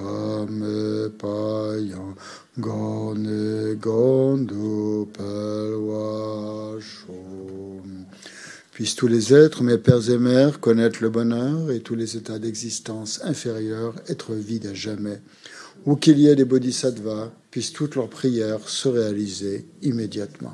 Puissent 8.71 8.95
tous 8.95 9.07
les 9.07 9.33
êtres, 9.35 9.61
mes 9.61 9.77
pères 9.77 10.09
et 10.09 10.17
mères, 10.17 10.59
connaître 10.59 10.97
le 11.03 11.09
bonheur 11.09 11.69
et 11.69 11.81
tous 11.81 11.93
les 11.93 12.17
états 12.17 12.39
d'existence 12.39 13.21
inférieurs 13.23 13.93
être 14.09 14.33
vides 14.33 14.65
à 14.65 14.73
jamais. 14.73 15.21
Ou 15.85 15.95
qu'il 15.95 16.17
y 16.19 16.27
ait 16.27 16.35
des 16.35 16.45
bodhisattvas, 16.45 17.31
puissent 17.51 17.73
toutes 17.73 17.95
leurs 17.95 18.09
prières 18.09 18.67
se 18.67 18.89
réaliser 18.89 19.65
immédiatement. 19.83 20.53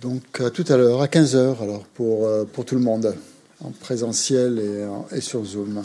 Donc 0.00 0.40
à 0.40 0.50
tout 0.50 0.64
à 0.68 0.76
l'heure, 0.76 1.02
à 1.02 1.08
15h 1.08 1.62
alors, 1.62 1.84
pour, 1.94 2.26
euh, 2.26 2.44
pour 2.44 2.64
tout 2.64 2.74
le 2.74 2.80
monde, 2.80 3.14
en 3.60 3.70
présentiel 3.70 4.62
et 5.10 5.20
sur 5.20 5.44
Zoom. 5.44 5.82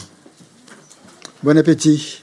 Bon 1.42 1.58
appétit. 1.58 2.22